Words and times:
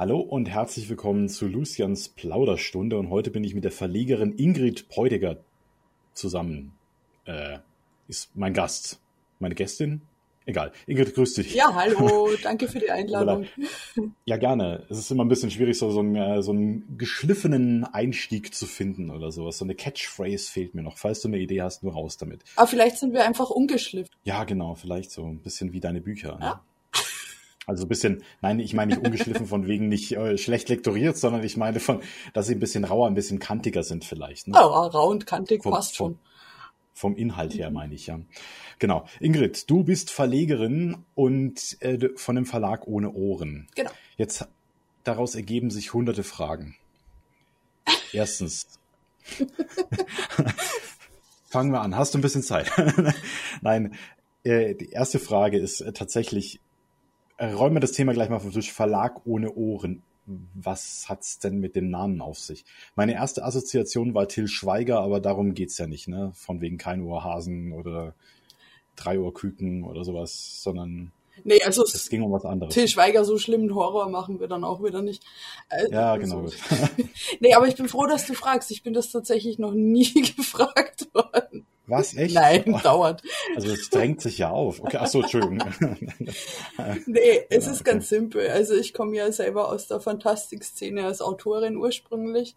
Hallo 0.00 0.18
und 0.18 0.48
herzlich 0.48 0.88
willkommen 0.88 1.28
zu 1.28 1.46
Lucians 1.46 2.08
Plauderstunde 2.08 2.98
und 2.98 3.10
heute 3.10 3.30
bin 3.30 3.44
ich 3.44 3.54
mit 3.54 3.64
der 3.64 3.70
Verlegerin 3.70 4.32
Ingrid 4.38 4.88
Peutiger 4.88 5.36
zusammen. 6.14 6.72
Äh, 7.26 7.58
ist 8.08 8.34
mein 8.34 8.54
Gast, 8.54 8.98
meine 9.40 9.54
Gästin. 9.54 10.00
Egal. 10.46 10.72
Ingrid, 10.86 11.14
grüß 11.14 11.34
dich. 11.34 11.54
Ja, 11.54 11.74
hallo, 11.74 12.30
danke 12.42 12.66
für 12.66 12.78
die 12.78 12.90
Einladung. 12.90 13.44
ja, 14.24 14.38
gerne. 14.38 14.86
Es 14.88 14.96
ist 14.96 15.10
immer 15.10 15.22
ein 15.22 15.28
bisschen 15.28 15.50
schwierig, 15.50 15.76
so, 15.76 15.90
so, 15.90 16.00
einen, 16.00 16.16
äh, 16.16 16.42
so 16.42 16.52
einen 16.52 16.96
geschliffenen 16.96 17.84
Einstieg 17.84 18.54
zu 18.54 18.64
finden 18.64 19.10
oder 19.10 19.30
sowas. 19.30 19.58
So 19.58 19.66
eine 19.66 19.74
Catchphrase 19.74 20.50
fehlt 20.50 20.74
mir 20.74 20.82
noch. 20.82 20.96
Falls 20.96 21.20
du 21.20 21.28
eine 21.28 21.38
Idee 21.38 21.60
hast, 21.60 21.82
nur 21.82 21.92
raus 21.92 22.16
damit. 22.16 22.42
Aber 22.56 22.66
vielleicht 22.66 22.96
sind 22.96 23.12
wir 23.12 23.26
einfach 23.26 23.50
ungeschliffen. 23.50 24.10
Ja, 24.24 24.44
genau, 24.44 24.76
vielleicht 24.76 25.10
so 25.10 25.26
ein 25.26 25.42
bisschen 25.42 25.74
wie 25.74 25.80
deine 25.80 26.00
Bücher. 26.00 26.38
Ne? 26.38 26.58
Also 27.70 27.84
ein 27.84 27.88
bisschen, 27.88 28.24
nein, 28.40 28.58
ich 28.58 28.74
meine 28.74 28.96
nicht 28.96 29.06
ungeschliffen 29.06 29.46
von 29.46 29.68
wegen 29.68 29.88
nicht 29.88 30.10
äh, 30.10 30.36
schlecht 30.36 30.68
lektoriert, 30.68 31.16
sondern 31.16 31.44
ich 31.44 31.56
meine 31.56 31.78
von, 31.78 32.02
dass 32.32 32.48
sie 32.48 32.54
ein 32.54 32.58
bisschen 32.58 32.84
rauer, 32.84 33.06
ein 33.06 33.14
bisschen 33.14 33.38
kantiger 33.38 33.84
sind 33.84 34.04
vielleicht. 34.04 34.48
Ne? 34.48 34.54
Ja, 34.56 34.62
rau 34.62 35.08
und 35.08 35.24
kantig 35.24 35.62
vom, 35.62 35.72
passt 35.72 35.94
schon. 35.94 36.14
Vom, 36.14 37.12
vom 37.12 37.16
Inhalt 37.16 37.54
her 37.54 37.70
meine 37.70 37.94
ich, 37.94 38.08
ja. 38.08 38.18
Genau. 38.80 39.06
Ingrid, 39.20 39.70
du 39.70 39.84
bist 39.84 40.10
Verlegerin 40.10 41.04
und 41.14 41.76
äh, 41.80 42.08
von 42.16 42.34
dem 42.34 42.44
Verlag 42.44 42.88
Ohne 42.88 43.12
Ohren. 43.12 43.68
Genau. 43.76 43.92
Jetzt 44.16 44.48
daraus 45.04 45.36
ergeben 45.36 45.70
sich 45.70 45.94
hunderte 45.94 46.24
Fragen. 46.24 46.74
Erstens. 48.12 48.66
Fangen 51.46 51.70
wir 51.70 51.82
an. 51.82 51.96
Hast 51.96 52.14
du 52.14 52.18
ein 52.18 52.22
bisschen 52.22 52.42
Zeit? 52.42 52.68
Nein, 53.60 53.94
äh, 54.42 54.74
die 54.74 54.90
erste 54.90 55.20
Frage 55.20 55.56
ist 55.56 55.82
äh, 55.82 55.92
tatsächlich, 55.92 56.58
räumen 57.40 57.76
wir 57.76 57.80
das 57.80 57.92
Thema 57.92 58.12
gleich 58.12 58.28
mal 58.28 58.38
vom 58.38 58.52
Tisch. 58.52 58.72
Verlag 58.72 59.26
ohne 59.26 59.54
Ohren. 59.54 60.02
Was 60.26 61.08
hat's 61.08 61.38
denn 61.38 61.58
mit 61.58 61.74
dem 61.74 61.90
Namen 61.90 62.20
auf 62.20 62.38
sich? 62.38 62.64
Meine 62.94 63.14
erste 63.14 63.44
Assoziation 63.44 64.14
war 64.14 64.28
Till 64.28 64.46
Schweiger, 64.46 65.00
aber 65.00 65.18
darum 65.18 65.54
geht's 65.54 65.78
ja 65.78 65.86
nicht, 65.86 66.06
ne? 66.06 66.30
Von 66.34 66.60
wegen 66.60 66.78
kein 66.78 67.02
Ohrhasen 67.02 67.72
oder 67.72 68.14
drei 68.94 69.18
Ohrküken 69.18 69.82
oder 69.84 70.04
sowas, 70.04 70.62
sondern 70.62 71.12
Nee, 71.44 71.62
also 71.62 71.84
es 71.84 72.08
ging 72.08 72.22
um 72.22 72.32
was 72.32 72.44
anderes. 72.44 72.74
Till 72.74 72.88
Schweiger 72.88 73.24
so 73.24 73.38
schlimmen 73.38 73.74
Horror 73.74 74.08
machen 74.10 74.40
wir 74.40 74.48
dann 74.48 74.64
auch 74.64 74.82
wieder 74.82 75.02
nicht. 75.02 75.24
Also, 75.68 75.92
ja, 75.92 76.16
genau. 76.16 76.46
So. 76.46 76.54
nee, 77.40 77.54
aber 77.54 77.66
ich 77.66 77.76
bin 77.76 77.88
froh, 77.88 78.06
dass 78.06 78.26
du 78.26 78.34
fragst. 78.34 78.70
Ich 78.70 78.82
bin 78.82 78.92
das 78.92 79.10
tatsächlich 79.10 79.58
noch 79.58 79.72
nie 79.72 80.12
gefragt 80.36 81.08
worden. 81.14 81.66
Was, 81.90 82.14
echt? 82.16 82.34
Nein, 82.34 82.64
oh. 82.74 82.80
dauert. 82.82 83.22
Also 83.54 83.68
es 83.70 83.90
drängt 83.90 84.20
sich 84.20 84.38
ja 84.38 84.50
auf. 84.50 84.80
Okay, 84.80 84.98
ach 85.00 85.08
so, 85.08 85.20
Entschuldigung. 85.20 85.58
nee, 87.06 87.46
es 87.50 87.66
ja, 87.66 87.72
ist 87.72 87.80
okay. 87.80 87.90
ganz 87.92 88.08
simpel. 88.08 88.48
Also 88.48 88.74
ich 88.74 88.94
komme 88.94 89.16
ja 89.16 89.30
selber 89.32 89.68
aus 89.68 89.88
der 89.88 90.00
Fantastikszene 90.00 91.04
als 91.04 91.20
Autorin 91.20 91.76
ursprünglich. 91.76 92.56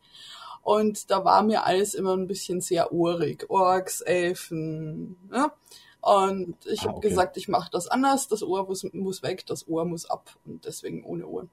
Und 0.62 1.12
da 1.12 1.26
war 1.26 1.44
mir 1.44 1.66
alles 1.66 1.94
immer 1.94 2.16
ein 2.16 2.28
bisschen 2.28 2.62
sehr 2.62 2.94
urig. 2.94 3.50
Orks, 3.50 4.00
Elfen. 4.00 5.18
Ne? 5.30 5.52
Und 6.00 6.56
ich 6.66 6.82
ah, 6.82 6.86
habe 6.86 6.98
okay. 6.98 7.10
gesagt, 7.10 7.38
ich 7.38 7.50
mache 7.50 7.70
das 7.72 7.88
anders. 7.88 8.30
Das 8.30 8.44
Ohr 8.44 8.66
muss, 8.66 8.84
muss 8.94 9.24
weg, 9.24 9.46
das 9.46 9.68
Ohr 9.68 9.84
muss 9.84 10.10
ab. 10.10 10.30
Und 10.46 10.66
deswegen 10.66 11.04
ohne 11.04 11.28
Ohren. 11.28 11.50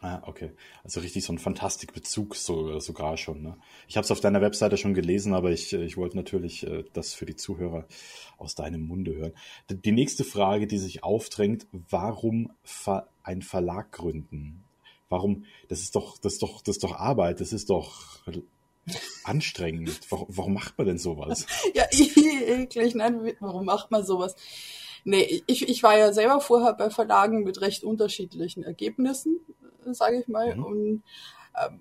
Ah, 0.00 0.22
okay. 0.26 0.52
Also 0.84 1.00
richtig 1.00 1.24
so 1.24 1.32
ein 1.32 1.38
Fantastikbezug 1.38 2.36
so, 2.36 2.78
sogar 2.78 3.16
schon. 3.16 3.42
Ne? 3.42 3.56
Ich 3.88 3.96
habe 3.96 4.04
es 4.04 4.10
auf 4.12 4.20
deiner 4.20 4.40
Webseite 4.40 4.76
schon 4.76 4.94
gelesen, 4.94 5.34
aber 5.34 5.50
ich, 5.50 5.72
ich 5.72 5.96
wollte 5.96 6.16
natürlich 6.16 6.64
äh, 6.66 6.84
das 6.92 7.14
für 7.14 7.26
die 7.26 7.34
Zuhörer 7.34 7.84
aus 8.36 8.54
deinem 8.54 8.86
Munde 8.86 9.16
hören. 9.16 9.32
Die 9.68 9.92
nächste 9.92 10.22
Frage, 10.22 10.68
die 10.68 10.78
sich 10.78 11.02
aufdrängt, 11.02 11.66
warum 11.72 12.52
ver 12.62 13.08
ein 13.24 13.42
Verlag 13.42 13.90
gründen? 13.90 14.64
Warum? 15.08 15.44
Das 15.68 15.80
ist 15.80 15.96
doch, 15.96 16.16
das 16.18 16.34
ist 16.34 16.42
doch, 16.42 16.62
das 16.62 16.76
ist 16.76 16.84
doch 16.84 16.94
Arbeit. 16.94 17.40
Das 17.40 17.52
ist 17.52 17.68
doch 17.68 18.22
anstrengend. 19.24 20.00
Warum, 20.10 20.26
warum 20.30 20.54
macht 20.54 20.78
man 20.78 20.86
denn 20.86 20.98
sowas? 20.98 21.46
ja, 21.74 21.84
eklig. 21.90 22.94
Nein, 22.94 23.34
warum 23.40 23.64
macht 23.64 23.90
man 23.90 24.04
sowas? 24.04 24.36
Nee, 25.04 25.42
ich, 25.46 25.68
ich 25.68 25.82
war 25.82 25.96
ja 25.96 26.12
selber 26.12 26.40
vorher 26.40 26.74
bei 26.74 26.90
Verlagen 26.90 27.44
mit 27.44 27.60
recht 27.60 27.84
unterschiedlichen 27.84 28.64
Ergebnissen 28.64 29.40
sage 29.94 30.20
ich 30.20 30.28
mal. 30.28 30.56
Mhm. 30.56 30.64
Und 30.64 31.02
ähm, 31.60 31.80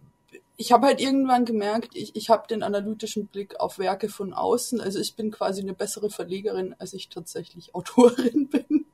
ich 0.56 0.72
habe 0.72 0.88
halt 0.88 1.02
irgendwann 1.02 1.46
gemerkt, 1.46 1.96
ich, 1.96 2.16
ich 2.16 2.30
habe 2.30 2.48
den 2.48 2.64
analytischen 2.64 3.28
Blick 3.28 3.60
auf 3.60 3.80
Werke 3.80 4.10
von 4.10 4.34
außen. 4.34 4.82
Also 4.82 5.00
ich 5.00 5.16
bin 5.16 5.32
quasi 5.32 5.62
eine 5.62 5.74
bessere 5.74 6.10
Verlegerin, 6.10 6.76
als 6.80 6.94
ich 6.94 7.10
tatsächlich 7.10 7.76
Autorin 7.76 8.50
bin. 8.50 8.86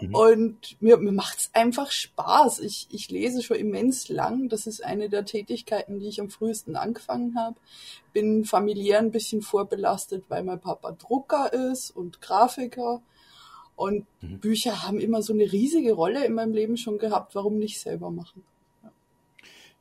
Mhm. 0.00 0.14
Und 0.14 0.80
mir, 0.80 0.96
mir 0.96 1.12
macht's 1.12 1.50
einfach 1.52 1.90
Spaß. 1.90 2.60
Ich, 2.60 2.88
ich 2.90 3.10
lese 3.10 3.42
schon 3.42 3.56
immens 3.56 4.08
lang. 4.08 4.48
Das 4.48 4.66
ist 4.66 4.84
eine 4.84 5.08
der 5.08 5.24
Tätigkeiten, 5.24 6.00
die 6.00 6.08
ich 6.08 6.20
am 6.20 6.30
frühesten 6.30 6.76
angefangen 6.76 7.36
habe. 7.36 7.56
Bin 8.12 8.44
familiär 8.44 8.98
ein 8.98 9.12
bisschen 9.12 9.42
vorbelastet, 9.42 10.24
weil 10.28 10.42
mein 10.42 10.60
Papa 10.60 10.92
Drucker 10.92 11.52
ist 11.52 11.90
und 11.90 12.20
Grafiker. 12.20 13.02
Und 13.76 14.06
mhm. 14.20 14.38
Bücher 14.40 14.82
haben 14.82 15.00
immer 15.00 15.22
so 15.22 15.32
eine 15.32 15.50
riesige 15.50 15.92
Rolle 15.92 16.24
in 16.24 16.34
meinem 16.34 16.52
Leben 16.52 16.76
schon 16.76 16.98
gehabt. 16.98 17.34
Warum 17.34 17.58
nicht 17.58 17.80
selber 17.80 18.10
machen? 18.10 18.42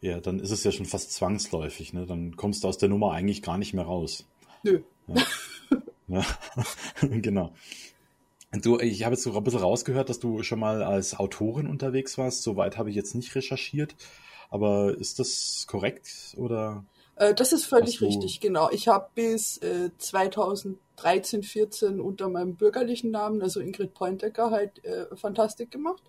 Ja. 0.01 0.19
dann 0.19 0.39
ist 0.39 0.51
es 0.51 0.63
ja 0.63 0.71
schon 0.71 0.85
fast 0.85 1.13
zwangsläufig. 1.13 1.93
Ne? 1.93 2.05
Dann 2.05 2.35
kommst 2.35 2.63
du 2.63 2.67
aus 2.67 2.77
der 2.77 2.89
Nummer 2.89 3.11
eigentlich 3.11 3.41
gar 3.41 3.57
nicht 3.57 3.73
mehr 3.73 3.85
raus. 3.85 4.25
Nö. 4.63 4.81
Ja. 5.07 5.15
ja. 6.07 6.25
genau. 7.07 7.53
Du, 8.51 8.79
ich 8.79 9.03
habe 9.05 9.15
jetzt 9.15 9.23
so 9.23 9.35
ein 9.35 9.43
bisschen 9.43 9.61
rausgehört, 9.61 10.09
dass 10.09 10.19
du 10.19 10.43
schon 10.43 10.59
mal 10.59 10.83
als 10.83 11.17
Autorin 11.17 11.67
unterwegs 11.67 12.17
warst. 12.17 12.43
Soweit 12.43 12.77
habe 12.77 12.89
ich 12.89 12.95
jetzt 12.95 13.15
nicht 13.15 13.33
recherchiert. 13.33 13.95
Aber 14.49 14.97
ist 14.97 15.19
das 15.19 15.65
korrekt 15.67 16.35
oder? 16.35 16.83
Äh, 17.15 17.33
das 17.33 17.53
ist 17.53 17.65
völlig 17.65 18.01
richtig, 18.01 18.41
genau. 18.41 18.69
Ich 18.71 18.89
habe 18.89 19.07
bis 19.15 19.57
äh, 19.59 19.91
2013, 19.97 21.43
14 21.43 22.01
unter 22.01 22.27
meinem 22.27 22.55
bürgerlichen 22.55 23.11
Namen, 23.11 23.41
also 23.41 23.61
Ingrid 23.61 23.93
Pointecker, 23.93 24.51
halt 24.51 24.83
äh, 24.83 25.15
Fantastik 25.15 25.71
gemacht. 25.71 26.03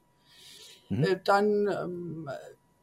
Mhm. 0.89 1.05
Äh, 1.05 1.21
dann 1.25 1.69
ähm, 1.69 2.31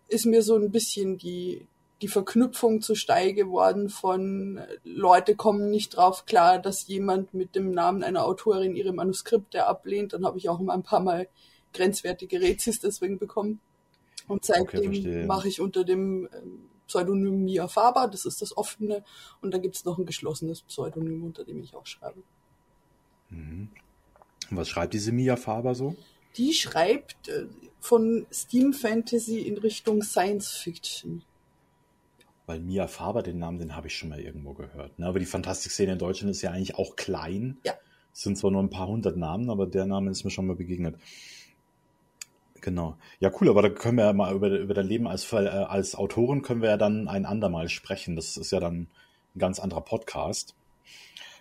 ist 0.07 0.25
mir 0.25 0.41
so 0.41 0.55
ein 0.55 0.71
bisschen 0.71 1.17
die, 1.17 1.67
die 2.01 2.07
Verknüpfung 2.07 2.81
zu 2.81 2.95
steil 2.95 3.33
geworden 3.33 3.89
von 3.89 4.57
äh, 4.57 4.77
Leute 4.83 5.35
kommen 5.35 5.69
nicht 5.69 5.95
drauf 5.97 6.25
klar, 6.25 6.59
dass 6.59 6.87
jemand 6.87 7.33
mit 7.33 7.55
dem 7.55 7.71
Namen 7.71 8.03
einer 8.03 8.25
Autorin 8.25 8.75
ihre 8.75 8.93
Manuskripte 8.93 9.65
ablehnt. 9.65 10.13
Dann 10.13 10.25
habe 10.25 10.37
ich 10.37 10.49
auch 10.49 10.59
immer 10.59 10.73
ein 10.73 10.83
paar 10.83 11.01
Mal 11.01 11.27
grenzwertige 11.73 12.39
Rezis 12.41 12.79
deswegen 12.79 13.17
bekommen. 13.17 13.59
Und 14.27 14.45
seitdem 14.45 14.91
okay, 14.91 15.25
mache 15.25 15.47
ich 15.47 15.59
unter 15.59 15.83
dem 15.83 16.29
ähm, 16.33 16.69
Pseudonym 16.87 17.43
Mia 17.43 17.67
Faber, 17.67 18.07
das 18.07 18.25
ist 18.25 18.41
das 18.41 18.55
offene, 18.57 19.03
und 19.41 19.53
dann 19.53 19.61
gibt 19.61 19.75
es 19.75 19.85
noch 19.85 19.99
ein 19.99 20.05
geschlossenes 20.05 20.61
Pseudonym, 20.63 21.23
unter 21.23 21.43
dem 21.43 21.61
ich 21.61 21.75
auch 21.75 21.85
schreibe. 21.85 22.23
Mhm. 23.29 23.69
Was 24.49 24.69
schreibt 24.69 24.93
diese 24.93 25.11
Mia 25.11 25.35
Faber 25.35 25.75
so? 25.75 25.95
Die 26.37 26.53
schreibt 26.53 27.27
äh, 27.27 27.45
von 27.79 28.25
Steam 28.31 28.73
Fantasy 28.73 29.39
in 29.39 29.57
Richtung 29.57 30.01
Science 30.01 30.51
Fiction. 30.51 31.23
Weil 32.49 32.61
Mia 32.61 32.87
Faber, 32.87 33.21
den 33.21 33.37
Namen, 33.37 33.59
den 33.59 33.75
habe 33.75 33.85
ich 33.85 33.95
schon 33.95 34.09
mal 34.09 34.19
irgendwo 34.19 34.53
gehört. 34.53 34.97
Ne? 34.97 35.05
Aber 35.05 35.19
die 35.19 35.27
Fantastik-Szene 35.27 35.91
in 35.91 35.99
Deutschland 35.99 36.31
ist 36.31 36.41
ja 36.41 36.49
eigentlich 36.49 36.79
auch 36.79 36.95
klein. 36.95 37.59
Ja. 37.63 37.73
Es 38.11 38.23
sind 38.23 38.39
zwar 38.39 38.49
nur 38.49 38.63
ein 38.63 38.71
paar 38.71 38.87
hundert 38.87 39.17
Namen, 39.17 39.51
aber 39.51 39.67
der 39.67 39.85
Name 39.85 40.09
ist 40.09 40.23
mir 40.23 40.31
schon 40.31 40.47
mal 40.47 40.55
begegnet. 40.55 40.95
Genau. 42.61 42.97
Ja, 43.19 43.29
cool, 43.39 43.49
aber 43.49 43.61
da 43.61 43.69
können 43.69 43.99
wir 43.99 44.05
ja 44.05 44.13
mal 44.13 44.33
über, 44.33 44.49
über 44.49 44.73
dein 44.73 44.87
Leben 44.87 45.07
als, 45.07 45.31
äh, 45.31 45.35
als 45.35 45.93
Autorin 45.93 46.41
können 46.41 46.63
wir 46.63 46.69
ja 46.69 46.77
dann 46.77 47.07
ein 47.07 47.27
andermal 47.27 47.69
sprechen. 47.69 48.15
Das 48.15 48.35
ist 48.35 48.49
ja 48.49 48.59
dann 48.59 48.87
ein 49.35 49.39
ganz 49.39 49.59
anderer 49.59 49.81
Podcast. 49.81 50.55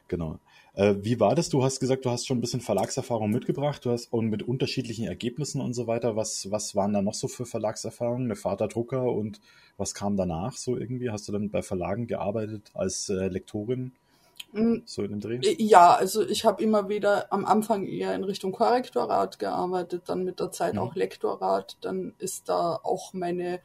Genau. 0.08 0.38
Äh, 0.78 1.02
wie 1.02 1.18
war 1.18 1.34
das? 1.34 1.48
Du 1.48 1.64
hast 1.64 1.80
gesagt, 1.80 2.04
du 2.04 2.10
hast 2.10 2.24
schon 2.24 2.38
ein 2.38 2.40
bisschen 2.40 2.60
Verlagserfahrung 2.60 3.32
mitgebracht, 3.32 3.84
du 3.84 3.90
hast 3.90 4.12
und 4.12 4.28
mit 4.28 4.44
unterschiedlichen 4.44 5.06
Ergebnissen 5.06 5.60
und 5.60 5.74
so 5.74 5.88
weiter. 5.88 6.14
Was, 6.14 6.52
was 6.52 6.76
waren 6.76 6.92
da 6.92 7.02
noch 7.02 7.14
so 7.14 7.26
für 7.26 7.46
Verlagserfahrungen? 7.46 8.26
Eine 8.26 8.36
Vaterdrucker 8.36 9.02
und 9.02 9.40
was 9.76 9.92
kam 9.92 10.16
danach 10.16 10.56
so 10.56 10.76
irgendwie? 10.76 11.10
Hast 11.10 11.26
du 11.26 11.32
dann 11.32 11.50
bei 11.50 11.62
Verlagen 11.62 12.06
gearbeitet 12.06 12.70
als 12.74 13.08
äh, 13.08 13.26
Lektorin? 13.26 13.90
Mm, 14.52 14.76
so 14.84 15.02
in 15.02 15.10
dem 15.10 15.20
Dreh? 15.20 15.38
Äh, 15.38 15.60
ja, 15.60 15.94
also 15.94 16.24
ich 16.24 16.44
habe 16.44 16.62
immer 16.62 16.88
wieder 16.88 17.32
am 17.32 17.44
Anfang 17.44 17.84
eher 17.84 18.14
in 18.14 18.22
Richtung 18.22 18.52
Korrektorat 18.52 19.40
gearbeitet, 19.40 20.04
dann 20.06 20.22
mit 20.22 20.38
der 20.38 20.52
Zeit 20.52 20.76
ja. 20.76 20.80
auch 20.80 20.94
Lektorat. 20.94 21.76
Dann 21.80 22.14
ist 22.18 22.48
da 22.48 22.78
auch 22.84 23.12
meine, 23.14 23.58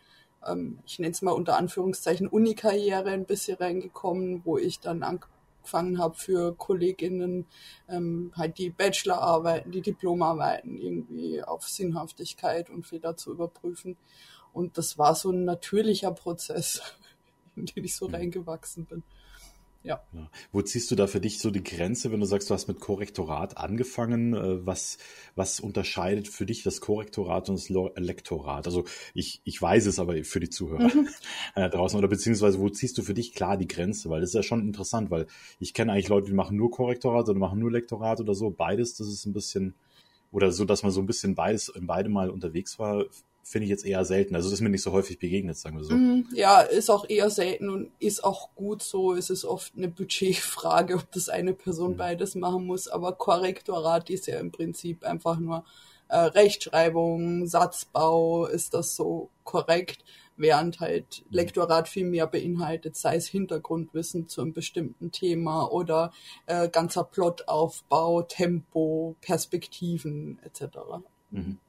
ähm, 0.47 0.79
ich 0.87 0.97
nenne 0.97 1.11
es 1.11 1.21
mal 1.21 1.33
unter 1.33 1.57
Anführungszeichen, 1.57 2.27
Unikarriere 2.27 3.11
ein 3.11 3.25
bisschen 3.25 3.57
reingekommen, 3.57 4.41
wo 4.45 4.57
ich 4.57 4.79
dann 4.79 5.03
angefangen 5.63 5.97
habe 5.97 6.15
für 6.15 6.55
Kolleginnen 6.55 7.45
ähm, 7.87 8.31
halt 8.35 8.57
die 8.57 8.69
Bachelorarbeiten, 8.69 9.71
die 9.71 9.81
Diplomarbeiten 9.81 10.77
irgendwie 10.77 11.41
auf 11.41 11.67
Sinnhaftigkeit 11.67 12.69
und 12.69 12.85
Fehler 12.85 13.15
zu 13.15 13.31
überprüfen. 13.31 13.97
Und 14.51 14.77
das 14.77 14.97
war 14.97 15.15
so 15.15 15.31
ein 15.31 15.45
natürlicher 15.45 16.11
Prozess, 16.11 16.81
in 17.55 17.65
den 17.65 17.85
ich 17.85 17.95
so 17.95 18.07
mhm. 18.07 18.15
reingewachsen 18.15 18.85
bin. 18.85 19.03
Ja. 19.83 20.01
ja. 20.13 20.29
Wo 20.53 20.61
ziehst 20.61 20.89
du 20.91 20.95
da 20.95 21.07
für 21.07 21.19
dich 21.19 21.39
so 21.39 21.51
die 21.51 21.63
Grenze, 21.63 22.11
wenn 22.11 22.21
du 22.21 22.25
sagst, 22.25 22.49
du 22.49 22.53
hast 22.53 22.67
mit 22.67 22.79
Korrektorat 22.79 23.57
angefangen? 23.57 24.33
Äh, 24.33 24.65
was, 24.65 24.97
was 25.35 25.59
unterscheidet 25.59 26.29
für 26.29 26.45
dich 26.45 26.63
das 26.63 26.79
Korrektorat 26.79 27.49
und 27.49 27.55
das 27.55 27.69
Lektorat? 27.69 28.65
Also 28.65 28.85
ich, 29.13 29.41
ich 29.43 29.61
weiß 29.61 29.85
es 29.85 29.99
aber 29.99 30.23
für 30.23 30.39
die 30.39 30.49
Zuhörer 30.49 30.89
mhm. 30.93 31.09
Draußen. 31.55 31.97
Oder 31.99 32.07
beziehungsweise 32.07 32.59
wo 32.59 32.69
ziehst 32.69 32.97
du 32.97 33.03
für 33.03 33.13
dich 33.13 33.33
klar 33.33 33.57
die 33.57 33.67
Grenze? 33.67 34.09
Weil 34.09 34.21
das 34.21 34.29
ist 34.29 34.35
ja 34.35 34.43
schon 34.43 34.61
interessant, 34.61 35.11
weil 35.11 35.27
ich 35.59 35.73
kenne 35.73 35.91
eigentlich 35.91 36.09
Leute, 36.09 36.27
die 36.27 36.33
machen 36.33 36.55
nur 36.55 36.71
Korrektorat 36.71 37.27
oder 37.27 37.37
machen 37.37 37.59
nur 37.59 37.71
Lektorat 37.71 38.21
oder 38.21 38.35
so. 38.35 38.51
Beides, 38.51 38.95
das 38.95 39.07
ist 39.07 39.25
ein 39.25 39.33
bisschen, 39.33 39.75
oder 40.31 40.53
so, 40.53 40.63
dass 40.63 40.83
man 40.83 40.93
so 40.93 41.01
ein 41.01 41.07
bisschen 41.07 41.35
beides 41.35 41.67
in 41.67 41.87
beide 41.87 42.07
mal 42.07 42.29
unterwegs 42.29 42.79
war, 42.79 43.05
finde 43.43 43.65
ich 43.65 43.69
jetzt 43.69 43.85
eher 43.85 44.05
selten. 44.05 44.35
Also 44.35 44.49
das 44.49 44.53
ist 44.53 44.61
mir 44.61 44.69
nicht 44.69 44.81
so 44.81 44.93
häufig 44.93 45.19
begegnet, 45.19 45.57
sagen 45.57 45.77
wir 45.77 45.83
so. 45.83 45.93
Mm, 45.93 46.27
ja, 46.33 46.61
ist 46.61 46.89
auch 46.89 47.07
eher 47.09 47.29
selten 47.29 47.69
und 47.69 47.91
ist 47.99 48.23
auch 48.23 48.55
gut 48.55 48.81
so. 48.81 49.13
Es 49.13 49.29
ist 49.29 49.43
oft 49.43 49.73
eine 49.75 49.89
Budgetfrage, 49.89 50.95
ob 50.95 51.11
das 51.11 51.29
eine 51.29 51.53
Person 51.53 51.91
mhm. 51.91 51.97
beides 51.97 52.35
machen 52.35 52.65
muss. 52.65 52.87
Aber 52.87 53.11
Korrektorat 53.11 54.09
ist 54.09 54.27
ja 54.27 54.39
im 54.39 54.51
Prinzip 54.51 55.03
einfach 55.03 55.37
nur 55.37 55.65
äh, 56.07 56.17
Rechtschreibung, 56.17 57.45
Satzbau, 57.45 58.45
ist 58.45 58.73
das 58.73 58.95
so 58.95 59.29
korrekt, 59.43 60.05
während 60.37 60.79
halt 60.79 61.23
mhm. 61.25 61.35
Lektorat 61.35 61.89
viel 61.89 62.05
mehr 62.05 62.27
beinhaltet, 62.27 62.95
sei 62.95 63.17
es 63.17 63.27
Hintergrundwissen 63.27 64.29
zu 64.29 64.41
einem 64.41 64.53
bestimmten 64.53 65.11
Thema 65.11 65.69
oder 65.69 66.13
äh, 66.45 66.69
ganzer 66.69 67.03
Plotaufbau, 67.03 68.21
Tempo, 68.23 69.17
Perspektiven 69.21 70.39
etc. 70.43 70.77
Mhm. 71.29 71.59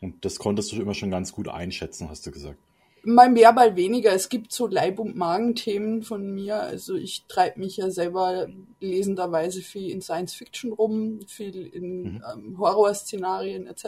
Und 0.00 0.24
das 0.24 0.38
konntest 0.38 0.72
du 0.72 0.80
immer 0.80 0.94
schon 0.94 1.10
ganz 1.10 1.32
gut 1.32 1.48
einschätzen, 1.48 2.08
hast 2.08 2.26
du 2.26 2.30
gesagt. 2.30 2.58
Mal 3.02 3.30
mehr, 3.30 3.52
mal 3.52 3.76
weniger. 3.76 4.12
Es 4.12 4.28
gibt 4.28 4.52
so 4.52 4.66
Leib- 4.66 4.98
und 4.98 5.16
Magenthemen 5.16 6.02
von 6.02 6.34
mir. 6.34 6.60
Also 6.60 6.96
ich 6.96 7.24
treibe 7.28 7.60
mich 7.60 7.78
ja 7.78 7.90
selber 7.90 8.48
lesenderweise 8.80 9.62
viel 9.62 9.90
in 9.90 10.02
Science 10.02 10.34
Fiction 10.34 10.72
rum, 10.72 11.20
viel 11.26 11.66
in 11.66 12.02
mhm. 12.02 12.22
ähm, 12.30 12.58
Horrorszenarien 12.58 13.66
etc. 13.66 13.86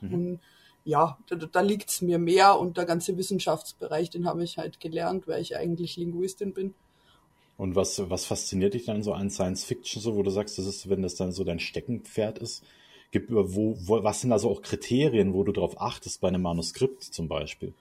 Mhm. 0.00 0.14
Und 0.14 0.40
ja, 0.84 1.18
da, 1.28 1.36
da 1.36 1.60
liegt 1.60 1.90
es 1.90 2.02
mir 2.02 2.18
mehr 2.18 2.58
und 2.58 2.76
der 2.76 2.84
ganze 2.84 3.16
Wissenschaftsbereich, 3.16 4.10
den 4.10 4.26
habe 4.26 4.42
ich 4.42 4.58
halt 4.58 4.80
gelernt, 4.80 5.26
weil 5.26 5.40
ich 5.40 5.56
eigentlich 5.56 5.96
Linguistin 5.96 6.52
bin. 6.52 6.74
Und 7.56 7.76
was, 7.76 8.10
was 8.10 8.24
fasziniert 8.24 8.74
dich 8.74 8.86
dann 8.86 9.02
so 9.02 9.12
an 9.12 9.30
Science 9.30 9.64
Fiction, 9.64 10.02
so 10.02 10.16
wo 10.16 10.22
du 10.22 10.30
sagst, 10.30 10.58
das 10.58 10.66
ist, 10.66 10.88
wenn 10.88 11.02
das 11.02 11.14
dann 11.14 11.32
so 11.32 11.44
dein 11.44 11.60
Steckenpferd 11.60 12.38
ist? 12.38 12.64
Gibt, 13.12 13.30
wo, 13.30 13.76
wo, 13.78 14.02
was 14.02 14.22
sind 14.22 14.32
also 14.32 14.50
auch 14.50 14.62
Kriterien, 14.62 15.34
wo 15.34 15.44
du 15.44 15.52
darauf 15.52 15.80
achtest 15.80 16.20
bei 16.20 16.28
einem 16.28 16.42
Manuskript 16.42 17.02
zum 17.04 17.28
Beispiel? 17.28 17.72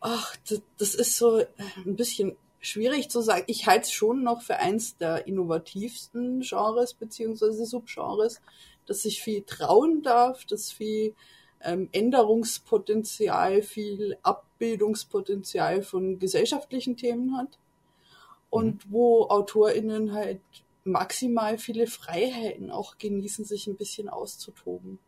Ach, 0.00 0.36
das, 0.48 0.60
das 0.76 0.94
ist 0.94 1.16
so 1.16 1.38
äh, 1.38 1.46
ein 1.86 1.96
bisschen 1.96 2.36
schwierig 2.60 3.08
zu 3.08 3.20
sagen. 3.20 3.44
Ich 3.46 3.66
halte 3.66 3.82
es 3.82 3.92
schon 3.92 4.22
noch 4.22 4.42
für 4.42 4.56
eins 4.56 4.96
der 4.96 5.26
innovativsten 5.26 6.40
Genres 6.40 6.94
beziehungsweise 6.94 7.64
Subgenres, 7.64 8.40
dass 8.86 9.02
sich 9.02 9.22
viel 9.22 9.42
trauen 9.42 10.02
darf, 10.02 10.44
dass 10.44 10.72
viel 10.72 11.14
ähm, 11.62 11.88
Änderungspotenzial, 11.92 13.62
viel 13.62 14.18
Abbildungspotenzial 14.22 15.82
von 15.82 16.18
gesellschaftlichen 16.18 16.96
Themen 16.96 17.36
hat 17.36 17.58
und 18.50 18.86
mhm. 18.86 18.92
wo 18.92 19.28
AutorInnen 19.28 20.12
halt 20.12 20.40
maximal 20.84 21.58
viele 21.58 21.86
Freiheiten 21.86 22.70
auch 22.70 22.98
genießen, 22.98 23.44
sich 23.44 23.66
ein 23.66 23.76
bisschen 23.76 24.08
auszutoben. 24.08 24.98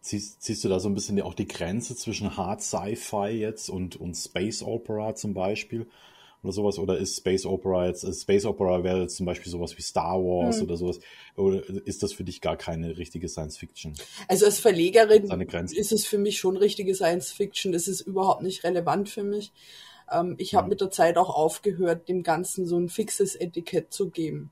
Ziehst, 0.00 0.42
ziehst 0.42 0.64
du 0.64 0.68
da 0.68 0.80
so 0.80 0.88
ein 0.88 0.94
bisschen 0.94 1.20
auch 1.20 1.34
die 1.34 1.48
Grenze 1.48 1.94
zwischen 1.96 2.36
Hard 2.36 2.62
Sci-Fi 2.62 3.28
jetzt 3.28 3.68
und, 3.68 3.96
und 3.96 4.14
Space 4.14 4.62
Opera 4.62 5.14
zum 5.14 5.34
Beispiel? 5.34 5.86
Oder 6.42 6.52
sowas? 6.52 6.78
Oder 6.78 6.98
ist 6.98 7.16
Space 7.16 7.44
Opera 7.44 7.86
jetzt, 7.86 8.06
Space 8.20 8.44
Opera 8.44 8.84
wäre 8.84 9.02
jetzt 9.02 9.16
zum 9.16 9.26
Beispiel 9.26 9.50
sowas 9.50 9.76
wie 9.76 9.82
Star 9.82 10.18
Wars 10.18 10.56
hm. 10.56 10.64
oder 10.64 10.76
sowas? 10.76 11.00
Oder 11.36 11.62
ist 11.86 12.02
das 12.02 12.12
für 12.12 12.24
dich 12.24 12.40
gar 12.40 12.56
keine 12.56 12.96
richtige 12.96 13.28
Science 13.28 13.56
Fiction? 13.56 13.94
Also 14.28 14.46
als 14.46 14.60
Verlegerin 14.60 15.24
ist 15.72 15.92
es 15.92 16.06
für 16.06 16.18
mich 16.18 16.38
schon 16.38 16.56
richtige 16.56 16.94
Science 16.94 17.32
Fiction. 17.32 17.72
Das 17.72 17.88
ist 17.88 18.00
überhaupt 18.00 18.42
nicht 18.42 18.62
relevant 18.64 19.08
für 19.08 19.24
mich. 19.24 19.52
Ähm, 20.10 20.36
ich 20.38 20.54
habe 20.54 20.64
hm. 20.64 20.70
mit 20.70 20.80
der 20.80 20.90
Zeit 20.90 21.16
auch 21.16 21.30
aufgehört, 21.30 22.08
dem 22.08 22.22
Ganzen 22.22 22.66
so 22.66 22.78
ein 22.78 22.88
fixes 22.88 23.34
Etikett 23.34 23.92
zu 23.92 24.10
geben 24.10 24.50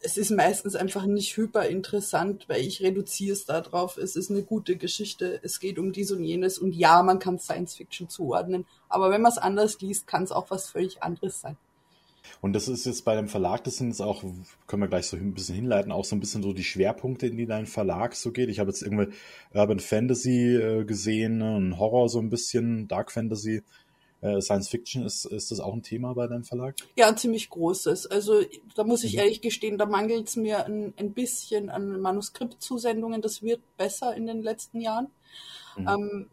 es 0.00 0.16
ist 0.16 0.30
meistens 0.30 0.76
einfach 0.76 1.06
nicht 1.06 1.36
hyper 1.36 1.66
interessant, 1.68 2.48
weil 2.48 2.60
ich 2.60 2.82
reduziere 2.82 3.32
es 3.32 3.44
darauf, 3.44 3.96
es 3.96 4.16
ist 4.16 4.30
eine 4.30 4.42
gute 4.42 4.76
Geschichte, 4.76 5.40
es 5.42 5.60
geht 5.60 5.78
um 5.78 5.92
dies 5.92 6.10
und 6.12 6.22
jenes 6.22 6.58
und 6.58 6.74
ja, 6.74 7.02
man 7.02 7.18
kann 7.18 7.38
Science 7.38 7.74
Fiction 7.74 8.08
zuordnen, 8.08 8.66
aber 8.88 9.10
wenn 9.10 9.22
man 9.22 9.32
es 9.32 9.38
anders 9.38 9.80
liest, 9.80 10.06
kann 10.06 10.22
es 10.24 10.32
auch 10.32 10.50
was 10.50 10.68
völlig 10.68 11.02
anderes 11.02 11.40
sein. 11.40 11.56
Und 12.40 12.52
das 12.52 12.68
ist 12.68 12.86
jetzt 12.86 13.04
bei 13.04 13.14
dem 13.14 13.28
Verlag, 13.28 13.64
das 13.64 13.76
sind 13.76 13.88
jetzt 13.88 14.00
auch, 14.00 14.24
können 14.66 14.82
wir 14.82 14.88
gleich 14.88 15.06
so 15.06 15.16
ein 15.16 15.34
bisschen 15.34 15.54
hinleiten, 15.54 15.92
auch 15.92 16.04
so 16.04 16.16
ein 16.16 16.20
bisschen 16.20 16.42
so 16.42 16.52
die 16.52 16.64
Schwerpunkte, 16.64 17.26
in 17.26 17.36
die 17.36 17.46
dein 17.46 17.66
Verlag 17.66 18.14
so 18.14 18.32
geht. 18.32 18.48
Ich 18.48 18.58
habe 18.58 18.70
jetzt 18.70 18.82
irgendwie 18.82 19.08
Urban 19.54 19.80
Fantasy 19.80 20.56
äh, 20.56 20.84
gesehen, 20.84 21.38
ne, 21.38 21.56
und 21.56 21.78
Horror 21.78 22.08
so 22.08 22.18
ein 22.18 22.30
bisschen, 22.30 22.88
Dark 22.88 23.12
Fantasy. 23.12 23.62
Äh, 24.22 24.40
Science 24.40 24.68
Fiction, 24.68 25.04
ist, 25.04 25.26
ist 25.26 25.50
das 25.50 25.60
auch 25.60 25.74
ein 25.74 25.82
Thema 25.82 26.14
bei 26.14 26.26
deinem 26.26 26.44
Verlag? 26.44 26.74
Ja, 26.96 27.08
ein 27.08 27.18
ziemlich 27.18 27.50
großes. 27.50 28.06
Also 28.06 28.40
da 28.74 28.84
muss 28.84 29.04
ich 29.04 29.14
mhm. 29.14 29.18
ehrlich 29.20 29.40
gestehen, 29.42 29.78
da 29.78 29.86
mangelt 29.86 30.28
es 30.28 30.36
mir 30.36 30.64
ein, 30.64 30.94
ein 30.96 31.12
bisschen 31.12 31.68
an 31.68 32.00
Manuskriptzusendungen. 32.00 33.20
Das 33.20 33.42
wird 33.42 33.60
besser 33.76 34.14
in 34.16 34.26
den 34.26 34.42
letzten 34.42 34.80
Jahren. 34.80 35.08
Mhm. 35.76 35.88
Ähm, 35.88 36.30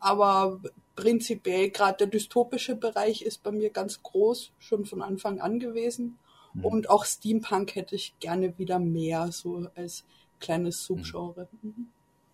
aber 0.00 0.60
prinzipiell 0.96 1.70
gerade 1.70 1.98
der 1.98 2.06
dystopische 2.08 2.74
Bereich 2.74 3.22
ist 3.22 3.42
bei 3.42 3.52
mir 3.52 3.70
ganz 3.70 4.02
groß, 4.02 4.52
schon 4.58 4.84
von 4.84 5.02
Anfang 5.02 5.40
an 5.40 5.60
gewesen. 5.60 6.18
Mhm. 6.54 6.64
Und 6.64 6.90
auch 6.90 7.04
Steampunk 7.04 7.74
hätte 7.76 7.94
ich 7.94 8.18
gerne 8.18 8.58
wieder 8.58 8.78
mehr, 8.78 9.30
so 9.30 9.68
als 9.74 10.04
kleines 10.40 10.80
mhm. 10.90 10.96
Subgenre. 10.96 11.48
Mhm. 11.62 11.88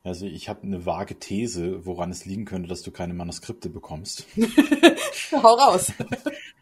Also 0.06 0.25
ich 0.25 0.49
habe 0.49 0.62
eine 0.62 0.87
vage 0.87 1.19
These, 1.19 1.85
woran 1.85 2.12
es 2.12 2.25
liegen 2.25 2.44
könnte, 2.44 2.69
dass 2.69 2.82
du 2.82 2.93
keine 2.93 3.12
Manuskripte 3.12 3.69
bekommst. 3.69 4.25
Hau 5.32 5.55
raus. 5.55 5.93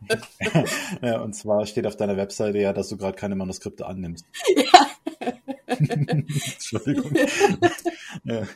ja, 1.02 1.20
und 1.20 1.34
zwar 1.34 1.66
steht 1.66 1.86
auf 1.86 1.94
deiner 1.94 2.16
Webseite 2.16 2.58
ja, 2.58 2.72
dass 2.72 2.88
du 2.88 2.96
gerade 2.96 3.18
keine 3.18 3.36
Manuskripte 3.36 3.86
annimmst. 3.86 4.24
Ja. 4.56 5.76
Entschuldigung. 5.76 7.12
ja. 8.24 8.46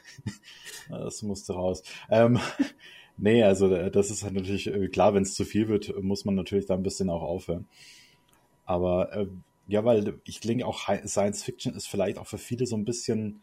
Das 0.88 1.23
musste 1.23 1.52
raus. 1.52 1.82
Ähm, 2.08 2.38
nee, 3.19 3.43
also 3.43 3.75
äh, 3.75 3.91
das 3.91 4.11
ist 4.11 4.23
halt 4.23 4.34
natürlich 4.34 4.69
äh, 4.69 4.88
klar, 4.88 5.12
wenn 5.12 5.23
es 5.23 5.34
zu 5.34 5.44
viel 5.44 5.69
wird, 5.69 6.02
muss 6.02 6.25
man 6.25 6.34
natürlich 6.34 6.67
da 6.67 6.75
ein 6.75 6.82
bisschen 6.82 7.11
auch 7.11 7.23
aufhören. 7.23 7.67
Aber 8.64 9.12
äh, 9.12 9.26
ja, 9.67 9.84
weil 9.84 10.19
ich 10.25 10.41
denke 10.41 10.64
auch 10.64 10.88
Science 11.05 11.43
Fiction 11.43 11.75
ist 11.75 11.88
vielleicht 11.88 12.19
auch 12.19 12.26
für 12.26 12.38
viele 12.38 12.67
so 12.67 12.76
ein 12.76 12.84
bisschen 12.84 13.43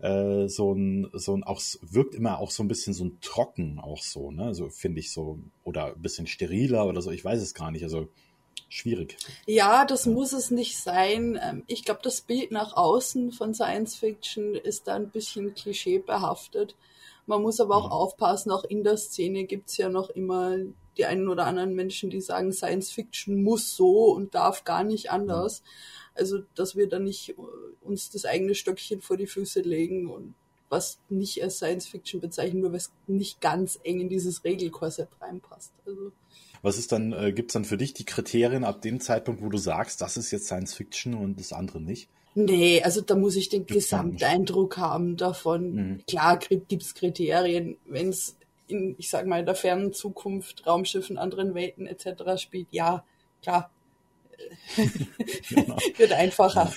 äh, 0.00 0.48
so 0.48 0.72
ein, 0.72 1.10
so 1.12 1.36
ein, 1.36 1.44
auch 1.44 1.60
wirkt 1.82 2.14
immer 2.14 2.38
auch 2.38 2.50
so 2.50 2.62
ein 2.62 2.68
bisschen 2.68 2.94
so 2.94 3.04
ein 3.04 3.18
trocken 3.20 3.80
auch 3.80 4.02
so, 4.02 4.30
ne? 4.30 4.54
So 4.54 4.68
finde 4.68 5.00
ich 5.00 5.12
so, 5.12 5.38
oder 5.64 5.94
ein 5.94 6.02
bisschen 6.02 6.26
steriler 6.26 6.86
oder 6.86 7.02
so, 7.02 7.10
ich 7.10 7.24
weiß 7.24 7.40
es 7.42 7.54
gar 7.54 7.70
nicht. 7.70 7.82
Also 7.82 8.08
schwierig. 8.68 9.16
Ja, 9.46 9.84
das 9.84 10.04
ja. 10.04 10.12
muss 10.12 10.32
es 10.32 10.50
nicht 10.50 10.78
sein. 10.78 11.38
Ähm, 11.42 11.64
ich 11.66 11.84
glaube, 11.84 12.00
das 12.02 12.20
Bild 12.20 12.52
nach 12.52 12.76
außen 12.76 13.32
von 13.32 13.54
Science 13.54 13.96
Fiction 13.96 14.54
ist 14.54 14.86
da 14.86 14.94
ein 14.94 15.10
bisschen 15.10 15.54
klischeebehaftet. 15.54 16.76
Man 17.26 17.42
muss 17.42 17.60
aber 17.60 17.76
auch 17.76 17.86
mhm. 17.86 17.92
aufpassen, 17.92 18.50
auch 18.50 18.64
in 18.64 18.84
der 18.84 18.96
Szene 18.96 19.44
gibt's 19.44 19.76
ja 19.76 19.88
noch 19.88 20.10
immer 20.10 20.56
die 20.96 21.04
einen 21.04 21.28
oder 21.28 21.46
anderen 21.46 21.74
Menschen, 21.74 22.10
die 22.10 22.20
sagen, 22.20 22.52
Science 22.52 22.90
Fiction 22.90 23.42
muss 23.42 23.76
so 23.76 24.12
und 24.12 24.34
darf 24.34 24.64
gar 24.64 24.82
nicht 24.82 25.10
anders. 25.10 25.60
Mhm. 25.62 25.66
Also, 26.18 26.40
dass 26.54 26.76
wir 26.76 26.88
da 26.88 26.98
nicht 26.98 27.30
äh, 27.30 27.34
uns 27.80 28.10
das 28.10 28.24
eigene 28.24 28.54
Stöckchen 28.54 29.00
vor 29.00 29.16
die 29.16 29.26
Füße 29.26 29.60
legen 29.60 30.10
und 30.10 30.34
was 30.68 30.98
nicht 31.08 31.42
als 31.42 31.56
Science 31.56 31.86
Fiction 31.86 32.20
bezeichnen, 32.20 32.60
nur 32.60 32.70
weil 32.70 32.78
es 32.78 32.92
nicht 33.06 33.40
ganz 33.40 33.78
eng 33.84 34.00
in 34.00 34.08
dieses 34.08 34.44
Regelkorsett 34.44 35.08
reinpasst. 35.20 35.72
Also, 35.86 36.12
was 36.62 36.78
ist 36.78 36.92
dann, 36.92 37.12
äh, 37.12 37.32
gibt 37.32 37.50
es 37.50 37.52
dann 37.54 37.64
für 37.64 37.76
dich 37.76 37.94
die 37.94 38.04
Kriterien 38.04 38.64
ab 38.64 38.82
dem 38.82 39.00
Zeitpunkt, 39.00 39.42
wo 39.42 39.48
du 39.48 39.58
sagst, 39.58 40.00
das 40.00 40.16
ist 40.16 40.30
jetzt 40.30 40.46
Science 40.46 40.74
Fiction 40.74 41.14
und 41.14 41.38
das 41.38 41.52
andere 41.52 41.80
nicht? 41.80 42.08
Nee, 42.34 42.82
also 42.82 43.00
da 43.00 43.16
muss 43.16 43.36
ich 43.36 43.48
den 43.48 43.66
gibt's 43.66 43.84
Gesamteindruck 43.84 44.76
haben 44.76 45.16
davon. 45.16 45.74
Mhm. 45.74 46.00
Klar 46.06 46.38
gibt's 46.38 46.94
Kriterien, 46.94 47.76
wenn 47.86 48.10
es 48.10 48.36
in, 48.68 48.94
ich 48.98 49.08
sag 49.08 49.26
mal, 49.26 49.40
in 49.40 49.46
der 49.46 49.54
fernen 49.54 49.92
Zukunft 49.92 50.66
Raumschiffen, 50.66 51.18
anderen 51.18 51.54
Welten 51.54 51.86
etc. 51.86 52.40
spielt, 52.40 52.68
ja, 52.70 53.04
klar, 53.42 53.70
genau. 55.48 55.76
Wird 55.96 56.12
einfacher. 56.12 56.72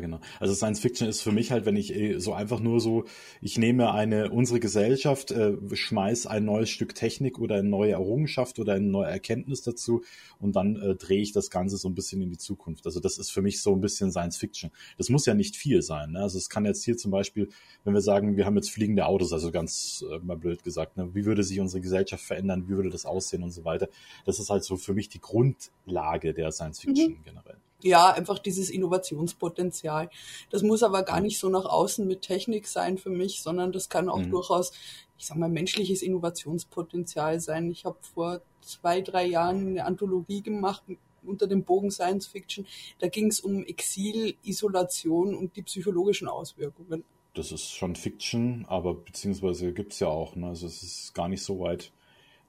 Genau. 0.00 0.18
Also 0.40 0.54
Science 0.54 0.80
Fiction 0.80 1.08
ist 1.08 1.22
für 1.22 1.30
mich 1.30 1.52
halt, 1.52 1.64
wenn 1.64 1.76
ich 1.76 1.94
äh, 1.94 2.18
so 2.18 2.32
einfach 2.32 2.58
nur 2.58 2.80
so, 2.80 3.04
ich 3.40 3.58
nehme 3.58 3.92
eine, 3.92 4.28
unsere 4.30 4.58
Gesellschaft, 4.58 5.30
äh, 5.30 5.56
schmeiß 5.72 6.26
ein 6.26 6.44
neues 6.44 6.68
Stück 6.68 6.96
Technik 6.96 7.38
oder 7.38 7.56
eine 7.56 7.68
neue 7.68 7.92
Errungenschaft 7.92 8.58
oder 8.58 8.74
eine 8.74 8.86
neue 8.86 9.06
Erkenntnis 9.06 9.62
dazu 9.62 10.02
und 10.40 10.56
dann 10.56 10.74
äh, 10.82 10.96
drehe 10.96 11.20
ich 11.20 11.30
das 11.30 11.48
Ganze 11.50 11.76
so 11.76 11.88
ein 11.88 11.94
bisschen 11.94 12.20
in 12.20 12.30
die 12.30 12.38
Zukunft. 12.38 12.86
Also 12.86 12.98
das 12.98 13.18
ist 13.18 13.30
für 13.30 13.40
mich 13.40 13.62
so 13.62 13.72
ein 13.72 13.80
bisschen 13.80 14.10
Science 14.10 14.36
Fiction. 14.36 14.72
Das 14.96 15.10
muss 15.10 15.26
ja 15.26 15.34
nicht 15.34 15.54
viel 15.54 15.80
sein. 15.82 16.12
Ne? 16.12 16.22
Also 16.22 16.38
es 16.38 16.48
kann 16.48 16.64
jetzt 16.64 16.84
hier 16.84 16.96
zum 16.96 17.12
Beispiel, 17.12 17.48
wenn 17.84 17.94
wir 17.94 18.00
sagen, 18.00 18.36
wir 18.36 18.46
haben 18.46 18.56
jetzt 18.56 18.70
fliegende 18.70 19.06
Autos, 19.06 19.32
also 19.32 19.52
ganz 19.52 20.04
äh, 20.10 20.18
mal 20.18 20.36
blöd 20.36 20.64
gesagt, 20.64 20.96
ne? 20.96 21.14
wie 21.14 21.24
würde 21.24 21.44
sich 21.44 21.60
unsere 21.60 21.80
Gesellschaft 21.80 22.24
verändern, 22.24 22.64
wie 22.66 22.74
würde 22.74 22.90
das 22.90 23.06
aussehen 23.06 23.44
und 23.44 23.52
so 23.52 23.64
weiter. 23.64 23.88
Das 24.26 24.40
ist 24.40 24.50
halt 24.50 24.64
so 24.64 24.76
für 24.76 24.92
mich 24.92 25.08
die 25.08 25.20
Grundlage 25.20 26.34
der 26.34 26.50
Science 26.50 26.80
Fiction 26.80 27.12
mhm. 27.12 27.24
generell 27.24 27.58
ja, 27.82 28.10
einfach 28.10 28.38
dieses 28.38 28.70
Innovationspotenzial. 28.70 30.10
Das 30.50 30.62
muss 30.62 30.82
aber 30.82 31.02
gar 31.02 31.20
nicht 31.20 31.38
so 31.38 31.48
nach 31.48 31.64
außen 31.64 32.06
mit 32.06 32.22
Technik 32.22 32.66
sein 32.66 32.98
für 32.98 33.10
mich, 33.10 33.42
sondern 33.42 33.72
das 33.72 33.88
kann 33.88 34.08
auch 34.08 34.18
mhm. 34.18 34.30
durchaus, 34.30 34.72
ich 35.16 35.26
sag 35.26 35.36
mal, 35.36 35.48
menschliches 35.48 36.02
Innovationspotenzial 36.02 37.40
sein. 37.40 37.70
Ich 37.70 37.84
habe 37.84 37.98
vor 38.00 38.40
zwei, 38.60 39.00
drei 39.00 39.26
Jahren 39.26 39.68
eine 39.68 39.84
Anthologie 39.84 40.42
gemacht 40.42 40.82
unter 41.24 41.46
dem 41.46 41.64
Bogen 41.64 41.90
Science 41.90 42.26
Fiction. 42.26 42.66
Da 42.98 43.08
ging 43.08 43.26
es 43.28 43.40
um 43.40 43.64
Exil, 43.64 44.34
Isolation 44.42 45.34
und 45.34 45.56
die 45.56 45.62
psychologischen 45.62 46.28
Auswirkungen. 46.28 47.04
Das 47.34 47.52
ist 47.52 47.70
schon 47.70 47.94
Fiction, 47.94 48.64
aber 48.68 48.94
beziehungsweise 48.94 49.72
gibt's 49.72 50.00
ja 50.00 50.08
auch. 50.08 50.34
Ne? 50.34 50.48
Also 50.48 50.66
es 50.66 50.82
ist 50.82 51.14
gar 51.14 51.28
nicht 51.28 51.42
so 51.42 51.60
weit 51.60 51.92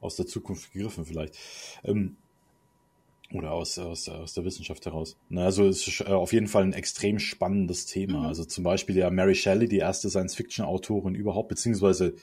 aus 0.01 0.15
der 0.15 0.25
Zukunft 0.25 0.71
gegriffen 0.71 1.05
vielleicht. 1.05 1.37
Ähm, 1.83 2.15
oder 3.33 3.51
aus, 3.51 3.77
aus, 3.77 4.09
aus 4.09 4.33
der 4.33 4.45
Wissenschaft 4.45 4.85
heraus. 4.85 5.17
Na, 5.29 5.45
also 5.45 5.67
es 5.67 5.87
ist 5.87 6.01
äh, 6.01 6.05
auf 6.05 6.33
jeden 6.33 6.47
Fall 6.47 6.63
ein 6.63 6.73
extrem 6.73 7.19
spannendes 7.19 7.85
Thema. 7.85 8.19
Mhm. 8.19 8.25
Also 8.25 8.45
zum 8.45 8.63
Beispiel 8.63 8.97
ja 8.97 9.09
Mary 9.09 9.35
Shelley, 9.35 9.67
die 9.67 9.77
erste 9.77 10.09
Science-Fiction-Autorin 10.09 11.15
überhaupt, 11.15 11.49
beziehungsweise 11.49 12.15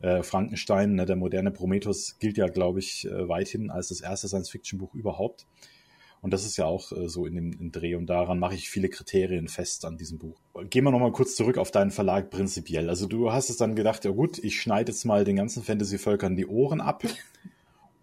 äh, 0.00 0.22
Frankenstein, 0.22 0.94
ne, 0.94 1.06
der 1.06 1.16
moderne 1.16 1.50
Prometheus, 1.50 2.18
gilt 2.18 2.36
ja, 2.36 2.46
glaube 2.46 2.78
ich, 2.78 3.06
äh, 3.06 3.28
weithin 3.28 3.70
als 3.70 3.88
das 3.88 4.00
erste 4.00 4.28
Science-Fiction-Buch 4.28 4.94
überhaupt. 4.94 5.46
Und 6.20 6.32
das 6.32 6.44
ist 6.44 6.56
ja 6.56 6.66
auch 6.66 6.92
äh, 6.92 7.08
so 7.08 7.26
in 7.26 7.34
dem 7.34 7.52
in 7.52 7.72
Dreh 7.72 7.96
und 7.96 8.06
daran 8.06 8.38
mache 8.38 8.54
ich 8.54 8.70
viele 8.70 8.88
Kriterien 8.88 9.48
fest 9.48 9.84
an 9.84 9.98
diesem 9.98 10.18
Buch. 10.18 10.40
Gehen 10.70 10.84
wir 10.84 10.92
nochmal 10.92 11.10
kurz 11.10 11.34
zurück 11.34 11.58
auf 11.58 11.72
deinen 11.72 11.90
Verlag 11.90 12.30
prinzipiell. 12.30 12.88
Also 12.88 13.08
du 13.08 13.32
hast 13.32 13.50
es 13.50 13.56
dann 13.56 13.74
gedacht, 13.74 14.04
ja 14.04 14.12
gut, 14.12 14.38
ich 14.38 14.60
schneide 14.60 14.92
jetzt 14.92 15.04
mal 15.04 15.24
den 15.24 15.34
ganzen 15.34 15.64
Fantasy-Völkern 15.64 16.36
die 16.36 16.46
Ohren 16.46 16.80
ab 16.80 17.02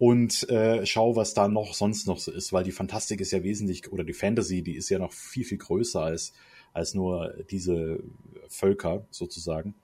und 0.00 0.48
äh, 0.48 0.86
schau, 0.86 1.14
was 1.14 1.34
da 1.34 1.46
noch 1.46 1.74
sonst 1.74 2.06
noch 2.06 2.18
so 2.18 2.32
ist, 2.32 2.54
weil 2.54 2.64
die 2.64 2.72
Fantastik 2.72 3.20
ist 3.20 3.32
ja 3.32 3.42
wesentlich, 3.42 3.92
oder 3.92 4.02
die 4.02 4.14
Fantasy, 4.14 4.62
die 4.62 4.74
ist 4.74 4.88
ja 4.88 4.98
noch 4.98 5.12
viel, 5.12 5.44
viel 5.44 5.58
größer 5.58 6.00
als, 6.00 6.32
als 6.72 6.94
nur 6.94 7.34
diese 7.50 8.02
Völker 8.48 9.04
sozusagen. 9.10 9.74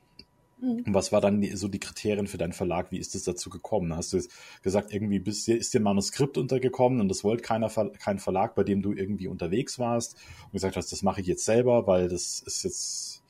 Mhm. 0.58 0.84
Und 0.86 0.94
was 0.94 1.12
war 1.12 1.20
dann 1.20 1.42
die, 1.42 1.54
so 1.54 1.68
die 1.68 1.80
Kriterien 1.80 2.28
für 2.28 2.38
deinen 2.38 2.54
Verlag? 2.54 2.90
Wie 2.92 2.96
ist 2.96 3.14
es 3.14 3.24
dazu 3.24 3.50
gekommen? 3.50 3.94
Hast 3.94 4.14
du 4.14 4.22
gesagt, 4.62 4.90
irgendwie 4.90 5.18
bist, 5.18 5.50
ist 5.50 5.74
dir 5.74 5.80
ein 5.80 5.82
Manuskript 5.82 6.38
untergekommen 6.38 7.02
und 7.02 7.10
das 7.10 7.22
wollte 7.22 7.42
keiner, 7.42 7.68
kein 7.68 8.18
Verlag, 8.18 8.54
bei 8.54 8.64
dem 8.64 8.80
du 8.80 8.94
irgendwie 8.94 9.28
unterwegs 9.28 9.78
warst 9.78 10.16
und 10.46 10.52
gesagt 10.52 10.78
hast, 10.78 10.92
das 10.92 11.02
mache 11.02 11.20
ich 11.20 11.26
jetzt 11.26 11.44
selber, 11.44 11.86
weil 11.86 12.08
das 12.08 12.40
ist 12.40 12.64
jetzt, 12.64 13.22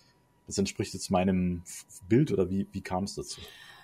das 0.46 0.56
entspricht 0.56 0.94
jetzt 0.94 1.10
meinem 1.10 1.64
Bild 2.08 2.30
oder 2.30 2.48
wie, 2.48 2.68
wie 2.70 2.80
kam 2.80 3.02
es 3.02 3.16
dazu? 3.16 3.40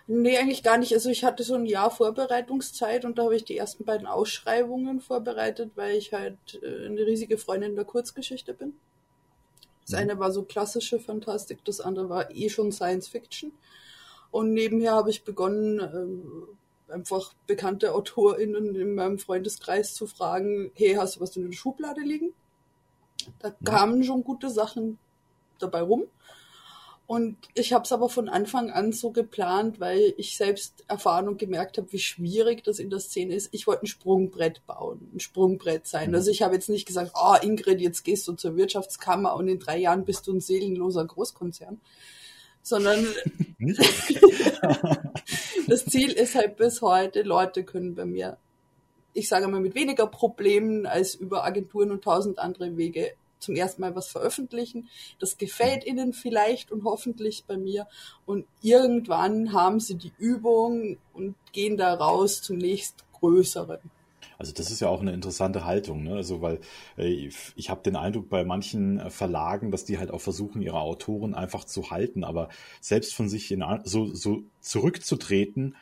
Nee, 0.07 0.37
eigentlich 0.37 0.63
gar 0.63 0.79
nicht. 0.79 0.93
Also 0.93 1.11
ich 1.11 1.25
hatte 1.25 1.45
so 1.45 1.55
ein 1.55 1.67
Jahr 1.67 1.91
Vorbereitungszeit 1.91 3.05
und 3.05 3.19
da 3.19 3.25
habe 3.25 3.37
ich 3.37 3.45
die 3.45 3.57
ersten 3.57 3.85
beiden 3.85 4.07
Ausschreibungen 4.07 5.01
vorbereitet, 5.01 5.73
weil 5.77 5.97
ich 5.97 6.13
halt 6.13 6.61
äh, 6.63 6.87
eine 6.87 7.07
riesige 7.07 7.39
Freundin 7.39 7.77
der 7.77 7.85
Kurzgeschichte 7.85 8.53
bin. 8.53 8.75
Das 9.87 9.95
eine 9.95 10.19
war 10.19 10.33
so 10.33 10.43
klassische 10.43 11.01
Fantastik, 11.01 11.65
das 11.65 11.81
andere 11.81 12.09
war 12.09 12.31
eh 12.31 12.49
schon 12.49 12.73
Science 12.73 13.09
Fiction. 13.09 13.53
Und 14.31 14.55
nebenher 14.55 14.93
habe 14.93 15.11
ich 15.11 15.25
begonnen, 15.25 15.79
äh, 15.79 16.93
einfach 16.93 17.33
bekannte 17.47 17.95
AutorInnen 17.95 18.75
in 18.75 18.95
meinem 18.95 19.19
Freundeskreis 19.19 19.95
zu 19.95 20.07
fragen, 20.07 20.73
hey, 20.75 20.95
hast 20.95 21.17
du 21.17 21.21
was 21.21 21.37
in 21.37 21.45
der 21.45 21.53
Schublade 21.53 22.01
liegen? 22.01 22.33
Da 23.39 23.51
kamen 23.65 24.03
schon 24.05 24.25
gute 24.25 24.51
Sachen 24.51 24.99
dabei 25.59 25.83
rum. 25.83 26.05
Und 27.13 27.37
ich 27.53 27.75
habe 27.75 27.85
es 27.85 27.93
aber 27.93 28.09
von 28.09 28.31
Anfang 28.31 28.71
an 28.71 28.91
so 28.91 29.11
geplant, 29.11 29.81
weil 29.81 30.15
ich 30.17 30.35
selbst 30.35 30.83
erfahren 30.89 31.29
und 31.29 31.39
gemerkt 31.39 31.77
habe, 31.77 31.93
wie 31.93 31.99
schwierig 31.99 32.65
das 32.65 32.79
in 32.79 32.89
der 32.89 33.01
Szene 33.01 33.35
ist. 33.35 33.51
Ich 33.53 33.67
wollte 33.67 33.85
ein 33.85 33.87
Sprungbrett 33.87 34.65
bauen, 34.67 35.11
ein 35.15 35.21
Sprungbrett 35.21 35.87
sein. 35.87 36.09
Mhm. 36.09 36.15
Also 36.15 36.31
ich 36.31 36.41
habe 36.41 36.55
jetzt 36.55 36.71
nicht 36.71 36.87
gesagt, 36.87 37.11
ah 37.13 37.35
oh, 37.35 37.47
Ingrid, 37.47 37.83
jetzt 37.83 38.05
gehst 38.05 38.27
du 38.29 38.33
zur 38.33 38.57
Wirtschaftskammer 38.57 39.37
und 39.37 39.47
in 39.47 39.59
drei 39.59 39.77
Jahren 39.77 40.07
bist 40.07 40.27
du 40.27 40.33
ein 40.33 40.41
seelenloser 40.41 41.05
Großkonzern, 41.05 41.83
sondern 42.63 43.07
das 45.69 45.85
Ziel 45.85 46.13
ist 46.13 46.35
halt 46.35 46.57
bis 46.57 46.81
heute, 46.81 47.25
Leute 47.25 47.63
können 47.65 47.95
bei 47.95 48.07
mir, 48.07 48.39
ich 49.13 49.29
sage 49.29 49.49
mal, 49.49 49.61
mit 49.61 49.75
weniger 49.75 50.07
Problemen 50.07 50.87
als 50.87 51.15
über 51.15 51.45
Agenturen 51.45 51.91
und 51.91 52.05
tausend 52.05 52.39
andere 52.39 52.79
Wege 52.79 53.13
zum 53.43 53.57
ersten 53.57 53.81
Mal 53.83 53.95
was 53.95 54.09
veröffentlichen. 54.09 54.89
Das 55.19 55.37
gefällt 55.37 55.85
ihnen 55.85 56.13
vielleicht 56.13 56.73
und 56.73 56.85
hoffentlich 56.85 57.45
bei 57.47 57.57
mir. 57.57 57.87
Und 58.25 58.47
irgendwann 58.63 59.53
haben 59.53 59.81
sie 59.81 59.97
die 59.97 60.13
Übung 60.19 60.99
und 61.13 61.35
gehen 61.53 61.77
da 61.77 61.95
raus 61.95 62.41
zum 62.43 62.59
nächstgrößeren. 62.59 63.81
Also 64.39 64.53
das 64.53 64.73
ist 64.73 64.81
ja 64.81 64.89
auch 64.89 65.01
eine 65.01 65.13
interessante 65.13 65.65
Haltung, 65.65 66.03
ne? 66.03 66.15
Also 66.15 66.43
weil 66.43 66.59
äh, 66.97 67.31
ich 67.55 67.71
habe 67.71 67.83
den 67.85 67.95
Eindruck 67.95 68.29
bei 68.29 68.45
manchen 68.45 68.99
äh, 68.99 69.09
Verlagen, 69.09 69.71
dass 69.71 69.85
die 69.85 69.99
halt 69.99 70.11
auch 70.11 70.21
versuchen, 70.21 70.63
ihre 70.63 70.81
Autoren 70.81 71.35
einfach 71.35 71.63
zu 71.63 71.91
halten, 71.91 72.25
aber 72.25 72.49
selbst 72.81 73.15
von 73.15 73.29
sich 73.29 73.53
in, 73.53 73.65
so, 73.85 74.13
so 74.13 74.43
zurückzutreten 74.61 75.77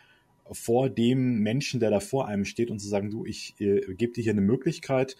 vor 0.52 0.90
dem 0.90 1.38
Menschen, 1.38 1.80
der 1.80 1.90
da 1.90 2.00
vor 2.00 2.28
einem 2.28 2.44
steht 2.44 2.70
und 2.70 2.80
zu 2.80 2.88
sagen, 2.88 3.10
du, 3.10 3.24
ich 3.24 3.54
äh, 3.60 3.94
gebe 3.94 4.12
dir 4.12 4.22
hier 4.22 4.32
eine 4.32 4.40
Möglichkeit, 4.42 5.16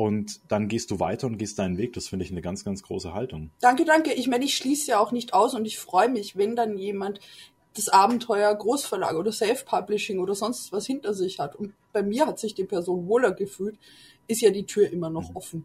und 0.00 0.40
dann 0.48 0.68
gehst 0.68 0.90
du 0.90 0.98
weiter 0.98 1.26
und 1.26 1.36
gehst 1.36 1.58
deinen 1.58 1.76
Weg. 1.76 1.92
Das 1.92 2.08
finde 2.08 2.24
ich 2.24 2.30
eine 2.30 2.40
ganz, 2.40 2.64
ganz 2.64 2.82
große 2.82 3.12
Haltung. 3.12 3.50
Danke, 3.60 3.84
danke. 3.84 4.14
Ich 4.14 4.28
meine, 4.28 4.46
ich 4.46 4.56
schließe 4.56 4.92
ja 4.92 4.98
auch 4.98 5.12
nicht 5.12 5.34
aus 5.34 5.54
und 5.54 5.66
ich 5.66 5.78
freue 5.78 6.08
mich, 6.08 6.38
wenn 6.38 6.56
dann 6.56 6.78
jemand 6.78 7.20
das 7.74 7.90
Abenteuer 7.90 8.54
Großverlag 8.54 9.14
oder 9.14 9.30
Self-Publishing 9.30 10.18
oder 10.18 10.34
sonst 10.34 10.72
was 10.72 10.86
hinter 10.86 11.12
sich 11.12 11.38
hat. 11.38 11.54
Und 11.54 11.74
bei 11.92 12.02
mir 12.02 12.26
hat 12.26 12.38
sich 12.38 12.54
die 12.54 12.64
Person 12.64 13.08
wohler 13.08 13.32
gefühlt, 13.32 13.78
ist 14.26 14.40
ja 14.40 14.50
die 14.50 14.64
Tür 14.64 14.90
immer 14.90 15.10
noch 15.10 15.28
mhm. 15.32 15.36
offen. 15.36 15.64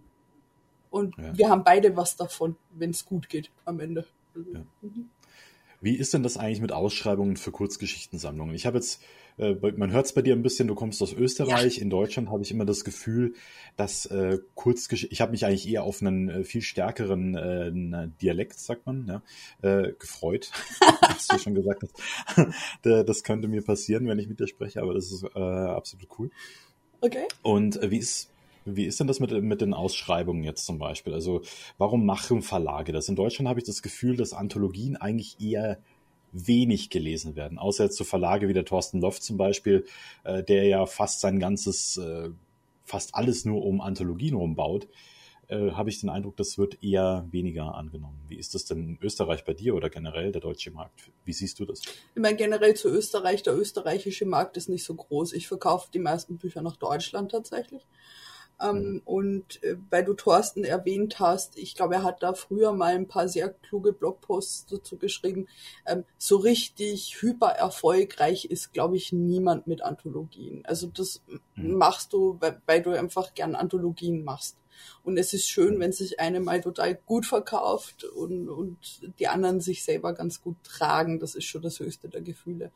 Und 0.90 1.16
ja. 1.18 1.38
wir 1.38 1.50
haben 1.50 1.64
beide 1.64 1.96
was 1.96 2.18
davon, 2.18 2.58
wenn 2.72 2.90
es 2.90 3.06
gut 3.06 3.30
geht 3.30 3.52
am 3.64 3.80
Ende. 3.80 4.06
Ja. 4.36 4.66
Mhm. 4.82 5.12
Wie 5.80 5.96
ist 5.96 6.14
denn 6.14 6.24
das 6.24 6.36
eigentlich 6.36 6.60
mit 6.60 6.74
Ausschreibungen 6.74 7.38
für 7.38 7.52
Kurzgeschichtensammlungen? 7.52 8.54
Ich 8.54 8.66
habe 8.66 8.80
jetzt 8.80 9.02
äh, 9.38 9.56
man 9.76 9.92
hört 9.92 10.06
es 10.06 10.14
bei 10.14 10.22
dir 10.22 10.34
ein 10.36 10.42
bisschen, 10.42 10.68
du 10.68 10.76
kommst 10.76 11.02
aus 11.02 11.14
Österreich. 11.14 11.78
Ja. 11.78 11.82
In 11.82 11.90
Deutschland 11.90 12.30
habe 12.30 12.44
ich 12.44 12.52
immer 12.52 12.66
das 12.66 12.84
Gefühl, 12.84 13.34
dass 13.76 14.06
äh, 14.06 14.40
Kurzgeschichte, 14.56 15.14
ich 15.14 15.22
habe 15.22 15.32
mich 15.32 15.46
eigentlich 15.46 15.68
eher 15.68 15.84
auf 15.84 16.02
einen 16.02 16.30
äh, 16.30 16.44
viel 16.44 16.62
stärkeren 16.62 17.36
äh, 17.36 18.08
Dialekt, 18.22 18.60
sagt 18.60 18.86
man, 18.86 19.08
ja, 19.08 19.22
äh, 19.62 19.94
gefreut, 19.94 20.52
was 21.02 21.28
du 21.28 21.38
schon 21.38 21.56
gesagt 21.56 21.84
hast. 21.84 22.54
das 22.82 23.24
könnte 23.24 23.48
mir 23.48 23.62
passieren, 23.62 24.08
wenn 24.08 24.20
ich 24.20 24.28
mit 24.28 24.40
dir 24.40 24.48
spreche, 24.48 24.82
aber 24.82 24.94
das 24.94 25.12
ist 25.12 25.24
äh, 25.36 25.40
absolut 25.40 26.08
cool. 26.18 26.30
Okay. 27.02 27.26
Und 27.44 27.82
äh, 27.82 27.92
wie 27.92 27.98
ist 28.00 28.32
wie 28.66 28.86
ist 28.86 29.00
denn 29.00 29.06
das 29.06 29.20
mit, 29.20 29.32
mit 29.44 29.62
den 29.62 29.76
Ausschreibungen 29.76 30.44
jetzt 30.44 30.66
zum 30.66 30.80
Beispiel? 30.80 31.14
Also 31.14 31.42
warum 31.78 32.06
machen 32.06 32.42
Verlage 32.42 32.92
das? 32.92 33.08
In 33.08 33.16
Deutschland 33.16 33.48
habe 33.48 33.60
ich 33.60 33.66
das 33.66 33.84
Gefühl, 33.84 34.18
dass 34.18 34.34
Anthologien 34.34 34.98
eigentlich 34.98 35.40
eher 35.40 35.78
wenig 36.36 36.90
gelesen 36.90 37.36
werden. 37.36 37.58
Außer 37.58 37.86
jetzt 37.86 37.98
so 37.98 38.04
Verlage 38.04 38.48
wie 38.48 38.54
der 38.54 38.66
Thorsten 38.66 39.00
Loft 39.00 39.24
zum 39.24 39.38
Beispiel, 39.38 39.86
äh, 40.24 40.44
der 40.44 40.66
ja 40.66 40.86
fast 40.86 41.22
sein 41.22 41.40
ganzes, 41.40 41.98
äh, 41.98 42.30
fast 42.84 43.16
alles 43.16 43.46
nur 43.46 43.64
um 43.64 43.82
Anthologien 43.82 44.36
rumbaut, 44.36 44.88
äh, 45.48 45.72
habe 45.72 45.90
ich 45.90 46.00
den 46.00 46.10
Eindruck, 46.10 46.36
das 46.38 46.58
wird 46.58 46.84
eher 46.84 47.26
weniger 47.32 47.76
angenommen. 47.76 48.20
Wie 48.28 48.36
ist 48.36 48.54
das 48.54 48.66
denn 48.66 48.80
in 48.80 48.98
Österreich 49.02 49.46
bei 49.46 49.54
dir 49.54 49.76
oder 49.76 49.90
generell 49.90 50.32
der 50.32 50.42
deutsche 50.42 50.72
Markt? 50.72 51.12
Wie 51.24 51.34
siehst 51.34 51.60
du 51.60 51.66
das? 51.66 51.82
Ich 51.82 52.22
meine, 52.22 52.36
generell 52.36 52.74
zu 52.74 52.90
Österreich, 52.90 53.44
der 53.44 53.56
österreichische 53.56 54.26
Markt 54.26 54.58
ist 54.58 54.70
nicht 54.70 54.84
so 54.84 54.96
groß. 54.96 55.34
Ich 55.34 55.48
verkaufe 55.48 55.90
die 55.94 56.00
meisten 56.00 56.38
Bücher 56.38 56.62
nach 56.62 56.76
Deutschland 56.76 57.32
tatsächlich. 57.32 57.86
Ähm, 58.62 58.78
mhm. 58.78 59.02
Und 59.06 59.64
äh, 59.64 59.76
weil 59.90 60.06
du 60.06 60.14
Thorsten 60.14 60.64
erwähnt 60.64 61.20
hast, 61.20 61.58
ich 61.58 61.76
glaube, 61.76 61.96
er 61.96 62.04
hat 62.04 62.24
da 62.24 62.34
früher 62.34 62.72
mal 62.72 62.96
ein 62.96 63.08
paar 63.08 63.28
sehr 63.28 63.50
kluge 63.50 63.92
Blogposts 63.92 64.68
dazu 64.68 64.98
geschrieben. 64.98 65.48
Ähm, 65.86 66.06
so 66.18 66.38
richtig 66.38 67.22
hyper 67.22 67.50
erfolgreich 67.50 68.46
ist, 68.46 68.74
glaube 68.74 68.96
ich, 68.96 69.12
niemand 69.12 69.68
mit 69.68 69.82
Anthologien. 69.82 70.66
Also 70.66 70.88
das 70.88 71.22
mhm. 71.56 71.76
machst 71.76 72.14
du, 72.14 72.38
weil, 72.40 72.62
weil, 72.66 72.82
du 72.82 72.92
einfach 72.92 73.34
gern 73.34 73.56
Anthologien 73.56 74.24
machst. 74.24 74.58
Und 75.04 75.18
es 75.18 75.34
ist 75.34 75.50
schön, 75.50 75.76
mhm. 75.76 75.80
wenn 75.82 75.92
sich 75.92 76.20
eine 76.20 76.40
mal 76.40 76.62
total 76.62 76.96
gut 76.96 77.26
verkauft 77.26 78.06
und, 78.06 78.48
und 78.50 78.78
die 79.20 79.28
anderen 79.28 79.60
sich 79.60 79.84
selber 79.84 80.14
ganz 80.14 80.42
gut 80.42 80.58
tragen. 80.64 81.20
Das 81.20 81.36
ist 81.36 81.46
schon 81.46 81.62
das 81.62 81.80
höchste 81.80 82.08
der 82.08 82.22
Gefühle. 82.22 82.72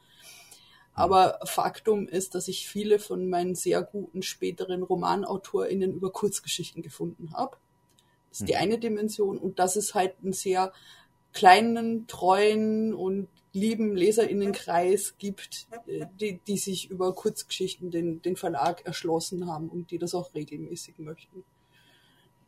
Aber 0.99 1.39
Faktum 1.45 2.07
ist, 2.07 2.35
dass 2.35 2.47
ich 2.47 2.67
viele 2.67 2.99
von 2.99 3.29
meinen 3.29 3.55
sehr 3.55 3.81
guten 3.83 4.21
späteren 4.21 4.83
RomanautorInnen 4.83 5.93
über 5.93 6.11
Kurzgeschichten 6.11 6.81
gefunden 6.81 7.33
habe. 7.33 7.57
Das 8.29 8.41
ist 8.41 8.49
die 8.49 8.55
eine 8.55 8.77
Dimension 8.77 9.37
und 9.37 9.59
das 9.59 9.75
ist 9.75 9.95
halt 9.95 10.13
einen 10.21 10.33
sehr 10.33 10.71
kleinen, 11.33 12.07
treuen 12.07 12.93
und 12.93 13.27
lieben 13.53 13.95
Leserinnenkreis 13.95 15.15
gibt, 15.17 15.67
äh, 15.87 16.05
die, 16.19 16.39
die 16.45 16.57
sich 16.57 16.89
über 16.89 17.13
Kurzgeschichten 17.13 17.91
den, 17.91 18.21
den 18.21 18.35
Verlag 18.35 18.85
erschlossen 18.85 19.47
haben 19.47 19.69
und 19.69 19.91
die 19.91 19.97
das 19.97 20.13
auch 20.13 20.33
regelmäßig 20.33 20.99
möchten. 20.99 21.43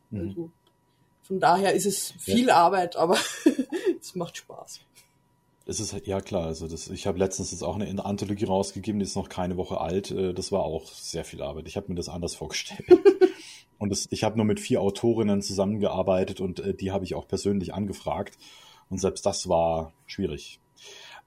Mhm. 0.10 0.20
Also, 0.20 0.52
von 1.24 1.40
daher 1.40 1.74
ist 1.74 1.86
es 1.86 2.12
viel 2.20 2.48
ja. 2.48 2.56
Arbeit, 2.56 2.96
aber 2.96 3.18
es 4.00 4.16
macht 4.16 4.38
Spaß. 4.38 4.82
Es 5.66 5.80
ist 5.80 5.96
ja 6.06 6.22
klar, 6.22 6.46
also 6.46 6.68
das, 6.68 6.90
ich 6.90 7.06
habe 7.06 7.20
letztens 7.20 7.52
jetzt 7.52 7.64
auch 7.64 7.76
eine 7.76 8.04
Anthologie 8.04 8.46
rausgegeben, 8.46 9.00
die 9.00 9.06
ist 9.06 9.16
noch 9.16 9.30
keine 9.30 9.58
Woche 9.58 9.80
alt. 9.80 10.12
Äh, 10.12 10.34
das 10.34 10.52
war 10.52 10.64
auch 10.64 10.88
sehr 10.88 11.24
viel 11.24 11.42
Arbeit. 11.42 11.68
Ich 11.68 11.78
habe 11.78 11.88
mir 11.90 11.96
das 11.96 12.10
anders 12.10 12.36
vorgestellt. 12.36 12.86
und 13.78 13.90
das, 13.90 14.08
ich 14.12 14.24
habe 14.24 14.38
nur 14.38 14.46
mit 14.46 14.60
vier 14.60 14.82
Autorinnen 14.82 15.42
zusammengearbeitet 15.42 16.42
und 16.42 16.60
äh, 16.60 16.74
die 16.74 16.92
habe 16.92 17.06
ich 17.06 17.16
auch 17.16 17.28
persönlich 17.28 17.74
angefragt. 17.74 18.38
Und 18.90 18.98
selbst 18.98 19.26
das 19.26 19.48
war 19.48 19.94
schwierig. 20.08 20.60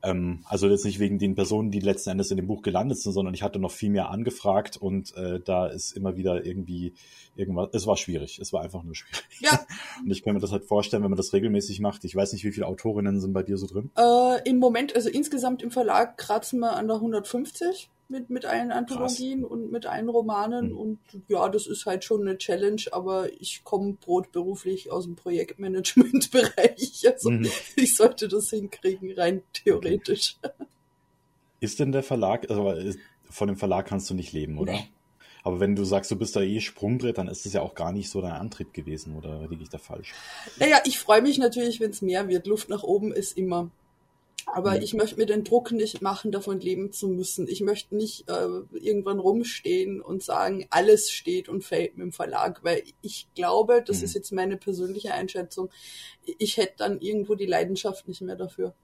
Ähm, 0.05 0.45
also 0.45 0.69
jetzt 0.69 0.85
nicht 0.85 0.99
wegen 0.99 1.19
den 1.19 1.35
Personen, 1.35 1.71
die 1.71 1.81
letzten 1.81 2.11
Endes 2.11 2.31
in 2.31 2.37
dem 2.37 2.47
Buch 2.47 2.63
gelandet 2.63 2.99
sind, 2.99 3.13
sondern 3.13 3.35
ich 3.35 3.43
hatte 3.43 3.59
noch 3.59 3.71
viel 3.71 3.91
mehr 3.91 4.11
angefragt 4.11 4.77
und 4.77 5.17
äh, 5.17 5.41
da 5.41 5.67
ist 5.67 5.93
immer 5.93 6.17
wieder 6.17 6.45
irgendwie 6.45 6.93
irgendwas, 7.37 7.71
es 7.73 7.87
war 7.87 7.97
schwierig, 7.97 8.39
es 8.39 8.53
war 8.53 8.63
einfach 8.63 8.83
nur 8.83 8.95
schwierig. 8.95 9.25
Ja. 9.41 9.67
Und 10.05 10.11
ich 10.11 10.23
kann 10.23 10.35
mir 10.35 10.41
das 10.41 10.53
halt 10.53 10.65
vorstellen, 10.65 11.03
wenn 11.03 11.11
man 11.11 11.17
das 11.17 11.33
regelmäßig 11.33 11.81
macht. 11.81 12.05
Ich 12.05 12.15
weiß 12.15 12.33
nicht, 12.33 12.45
wie 12.45 12.53
viele 12.53 12.67
Autorinnen 12.67 13.21
sind 13.21 13.33
bei 13.33 13.43
dir 13.43 13.57
so 13.57 13.67
drin? 13.67 13.91
Äh, 13.97 14.49
Im 14.49 14.59
Moment, 14.59 14.95
also 14.95 15.09
insgesamt 15.09 15.63
im 15.63 15.71
Verlag 15.71 16.17
kratzen 16.17 16.61
wir 16.61 16.77
an 16.77 16.87
der 16.87 16.97
150 16.97 17.91
mit, 18.09 18.31
mit 18.31 18.45
allen 18.45 18.71
Anthologien 18.71 19.41
Krass. 19.41 19.51
und 19.51 19.73
mit 19.73 19.87
allen 19.87 20.09
Romanen. 20.09 20.71
Mhm. 20.71 20.77
Und 20.77 20.99
ja, 21.29 21.49
das 21.49 21.67
ist 21.67 21.87
halt 21.87 22.05
schon 22.05 22.23
eine 22.23 22.39
Challenge, 22.39 22.83
aber 22.93 23.29
ich 23.41 23.65
komme 23.65 23.95
brotberuflich 23.95 24.91
aus 24.91 25.05
dem 25.05 25.17
Projektmanagement-Bereich. 25.17 26.93
Also 27.15 27.31
mhm. 27.31 27.49
ich 27.77 27.97
sollte 27.97 28.29
das 28.29 28.51
hinkriegen, 28.51 29.13
rein 29.13 29.43
theoretisch. 29.53 30.37
Ist 31.61 31.79
denn 31.79 31.93
der 31.93 32.03
Verlag, 32.03 32.49
also 32.51 32.75
von 33.29 33.49
dem 33.49 33.57
Verlag 33.57 33.87
kannst 33.87 34.09
du 34.09 34.15
nicht 34.15 34.33
leben, 34.33 34.59
oder? 34.59 34.73
Nee. 34.73 34.89
Aber 35.45 35.61
wenn 35.61 35.77
du 35.77 35.85
sagst, 35.85 36.11
du 36.11 36.17
bist 36.17 36.35
da 36.35 36.41
eh 36.41 36.61
Sprungbrett, 36.61 37.19
dann 37.19 37.29
ist 37.29 37.45
das 37.45 37.53
ja 37.53 37.61
auch 37.61 37.75
gar 37.75 37.93
nicht 37.93 38.09
so 38.09 38.23
dein 38.23 38.33
Antrieb 38.33 38.73
gewesen, 38.73 39.15
oder 39.15 39.47
liege 39.49 39.63
ich 39.63 39.69
da 39.69 39.77
falsch? 39.77 40.15
Naja, 40.59 40.81
ich 40.87 40.99
freue 40.99 41.21
mich 41.21 41.39
natürlich, 41.39 41.81
wenn 41.81 41.91
es 41.91 42.01
mehr 42.01 42.29
wird. 42.29 42.47
Luft 42.47 42.71
nach 42.71 42.83
oben 42.83 43.13
ist 43.13 43.37
immer. 43.37 43.71
Aber 44.47 44.83
ich 44.83 44.95
möchte 44.95 45.17
mir 45.17 45.27
den 45.27 45.45
Druck 45.45 45.73
nicht 45.73 46.03
machen, 46.03 46.31
davon 46.31 46.61
leben 46.61 46.93
zu 46.93 47.09
müssen. 47.09 47.49
Ich 47.49 47.61
möchte 47.61 47.97
nicht 47.97 48.29
äh, 48.29 48.47
irgendwann 48.73 49.19
rumstehen 49.19 50.01
und 50.01 50.23
sagen, 50.23 50.67
alles 50.71 51.11
steht 51.11 51.49
und 51.49 51.65
fällt 51.65 51.97
mit 51.97 52.05
dem 52.05 52.13
Verlag, 52.13 52.63
weil 52.63 52.83
ich 53.03 53.27
glaube, 53.35 53.83
das 53.85 53.99
mhm. 53.99 54.05
ist 54.05 54.15
jetzt 54.15 54.33
meine 54.33 54.57
persönliche 54.57 55.15
Einschätzung, 55.15 55.71
ich 56.39 56.57
hätte 56.57 56.75
dann 56.79 57.01
irgendwo 57.01 57.35
die 57.35 57.47
Leidenschaft 57.47 58.07
nicht 58.09 58.21
mehr 58.21 58.37
dafür. 58.37 58.75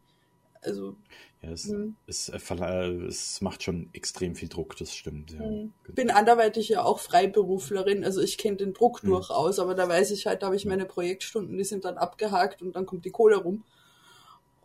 Also 0.62 0.96
ja, 1.42 1.50
es, 1.52 1.66
mhm. 1.66 1.96
es, 2.06 2.28
äh, 2.28 2.90
es, 3.06 3.40
macht 3.40 3.62
schon 3.62 3.88
extrem 3.94 4.34
viel 4.34 4.48
Druck, 4.48 4.76
das 4.76 4.94
stimmt. 4.94 5.32
Ja. 5.32 5.40
Mhm. 5.40 5.72
Bin 5.88 6.10
anderweitig 6.10 6.68
ja 6.68 6.84
auch 6.84 6.98
Freiberuflerin, 6.98 8.04
also 8.04 8.20
ich 8.20 8.36
kenne 8.36 8.58
den 8.58 8.74
Druck 8.74 9.02
mhm. 9.02 9.08
durchaus, 9.08 9.58
aber 9.58 9.74
da 9.74 9.88
weiß 9.88 10.10
ich 10.10 10.26
halt, 10.26 10.42
da 10.42 10.46
habe 10.46 10.56
ich 10.56 10.66
meine 10.66 10.84
Projektstunden, 10.84 11.56
die 11.56 11.64
sind 11.64 11.86
dann 11.86 11.96
abgehakt 11.96 12.60
und 12.60 12.76
dann 12.76 12.84
kommt 12.84 13.04
die 13.04 13.10
Kohle 13.10 13.36
rum. 13.36 13.64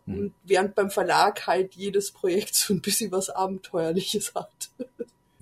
Mhm. 0.06 0.18
Und 0.18 0.34
während 0.44 0.74
beim 0.74 0.90
Verlag 0.90 1.46
halt 1.46 1.74
jedes 1.74 2.10
Projekt 2.12 2.54
so 2.54 2.74
ein 2.74 2.80
bisschen 2.80 3.12
was 3.12 3.30
Abenteuerliches 3.30 4.34
hat. 4.34 4.70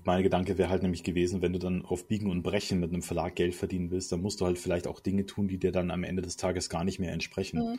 Mein 0.04 0.22
Gedanke 0.22 0.58
wäre 0.58 0.68
halt 0.68 0.82
nämlich 0.82 1.02
gewesen, 1.02 1.40
wenn 1.40 1.54
du 1.54 1.58
dann 1.58 1.84
auf 1.84 2.06
Biegen 2.06 2.30
und 2.30 2.42
Brechen 2.42 2.78
mit 2.78 2.92
einem 2.92 3.02
Verlag 3.02 3.36
Geld 3.36 3.54
verdienen 3.54 3.90
willst, 3.90 4.12
dann 4.12 4.20
musst 4.20 4.40
du 4.40 4.44
halt 4.44 4.58
vielleicht 4.58 4.86
auch 4.86 5.00
Dinge 5.00 5.24
tun, 5.24 5.48
die 5.48 5.56
dir 5.56 5.72
dann 5.72 5.90
am 5.90 6.04
Ende 6.04 6.20
des 6.20 6.36
Tages 6.36 6.68
gar 6.68 6.84
nicht 6.84 6.98
mehr 6.98 7.12
entsprechen. 7.12 7.58
Mhm. 7.60 7.78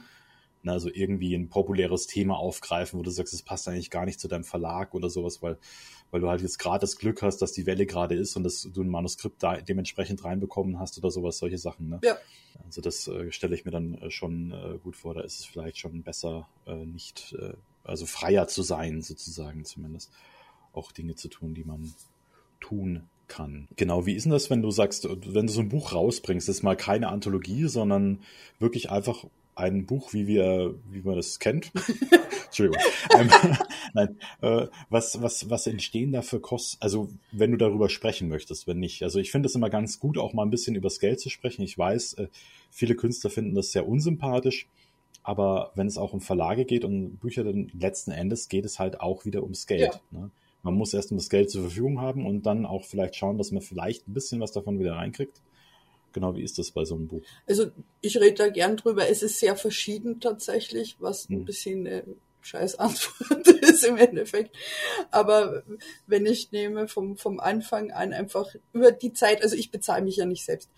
Also 0.69 0.89
irgendwie 0.91 1.33
ein 1.35 1.49
populäres 1.49 2.07
Thema 2.07 2.37
aufgreifen, 2.37 2.99
wo 2.99 3.03
du 3.03 3.11
sagst, 3.11 3.33
es 3.33 3.41
passt 3.41 3.67
eigentlich 3.67 3.89
gar 3.89 4.05
nicht 4.05 4.19
zu 4.19 4.27
deinem 4.27 4.43
Verlag 4.43 4.93
oder 4.93 5.09
sowas, 5.09 5.41
weil, 5.41 5.57
weil 6.11 6.21
du 6.21 6.29
halt 6.29 6.41
jetzt 6.41 6.57
gerade 6.57 6.81
das 6.81 6.97
Glück 6.97 7.21
hast, 7.21 7.41
dass 7.41 7.51
die 7.51 7.65
Welle 7.65 7.85
gerade 7.85 8.15
ist 8.15 8.35
und 8.35 8.43
dass 8.43 8.63
du 8.63 8.81
ein 8.81 8.89
Manuskript 8.89 9.41
da 9.41 9.57
dementsprechend 9.57 10.23
reinbekommen 10.23 10.79
hast 10.79 10.97
oder 10.97 11.11
sowas, 11.11 11.37
solche 11.37 11.57
Sachen. 11.57 11.89
Ne? 11.89 11.99
Ja. 12.03 12.17
Also 12.65 12.81
das 12.81 13.07
äh, 13.07 13.31
stelle 13.31 13.55
ich 13.55 13.65
mir 13.65 13.71
dann 13.71 13.95
äh, 13.95 14.11
schon 14.11 14.51
äh, 14.51 14.77
gut 14.83 14.95
vor. 14.95 15.13
Da 15.13 15.21
ist 15.21 15.39
es 15.39 15.45
vielleicht 15.45 15.77
schon 15.77 16.03
besser, 16.03 16.47
äh, 16.65 16.85
nicht, 16.85 17.35
äh, 17.39 17.53
also 17.83 18.05
freier 18.05 18.47
zu 18.47 18.63
sein, 18.63 19.01
sozusagen 19.01 19.65
zumindest. 19.65 20.11
Auch 20.73 20.91
Dinge 20.91 21.15
zu 21.15 21.29
tun, 21.29 21.53
die 21.53 21.63
man 21.63 21.93
tun 22.59 23.03
kann. 23.27 23.67
Genau, 23.75 24.05
wie 24.05 24.13
ist 24.13 24.23
denn 24.23 24.31
das, 24.31 24.49
wenn 24.49 24.61
du 24.61 24.71
sagst, 24.71 25.07
wenn 25.09 25.47
du 25.47 25.53
so 25.53 25.61
ein 25.61 25.69
Buch 25.69 25.93
rausbringst, 25.93 26.47
das 26.47 26.57
ist 26.57 26.63
mal 26.63 26.75
keine 26.75 27.09
Anthologie, 27.09 27.67
sondern 27.67 28.21
wirklich 28.59 28.91
einfach 28.91 29.25
ein 29.55 29.85
Buch, 29.85 30.13
wie 30.13 30.27
wir, 30.27 30.75
wie 30.89 31.01
man 31.01 31.15
das 31.15 31.39
kennt. 31.39 31.71
Entschuldigung. 32.45 32.81
ähm, 33.17 33.29
nein, 33.93 34.19
äh, 34.41 34.67
was, 34.89 35.21
was, 35.21 35.49
was 35.49 35.67
entstehen 35.67 36.11
da 36.11 36.21
für 36.21 36.39
Kosten? 36.39 36.77
Also, 36.81 37.09
wenn 37.31 37.51
du 37.51 37.57
darüber 37.57 37.89
sprechen 37.89 38.27
möchtest, 38.27 38.67
wenn 38.67 38.79
nicht. 38.79 39.03
Also, 39.03 39.19
ich 39.19 39.31
finde 39.31 39.47
es 39.47 39.55
immer 39.55 39.69
ganz 39.69 39.99
gut, 39.99 40.17
auch 40.17 40.33
mal 40.33 40.43
ein 40.43 40.51
bisschen 40.51 40.75
übers 40.75 40.99
Geld 40.99 41.19
zu 41.19 41.29
sprechen. 41.29 41.63
Ich 41.63 41.77
weiß, 41.77 42.13
äh, 42.13 42.27
viele 42.69 42.95
Künstler 42.95 43.29
finden 43.29 43.55
das 43.55 43.71
sehr 43.71 43.87
unsympathisch. 43.87 44.67
Aber 45.23 45.71
wenn 45.73 45.87
es 45.87 45.97
auch 45.97 46.13
um 46.13 46.21
Verlage 46.21 46.65
geht 46.65 46.85
und 46.85 47.17
Bücher, 47.17 47.43
dann 47.43 47.71
letzten 47.73 48.11
Endes 48.11 48.47
geht 48.47 48.63
es 48.63 48.77
halt 48.77 49.01
auch 49.01 49.25
wieder 49.25 49.41
ums 49.41 49.65
Geld. 49.65 50.01
Ja. 50.11 50.19
Ne? 50.19 50.31
Man 50.61 50.75
muss 50.75 50.93
erst 50.93 51.11
das 51.11 51.29
Geld 51.29 51.49
zur 51.49 51.63
Verfügung 51.63 51.99
haben 51.99 52.27
und 52.27 52.45
dann 52.45 52.65
auch 52.65 52.83
vielleicht 52.83 53.15
schauen, 53.15 53.37
dass 53.37 53.51
man 53.51 53.61
vielleicht 53.61 54.07
ein 54.07 54.13
bisschen 54.13 54.39
was 54.39 54.51
davon 54.51 54.79
wieder 54.79 54.95
reinkriegt. 54.95 55.41
Genau, 56.15 56.33
wie 56.33 56.43
ist 56.43 56.57
das 56.57 56.71
bei 56.71 56.85
so 56.85 56.95
einem 56.95 57.09
Buch? 57.09 57.23
Also 57.45 57.71
ich 57.99 58.15
rede 58.15 58.35
da 58.35 58.47
gern 58.47 58.77
drüber. 58.77 59.09
Es 59.09 59.21
ist 59.21 59.37
sehr 59.37 59.57
verschieden 59.57 60.21
tatsächlich, 60.21 60.95
was 60.99 61.29
ein 61.29 61.39
hm. 61.39 61.45
bisschen 61.45 61.85
äh, 61.85 62.03
scheiß 62.45 62.75
Antwort 62.75 63.47
ist 63.61 63.83
im 63.83 63.97
Endeffekt. 63.97 64.55
Aber 65.11 65.63
wenn 66.07 66.25
ich 66.25 66.51
nehme 66.51 66.87
vom, 66.87 67.17
vom 67.17 67.39
Anfang 67.39 67.91
an 67.91 68.13
einfach 68.13 68.53
über 68.71 68.91
die 68.91 69.13
Zeit, 69.13 69.41
also 69.41 69.55
ich 69.55 69.71
bezahle 69.71 70.03
mich 70.03 70.17
ja 70.17 70.25
nicht 70.25 70.45
selbst. 70.45 70.69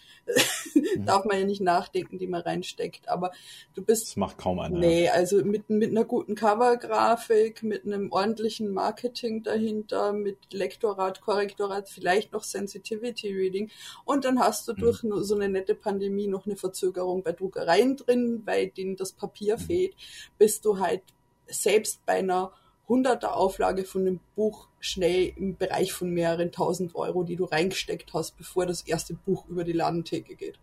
Mhm. 0.73 1.05
Darf 1.05 1.25
man 1.25 1.39
ja 1.39 1.45
nicht 1.45 1.61
nachdenken, 1.61 2.17
die 2.17 2.27
man 2.27 2.41
reinsteckt. 2.41 3.09
Aber 3.09 3.31
du 3.73 3.83
bist. 3.83 4.07
Das 4.07 4.15
macht 4.15 4.37
kaum 4.37 4.59
einer. 4.59 4.77
Nee, 4.77 5.09
also 5.09 5.43
mit, 5.43 5.69
mit 5.69 5.91
einer 5.91 6.05
guten 6.05 6.35
Covergrafik, 6.35 7.63
mit 7.63 7.85
einem 7.85 8.11
ordentlichen 8.11 8.71
Marketing 8.71 9.43
dahinter, 9.43 10.13
mit 10.13 10.53
Lektorat, 10.53 11.21
Korrektorat, 11.21 11.89
vielleicht 11.89 12.31
noch 12.31 12.43
Sensitivity 12.43 13.33
Reading. 13.33 13.69
Und 14.05 14.25
dann 14.25 14.39
hast 14.39 14.67
du 14.67 14.73
mhm. 14.73 14.77
durch 14.77 15.01
so 15.01 15.35
eine 15.35 15.49
nette 15.49 15.75
Pandemie 15.75 16.27
noch 16.27 16.45
eine 16.45 16.55
Verzögerung 16.55 17.23
bei 17.23 17.33
Druckereien 17.33 17.97
drin, 17.97 18.43
weil 18.45 18.69
denen 18.69 18.95
das 18.95 19.11
Papier 19.11 19.57
mhm. 19.57 19.61
fehlt, 19.61 19.95
bist 20.37 20.63
du 20.63 20.79
halt 20.79 21.03
selbst 21.47 22.05
bei 22.05 22.19
einer 22.19 22.51
hunderter 22.87 23.35
Auflage 23.35 23.83
von 23.83 24.01
einem 24.01 24.19
Buch 24.35 24.69
schnell 24.79 25.33
im 25.35 25.57
Bereich 25.57 25.91
von 25.91 26.09
mehreren 26.11 26.51
tausend 26.51 26.95
Euro, 26.95 27.23
die 27.23 27.35
du 27.35 27.45
reingesteckt 27.45 28.13
hast, 28.13 28.37
bevor 28.37 28.65
das 28.65 28.81
erste 28.81 29.13
Buch 29.13 29.45
über 29.47 29.63
die 29.63 29.73
Ladentheke 29.73 30.35
geht. 30.35 30.59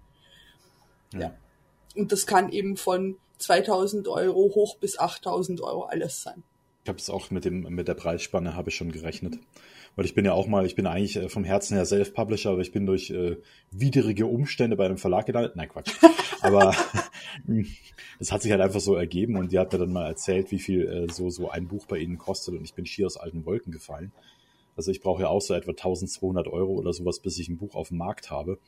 Ja. 1.12 1.20
ja. 1.20 1.34
Und 1.94 2.12
das 2.12 2.26
kann 2.26 2.50
eben 2.50 2.76
von 2.76 3.16
2000 3.38 4.08
Euro 4.08 4.54
hoch 4.54 4.76
bis 4.78 4.98
8000 4.98 5.60
Euro 5.60 5.84
alles 5.84 6.22
sein. 6.22 6.42
Ich 6.84 6.88
habe 6.88 6.98
es 6.98 7.08
auch 7.08 7.30
mit 7.30 7.44
dem 7.44 7.62
mit 7.62 7.88
der 7.88 7.94
Preisspanne 7.94 8.54
habe 8.54 8.68
ich 8.68 8.76
schon 8.76 8.92
gerechnet. 8.92 9.38
Weil 9.96 10.04
ich 10.04 10.14
bin 10.14 10.24
ja 10.24 10.32
auch 10.32 10.46
mal, 10.46 10.66
ich 10.66 10.74
bin 10.74 10.86
eigentlich 10.86 11.16
äh, 11.16 11.28
vom 11.28 11.44
Herzen 11.44 11.76
her 11.76 11.86
Self-Publisher, 11.86 12.50
aber 12.50 12.60
ich 12.60 12.72
bin 12.72 12.84
durch 12.84 13.10
äh, 13.10 13.36
widrige 13.70 14.26
Umstände 14.26 14.76
bei 14.76 14.86
einem 14.86 14.98
Verlag 14.98 15.26
gelandet. 15.26 15.56
Nein, 15.56 15.68
Quatsch. 15.68 15.92
aber 16.44 16.74
das 18.18 18.32
hat 18.32 18.42
sich 18.42 18.50
halt 18.52 18.60
einfach 18.60 18.80
so 18.80 18.94
ergeben 18.94 19.36
und 19.36 19.52
die 19.52 19.58
hat 19.58 19.72
mir 19.72 19.78
dann 19.78 19.92
mal 19.92 20.06
erzählt, 20.06 20.50
wie 20.50 20.58
viel 20.58 20.86
äh, 20.86 21.12
so, 21.12 21.30
so 21.30 21.50
ein 21.50 21.68
Buch 21.68 21.86
bei 21.86 21.98
ihnen 21.98 22.18
kostet 22.18 22.54
und 22.54 22.64
ich 22.64 22.74
bin 22.74 22.86
schier 22.86 23.06
aus 23.06 23.16
alten 23.16 23.44
Wolken 23.44 23.72
gefallen. 23.72 24.12
Also 24.76 24.90
ich 24.90 25.00
brauche 25.00 25.22
ja 25.22 25.28
auch 25.28 25.40
so 25.40 25.54
etwa 25.54 25.70
1200 25.70 26.48
Euro 26.48 26.72
oder 26.72 26.92
sowas, 26.92 27.20
bis 27.20 27.38
ich 27.38 27.48
ein 27.48 27.58
Buch 27.58 27.74
auf 27.74 27.88
dem 27.88 27.98
Markt 27.98 28.30
habe. 28.30 28.58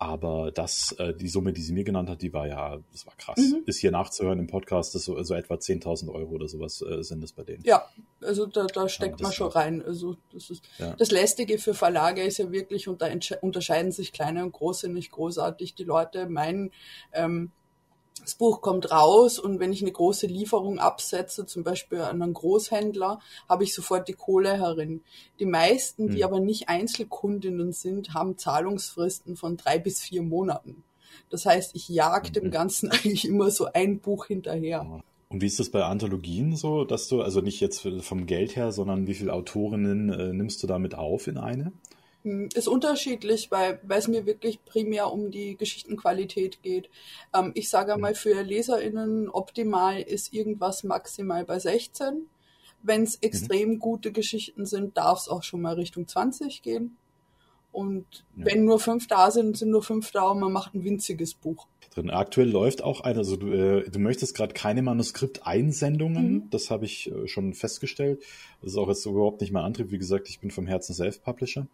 Aber 0.00 0.52
das, 0.52 0.92
äh, 0.98 1.12
die 1.12 1.26
Summe, 1.26 1.52
die 1.52 1.60
sie 1.60 1.72
mir 1.72 1.82
genannt 1.82 2.08
hat, 2.08 2.22
die 2.22 2.32
war 2.32 2.46
ja, 2.46 2.78
das 2.92 3.04
war 3.04 3.14
krass. 3.16 3.38
Mhm. 3.38 3.64
Ist 3.66 3.80
hier 3.80 3.90
nachzuhören 3.90 4.38
im 4.38 4.46
Podcast, 4.46 4.94
das 4.94 5.04
so, 5.04 5.20
so 5.24 5.34
etwa 5.34 5.54
10.000 5.54 6.08
Euro 6.12 6.30
oder 6.34 6.46
sowas 6.46 6.82
äh, 6.82 7.02
sind 7.02 7.20
das 7.20 7.32
bei 7.32 7.42
denen. 7.42 7.64
Ja, 7.64 7.84
also 8.22 8.46
da, 8.46 8.66
da 8.66 8.88
steckt 8.88 9.20
ja, 9.20 9.24
man 9.24 9.32
schon 9.32 9.48
rein. 9.48 9.82
Also 9.84 10.16
das 10.32 10.50
ist 10.50 10.62
ja. 10.78 10.94
das 10.94 11.10
Lästige 11.10 11.58
für 11.58 11.74
Verlage 11.74 12.22
ist 12.22 12.38
ja 12.38 12.52
wirklich, 12.52 12.86
und 12.86 13.02
da 13.02 13.08
unterscheiden 13.40 13.90
sich 13.90 14.12
kleine 14.12 14.44
und 14.44 14.52
große 14.52 14.88
nicht 14.88 15.10
großartig. 15.10 15.74
Die 15.74 15.84
Leute 15.84 16.28
meinen, 16.28 16.70
ähm, 17.12 17.50
das 18.22 18.34
Buch 18.34 18.60
kommt 18.60 18.90
raus 18.90 19.38
und 19.38 19.60
wenn 19.60 19.72
ich 19.72 19.82
eine 19.82 19.92
große 19.92 20.26
Lieferung 20.26 20.78
absetze, 20.78 21.46
zum 21.46 21.64
Beispiel 21.64 22.00
an 22.00 22.22
einen 22.22 22.34
Großhändler, 22.34 23.20
habe 23.48 23.64
ich 23.64 23.74
sofort 23.74 24.08
die 24.08 24.14
Kohle 24.14 24.58
herin. 24.58 25.02
Die 25.38 25.46
meisten, 25.46 26.08
die 26.08 26.18
hm. 26.18 26.24
aber 26.24 26.40
nicht 26.40 26.68
Einzelkundinnen 26.68 27.72
sind, 27.72 28.14
haben 28.14 28.38
Zahlungsfristen 28.38 29.36
von 29.36 29.56
drei 29.56 29.78
bis 29.78 30.00
vier 30.00 30.22
Monaten. 30.22 30.84
Das 31.30 31.46
heißt, 31.46 31.74
ich 31.74 31.88
jag 31.88 32.32
dem 32.32 32.46
mhm. 32.46 32.50
Ganzen 32.50 32.90
eigentlich 32.90 33.26
immer 33.26 33.50
so 33.50 33.66
ein 33.72 34.00
Buch 34.00 34.26
hinterher. 34.26 35.02
Und 35.30 35.42
wie 35.42 35.46
ist 35.46 35.60
das 35.60 35.68
bei 35.68 35.84
Anthologien 35.84 36.56
so, 36.56 36.84
dass 36.84 37.08
du, 37.08 37.20
also 37.20 37.40
nicht 37.42 37.60
jetzt 37.60 37.86
vom 38.00 38.26
Geld 38.26 38.56
her, 38.56 38.72
sondern 38.72 39.06
wie 39.06 39.14
viele 39.14 39.34
Autorinnen 39.34 40.08
äh, 40.08 40.32
nimmst 40.32 40.62
du 40.62 40.66
damit 40.66 40.94
auf 40.94 41.26
in 41.26 41.36
eine? 41.36 41.72
Hm, 42.28 42.50
ist 42.54 42.68
unterschiedlich, 42.68 43.50
weil, 43.50 43.80
weil 43.84 43.98
es 43.98 44.08
mir 44.08 44.26
wirklich 44.26 44.62
primär 44.64 45.10
um 45.10 45.30
die 45.30 45.56
Geschichtenqualität 45.56 46.62
geht. 46.62 46.90
Ähm, 47.34 47.52
ich 47.54 47.70
sage 47.70 47.96
mal, 47.96 48.14
für 48.14 48.42
LeserInnen 48.42 49.30
optimal 49.30 50.00
ist 50.02 50.34
irgendwas 50.34 50.84
maximal 50.84 51.44
bei 51.46 51.58
16. 51.58 52.26
Wenn 52.82 53.02
es 53.02 53.16
extrem 53.16 53.70
mhm. 53.70 53.78
gute 53.78 54.12
Geschichten 54.12 54.66
sind, 54.66 54.96
darf 54.98 55.20
es 55.20 55.28
auch 55.28 55.42
schon 55.42 55.62
mal 55.62 55.74
Richtung 55.74 56.06
20 56.06 56.60
gehen. 56.60 56.98
Und 57.72 58.06
ja. 58.36 58.44
wenn 58.46 58.64
nur 58.64 58.78
fünf 58.78 59.06
da 59.06 59.30
sind, 59.30 59.56
sind 59.56 59.70
nur 59.70 59.82
fünf 59.82 60.10
da 60.10 60.28
und 60.28 60.40
man 60.40 60.52
macht 60.52 60.74
ein 60.74 60.84
winziges 60.84 61.32
Buch. 61.32 61.66
Drin. 61.98 62.10
Aktuell 62.10 62.48
läuft 62.48 62.82
auch 62.82 63.00
eine, 63.00 63.18
also 63.18 63.36
du, 63.36 63.52
äh, 63.52 63.90
du 63.90 63.98
möchtest 63.98 64.34
gerade 64.34 64.54
keine 64.54 64.82
Manuskript-Einsendungen, 64.82 66.32
mhm. 66.32 66.50
das 66.50 66.70
habe 66.70 66.84
ich 66.84 67.10
äh, 67.10 67.28
schon 67.28 67.54
festgestellt. 67.54 68.22
Das 68.62 68.72
ist 68.72 68.78
auch 68.78 68.88
jetzt 68.88 69.06
überhaupt 69.06 69.40
nicht 69.40 69.52
mein 69.52 69.64
Antrieb. 69.64 69.90
Wie 69.90 69.98
gesagt, 69.98 70.28
ich 70.28 70.40
bin 70.40 70.50
vom 70.50 70.66
Herzen 70.66 70.94
Self-Publisher. 70.94 71.66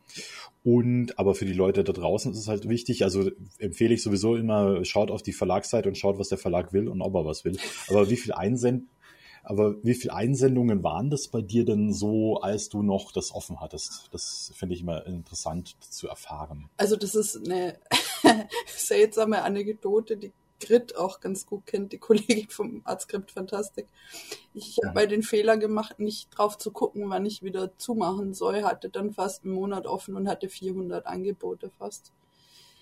Und 0.62 1.18
aber 1.18 1.34
für 1.34 1.46
die 1.46 1.52
Leute 1.52 1.84
da 1.84 1.92
draußen 1.92 2.32
ist 2.32 2.38
es 2.38 2.48
halt 2.48 2.68
wichtig, 2.68 3.04
also 3.04 3.30
empfehle 3.58 3.94
ich 3.94 4.02
sowieso 4.02 4.36
immer, 4.36 4.84
schaut 4.84 5.10
auf 5.10 5.22
die 5.22 5.32
Verlagsseite 5.32 5.88
und 5.88 5.96
schaut, 5.96 6.18
was 6.18 6.28
der 6.28 6.38
Verlag 6.38 6.72
will 6.72 6.88
und 6.88 7.00
ob 7.00 7.14
er 7.14 7.24
was 7.24 7.44
will. 7.44 7.56
Aber 7.88 8.10
wie 8.10 8.16
viel 8.16 8.32
Einsend 8.32 8.84
aber 9.44 9.76
wie 9.84 9.94
viele 9.94 10.14
Einsendungen 10.14 10.82
waren 10.82 11.10
das 11.10 11.28
bei 11.28 11.42
dir 11.42 11.66
denn 11.66 11.92
so, 11.92 12.40
als 12.40 12.70
du 12.70 12.82
noch 12.82 13.12
das 13.12 13.32
offen 13.32 13.60
hattest? 13.60 14.08
Das 14.10 14.52
finde 14.54 14.74
ich 14.74 14.80
immer 14.80 15.06
interessant 15.06 15.76
zu 15.80 16.08
erfahren. 16.08 16.70
Also 16.78 16.96
das 16.96 17.14
ist 17.14 17.36
eine 17.44 17.78
seltsame 18.66 19.42
Anekdote, 19.42 20.16
die 20.16 20.32
Grit 20.60 20.96
auch 20.96 21.20
ganz 21.20 21.46
gut 21.46 21.66
kennt, 21.66 21.92
die 21.92 21.98
Kollegin 21.98 22.48
vom 22.48 22.82
Artskript 22.84 23.32
Fantastik. 23.32 23.86
Ich 24.54 24.78
habe 24.82 24.94
bei 24.94 25.06
den 25.06 25.22
Fehler 25.22 25.56
gemacht, 25.56 25.98
nicht 25.98 26.30
drauf 26.30 26.56
zu 26.58 26.70
gucken, 26.70 27.10
wann 27.10 27.26
ich 27.26 27.42
wieder 27.42 27.76
zumachen 27.76 28.34
soll, 28.34 28.62
hatte 28.62 28.88
dann 28.88 29.12
fast 29.12 29.44
einen 29.44 29.54
Monat 29.54 29.86
offen 29.86 30.16
und 30.16 30.28
hatte 30.28 30.48
400 30.48 31.06
Angebote 31.06 31.70
fast. 31.78 32.12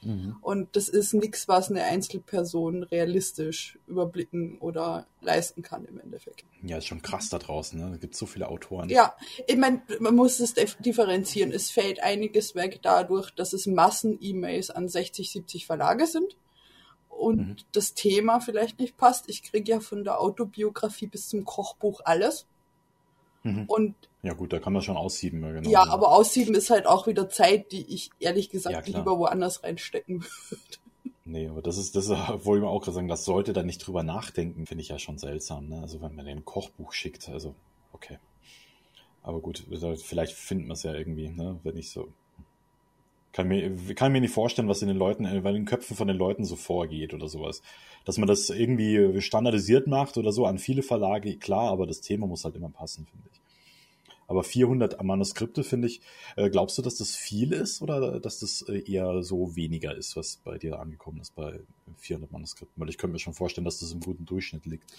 Mhm. 0.03 0.37
Und 0.41 0.75
das 0.77 0.89
ist 0.89 1.15
nichts, 1.15 1.49
was 1.49 1.71
eine 1.71 1.85
Einzelperson 1.85 2.83
realistisch 2.83 3.79
überblicken 3.87 4.59
oder 4.59 5.07
leisten 5.21 5.63
kann 5.63 5.85
im 5.85 6.01
Endeffekt. 6.01 6.45
Ja, 6.63 6.79
ist 6.79 6.87
schon 6.87 7.03
krass 7.03 7.29
da 7.29 7.39
draußen, 7.39 7.79
ne? 7.79 7.95
Es 7.95 8.01
gibt 8.01 8.17
so 8.17 8.27
viele 8.27 8.49
Autoren. 8.49 8.89
Ja, 8.89 9.15
ich 9.47 9.57
meine, 9.57 9.83
man 10.01 10.15
muss 10.15 10.41
es 10.41 10.55
differenzieren. 10.55 11.53
Es 11.53 11.71
fällt 11.71 12.03
einiges 12.03 12.55
weg 12.55 12.81
dadurch, 12.83 13.31
dass 13.31 13.53
es 13.53 13.67
Massen-E-Mails 13.67 14.71
an 14.71 14.89
60, 14.89 15.31
70 15.31 15.67
Verlage 15.67 16.07
sind 16.07 16.37
und 17.09 17.37
mhm. 17.37 17.57
das 17.73 17.95
Thema 17.95 18.41
vielleicht 18.41 18.81
nicht 18.81 18.97
passt. 18.97 19.29
Ich 19.29 19.43
kriege 19.43 19.71
ja 19.71 19.81
von 19.81 20.05
der 20.05 20.21
Autobiografie 20.21 21.07
bis 21.07 21.29
zum 21.29 21.45
Kochbuch 21.45 22.01
alles. 22.05 22.47
Mhm. 23.43 23.65
Und 23.67 23.95
ja 24.23 24.35
gut, 24.35 24.53
da 24.53 24.61
kann 24.61 24.73
man 24.73 24.83
schon 24.83 24.97
aussieben. 24.97 25.41
Genau. 25.41 25.69
Ja, 25.69 25.89
aber 25.89 26.13
aussieben 26.13 26.55
ist 26.55 26.71
halt 26.71 26.87
auch 26.87 27.07
wieder 27.07 27.29
Zeit, 27.29 27.73
die 27.73 27.83
ich 27.93 28.11
ehrlich 28.21 28.51
gesagt 28.51 28.89
ja, 28.89 28.99
lieber 28.99 29.19
woanders 29.19 29.65
reinstecken 29.65 30.23
würde. 30.49 30.63
Nee, 31.25 31.49
aber 31.49 31.63
das 31.63 31.77
ist, 31.77 31.97
das 31.97 32.09
wollte 32.11 32.39
ich 32.39 32.63
mir 32.63 32.69
auch 32.69 32.81
gerade 32.81 32.95
sagen, 32.95 33.09
das 33.09 33.25
sollte 33.25 33.53
da 33.53 33.63
nicht 33.63 33.79
drüber 33.79 34.03
nachdenken, 34.03 34.67
finde 34.67 34.83
ich 34.83 34.89
ja 34.89 34.99
schon 34.99 35.19
seltsam, 35.19 35.69
ne? 35.69 35.81
Also 35.81 36.01
wenn 36.01 36.15
man 36.15 36.27
den 36.27 36.45
Kochbuch 36.45 36.93
schickt, 36.93 37.29
also 37.29 37.55
okay. 37.93 38.19
Aber 39.23 39.41
gut, 39.41 39.65
vielleicht 40.03 40.35
findet 40.35 40.67
man 40.67 40.75
es 40.75 40.83
ja 40.83 40.95
irgendwie, 40.95 41.29
ne? 41.29 41.59
Wenn 41.63 41.77
ich 41.77 41.91
so. 41.91 42.13
Kann 43.33 43.49
mir, 43.49 43.95
kann 43.95 44.13
mir 44.13 44.21
nicht 44.21 44.35
vorstellen, 44.35 44.69
was 44.69 44.83
in 44.83 44.89
den 44.89 44.97
Leuten, 44.97 45.25
in 45.25 45.43
den 45.43 45.65
Köpfen 45.65 45.97
von 45.97 46.09
den 46.09 46.19
Leuten 46.19 46.45
so 46.45 46.57
vorgeht 46.57 47.15
oder 47.15 47.29
sowas. 47.29 47.63
Dass 48.05 48.19
man 48.19 48.29
das 48.29 48.51
irgendwie 48.51 49.21
standardisiert 49.21 49.87
macht 49.87 50.19
oder 50.19 50.33
so 50.33 50.45
an 50.45 50.59
viele 50.59 50.83
Verlage, 50.83 51.37
klar, 51.39 51.71
aber 51.71 51.87
das 51.87 52.01
Thema 52.01 52.27
muss 52.27 52.45
halt 52.45 52.57
immer 52.57 52.69
passen, 52.69 53.07
finde 53.07 53.29
ich. 53.33 53.41
Aber 54.29 54.45
400 54.45 55.03
Manuskripte 55.03 55.65
finde 55.65 55.89
ich, 55.89 56.01
äh, 56.37 56.49
glaubst 56.49 56.79
du, 56.79 56.83
dass 56.83 56.97
das 56.97 57.15
viel 57.15 57.53
ist 57.53 57.83
oder 57.83 58.21
dass 58.21 58.41
das 58.41 58.63
äh, 58.63 58.79
eher 58.91 59.23
so 59.23 59.57
weniger 59.57 59.95
ist, 59.95 60.17
was 60.17 60.37
bei 60.37 60.59
dir 60.59 60.79
angekommen 60.79 61.21
ist 61.21 61.35
bei 61.35 61.61
400 61.99 62.33
Manuskripten? 62.33 62.81
Weil 62.81 62.89
ich 62.89 62.99
könnte 62.99 63.13
mir 63.13 63.19
schon 63.19 63.35
vorstellen, 63.35 63.65
dass 63.65 63.81
das 63.81 63.93
im 63.93 64.01
guten 64.01 64.25
Durchschnitt 64.25 64.65
liegt 64.65 64.91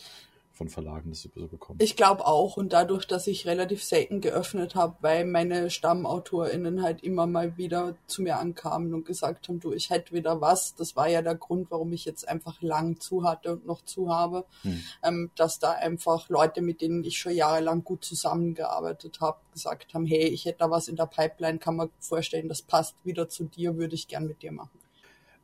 von 0.53 0.69
Verlagen 0.69 1.09
das 1.09 1.23
so 1.23 1.47
bekommen. 1.47 1.79
Ich 1.81 1.95
glaube 1.95 2.27
auch 2.27 2.57
und 2.57 2.73
dadurch, 2.73 3.07
dass 3.07 3.25
ich 3.25 3.47
relativ 3.47 3.83
selten 3.83 4.21
geöffnet 4.21 4.75
habe, 4.75 4.95
weil 5.01 5.25
meine 5.25 5.71
StammautorInnen 5.71 6.83
halt 6.83 7.01
immer 7.01 7.25
mal 7.25 7.57
wieder 7.57 7.95
zu 8.05 8.21
mir 8.21 8.37
ankamen 8.37 8.93
und 8.93 9.05
gesagt 9.05 9.49
haben, 9.49 9.59
du, 9.59 9.73
ich 9.73 9.89
hätte 9.89 10.13
wieder 10.13 10.41
was. 10.41 10.75
Das 10.75 10.95
war 10.95 11.09
ja 11.09 11.23
der 11.23 11.35
Grund, 11.35 11.71
warum 11.71 11.91
ich 11.91 12.05
jetzt 12.05 12.27
einfach 12.27 12.61
lang 12.61 12.99
zu 12.99 13.23
hatte 13.23 13.53
und 13.53 13.65
noch 13.65 13.83
zu 13.83 14.13
habe, 14.13 14.45
hm. 14.61 14.83
ähm, 15.01 15.31
dass 15.35 15.57
da 15.57 15.71
einfach 15.71 16.29
Leute, 16.29 16.61
mit 16.61 16.81
denen 16.81 17.03
ich 17.03 17.17
schon 17.17 17.33
jahrelang 17.33 17.83
gut 17.83 18.05
zusammengearbeitet 18.05 19.21
habe, 19.21 19.39
gesagt 19.51 19.95
haben, 19.95 20.05
hey, 20.05 20.27
ich 20.27 20.45
hätte 20.45 20.59
da 20.59 20.69
was 20.69 20.87
in 20.87 20.95
der 20.95 21.07
Pipeline, 21.07 21.57
kann 21.57 21.75
man 21.75 21.89
vorstellen, 21.99 22.47
das 22.47 22.61
passt 22.61 22.95
wieder 23.03 23.27
zu 23.27 23.45
dir, 23.45 23.75
würde 23.77 23.95
ich 23.95 24.07
gern 24.07 24.27
mit 24.27 24.43
dir 24.43 24.51
machen. 24.51 24.82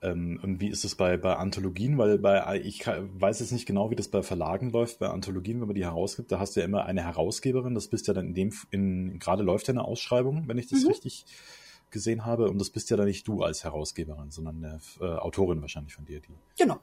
Ähm, 0.02 0.40
und 0.42 0.62
wie 0.62 0.70
ist 0.70 0.86
es 0.86 0.96
bei, 0.96 1.18
bei 1.18 1.36
Anthologien? 1.36 1.98
Weil 1.98 2.18
bei, 2.20 2.62
ich 2.62 2.86
weiß 2.88 3.40
jetzt 3.40 3.52
nicht 3.52 3.66
genau, 3.66 3.92
wie 3.92 3.96
das 3.96 4.08
bei 4.08 4.24
Verlagen 4.24 4.72
läuft. 4.72 5.00
Bei 5.00 5.10
Anthologien, 5.10 5.60
wenn 5.60 5.68
man 5.68 5.76
die 5.76 5.84
herausgibt, 5.86 6.32
da 6.32 6.40
hast 6.40 6.56
du 6.56 6.62
ja 6.62 6.66
immer 6.66 6.86
eine 6.86 7.04
Herausgeberin. 7.04 7.76
Das 7.76 7.88
bist 7.88 8.08
ja 8.08 8.14
dann 8.14 8.28
in 8.28 8.34
dem, 8.34 8.54
in, 8.72 9.20
gerade 9.20 9.44
läuft 9.44 9.68
ja 9.68 9.74
eine 9.74 9.84
Ausschreibung, 9.84 10.48
wenn 10.48 10.58
ich 10.58 10.68
das 10.68 10.84
mhm. 10.84 10.90
richtig 10.90 11.26
gesehen 11.92 12.26
habe. 12.26 12.50
Und 12.50 12.60
das 12.60 12.70
bist 12.70 12.90
ja 12.90 12.98
dann 12.98 13.08
nicht 13.08 13.28
du 13.28 13.44
als 13.44 13.64
Herausgeberin, 13.64 14.32
sondern 14.32 14.64
eine 14.64 14.80
äh, 15.02 15.18
Autorin 15.18 15.62
wahrscheinlich 15.62 15.94
von 15.94 16.06
dir. 16.06 16.20
Die, 16.22 16.34
genau. 16.58 16.80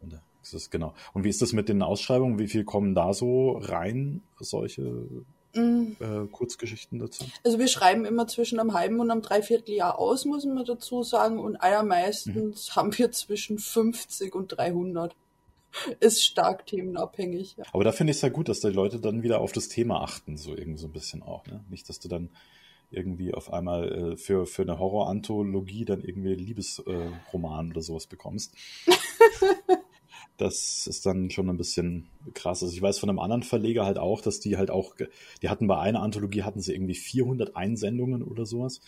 Und, 0.00 0.20
das 0.40 0.54
ist 0.54 0.70
genau. 0.70 0.92
Und 1.12 1.24
wie 1.24 1.28
ist 1.28 1.40
das 1.40 1.52
mit 1.52 1.68
den 1.68 1.82
Ausschreibungen? 1.82 2.38
Wie 2.38 2.48
viel 2.48 2.64
kommen 2.64 2.94
da 2.94 3.14
so 3.14 3.52
rein, 3.58 4.22
solche 4.40 5.06
Mhm. 5.54 5.96
Äh, 6.00 6.26
Kurzgeschichten 6.28 6.98
dazu? 6.98 7.24
Also 7.44 7.58
wir 7.58 7.68
schreiben 7.68 8.04
immer 8.04 8.26
zwischen 8.26 8.58
einem 8.58 8.74
halben 8.74 9.00
und 9.00 9.10
einem 9.10 9.22
Dreivierteljahr 9.22 9.98
aus, 9.98 10.24
muss 10.24 10.44
man 10.44 10.64
dazu 10.64 11.02
sagen. 11.02 11.38
Und 11.38 11.56
allermeistens 11.56 12.70
mhm. 12.70 12.76
haben 12.76 12.98
wir 12.98 13.12
zwischen 13.12 13.58
50 13.58 14.34
und 14.34 14.48
300. 14.48 15.14
Ist 16.00 16.22
stark 16.22 16.66
themenabhängig. 16.66 17.56
Ja. 17.56 17.64
Aber 17.72 17.82
da 17.82 17.92
finde 17.92 18.10
ich 18.10 18.18
es 18.18 18.22
ja 18.22 18.28
gut, 18.28 18.50
dass 18.50 18.60
die 18.60 18.68
Leute 18.68 19.00
dann 19.00 19.22
wieder 19.22 19.40
auf 19.40 19.52
das 19.52 19.68
Thema 19.68 20.02
achten, 20.02 20.36
so 20.36 20.54
irgendwie 20.54 20.78
so 20.78 20.86
ein 20.86 20.92
bisschen 20.92 21.22
auch. 21.22 21.46
Ne? 21.46 21.64
Nicht, 21.70 21.88
dass 21.88 21.98
du 21.98 22.08
dann 22.08 22.28
irgendwie 22.90 23.32
auf 23.32 23.52
einmal 23.52 24.12
äh, 24.12 24.16
für, 24.16 24.46
für 24.46 24.62
eine 24.62 24.78
Horror-Anthologie 24.78 25.86
dann 25.86 26.02
irgendwie 26.02 26.34
Liebesroman 26.34 27.68
äh, 27.68 27.70
oder 27.70 27.80
sowas 27.80 28.06
bekommst. 28.06 28.54
das 30.42 30.86
ist 30.86 31.06
dann 31.06 31.30
schon 31.30 31.48
ein 31.48 31.56
bisschen 31.56 32.08
krass. 32.34 32.62
Also 32.62 32.74
ich 32.74 32.82
weiß 32.82 32.98
von 32.98 33.08
einem 33.08 33.18
anderen 33.18 33.42
Verleger 33.42 33.86
halt 33.86 33.98
auch, 33.98 34.20
dass 34.20 34.40
die 34.40 34.56
halt 34.56 34.70
auch, 34.70 34.94
die 35.40 35.48
hatten 35.48 35.66
bei 35.66 35.78
einer 35.78 36.02
Anthologie 36.02 36.42
hatten 36.42 36.60
sie 36.60 36.74
irgendwie 36.74 36.94
400 36.94 37.56
Einsendungen 37.56 38.22
oder 38.22 38.44
sowas. 38.44 38.80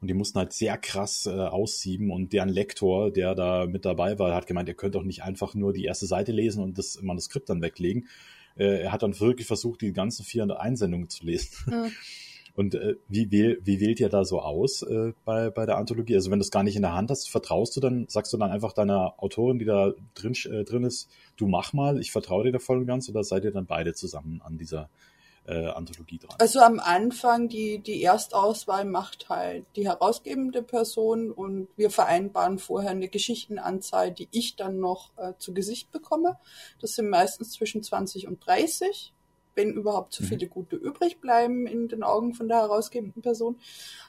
Und 0.00 0.08
die 0.08 0.14
mussten 0.14 0.38
halt 0.38 0.52
sehr 0.52 0.78
krass 0.78 1.26
äh, 1.26 1.30
aussieben 1.30 2.10
und 2.10 2.32
deren 2.32 2.48
Lektor, 2.48 3.10
der 3.10 3.34
da 3.34 3.66
mit 3.66 3.84
dabei 3.84 4.18
war, 4.18 4.34
hat 4.34 4.46
gemeint, 4.46 4.68
ihr 4.68 4.74
könnt 4.74 4.94
doch 4.94 5.02
nicht 5.02 5.22
einfach 5.22 5.54
nur 5.54 5.74
die 5.74 5.84
erste 5.84 6.06
Seite 6.06 6.32
lesen 6.32 6.62
und 6.62 6.78
das 6.78 7.02
Manuskript 7.02 7.50
dann 7.50 7.60
weglegen. 7.60 8.08
Äh, 8.56 8.82
er 8.82 8.92
hat 8.92 9.02
dann 9.02 9.18
wirklich 9.20 9.46
versucht, 9.46 9.82
die 9.82 9.92
ganzen 9.92 10.24
400 10.24 10.58
Einsendungen 10.58 11.10
zu 11.10 11.26
lesen. 11.26 11.50
Mhm. 11.66 11.92
Und 12.54 12.74
äh, 12.74 12.96
wie, 13.08 13.30
wähl, 13.30 13.60
wie 13.64 13.80
wählt 13.80 14.00
ihr 14.00 14.08
da 14.08 14.24
so 14.24 14.40
aus 14.40 14.82
äh, 14.82 15.12
bei, 15.24 15.50
bei 15.50 15.66
der 15.66 15.76
Anthologie? 15.76 16.14
Also 16.14 16.30
wenn 16.30 16.38
du 16.38 16.44
es 16.44 16.50
gar 16.50 16.62
nicht 16.62 16.76
in 16.76 16.82
der 16.82 16.94
Hand 16.94 17.10
hast, 17.10 17.30
vertraust 17.30 17.76
du 17.76 17.80
dann, 17.80 18.06
sagst 18.08 18.32
du 18.32 18.36
dann 18.36 18.50
einfach 18.50 18.72
deiner 18.72 19.14
Autorin, 19.18 19.58
die 19.58 19.64
da 19.64 19.92
drin, 20.14 20.34
äh, 20.50 20.64
drin 20.64 20.84
ist, 20.84 21.08
du 21.36 21.46
mach 21.46 21.72
mal, 21.72 22.00
ich 22.00 22.12
vertraue 22.12 22.44
dir 22.44 22.52
da 22.52 22.58
voll 22.58 22.78
und 22.78 22.86
ganz, 22.86 23.08
oder 23.08 23.24
seid 23.24 23.44
ihr 23.44 23.52
dann 23.52 23.66
beide 23.66 23.94
zusammen 23.94 24.42
an 24.44 24.58
dieser 24.58 24.88
äh, 25.46 25.66
Anthologie 25.66 26.18
dran? 26.18 26.36
Also 26.38 26.60
am 26.60 26.80
Anfang, 26.80 27.48
die, 27.48 27.78
die 27.78 28.02
Erstauswahl 28.02 28.84
macht 28.84 29.28
halt 29.28 29.64
die 29.76 29.86
herausgebende 29.86 30.62
Person 30.62 31.30
und 31.30 31.68
wir 31.76 31.90
vereinbaren 31.90 32.58
vorher 32.58 32.90
eine 32.90 33.08
Geschichtenanzahl, 33.08 34.12
die 34.12 34.28
ich 34.30 34.56
dann 34.56 34.80
noch 34.80 35.10
äh, 35.16 35.32
zu 35.38 35.54
Gesicht 35.54 35.90
bekomme. 35.92 36.38
Das 36.80 36.94
sind 36.94 37.08
meistens 37.08 37.52
zwischen 37.52 37.82
20 37.82 38.26
und 38.28 38.44
30 38.44 39.12
wenn 39.54 39.72
überhaupt 39.72 40.12
zu 40.12 40.22
mhm. 40.22 40.26
viele 40.26 40.48
gute 40.48 40.76
übrig 40.76 41.20
bleiben 41.20 41.66
in 41.66 41.88
den 41.88 42.02
Augen 42.02 42.34
von 42.34 42.48
der 42.48 42.58
herausgebenden 42.58 43.22
Person, 43.22 43.58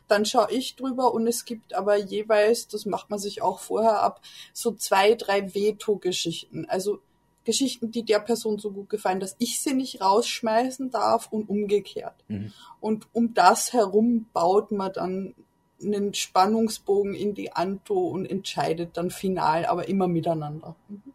dann 0.07 0.25
schaue 0.25 0.51
ich 0.51 0.75
drüber 0.75 1.13
und 1.13 1.27
es 1.27 1.45
gibt 1.45 1.73
aber 1.73 1.97
jeweils, 1.97 2.67
das 2.67 2.85
macht 2.85 3.09
man 3.09 3.19
sich 3.19 3.41
auch 3.41 3.59
vorher 3.59 4.01
ab, 4.01 4.21
so 4.53 4.71
zwei, 4.71 5.15
drei 5.15 5.53
Veto-Geschichten. 5.53 6.65
Also 6.67 6.99
Geschichten, 7.43 7.91
die 7.91 8.03
der 8.03 8.19
Person 8.19 8.59
so 8.59 8.71
gut 8.71 8.89
gefallen, 8.89 9.19
dass 9.19 9.35
ich 9.39 9.59
sie 9.59 9.73
nicht 9.73 10.01
rausschmeißen 10.01 10.91
darf 10.91 11.27
und 11.31 11.49
umgekehrt. 11.49 12.15
Mhm. 12.27 12.53
Und 12.79 13.07
um 13.13 13.33
das 13.33 13.73
herum 13.73 14.27
baut 14.33 14.71
man 14.71 14.93
dann 14.93 15.35
einen 15.81 16.13
Spannungsbogen 16.13 17.15
in 17.15 17.33
die 17.33 17.53
Anto 17.53 18.07
und 18.07 18.25
entscheidet 18.25 18.97
dann 18.97 19.09
final, 19.09 19.65
aber 19.65 19.87
immer 19.87 20.07
miteinander. 20.07 20.75
Mhm. 20.87 21.10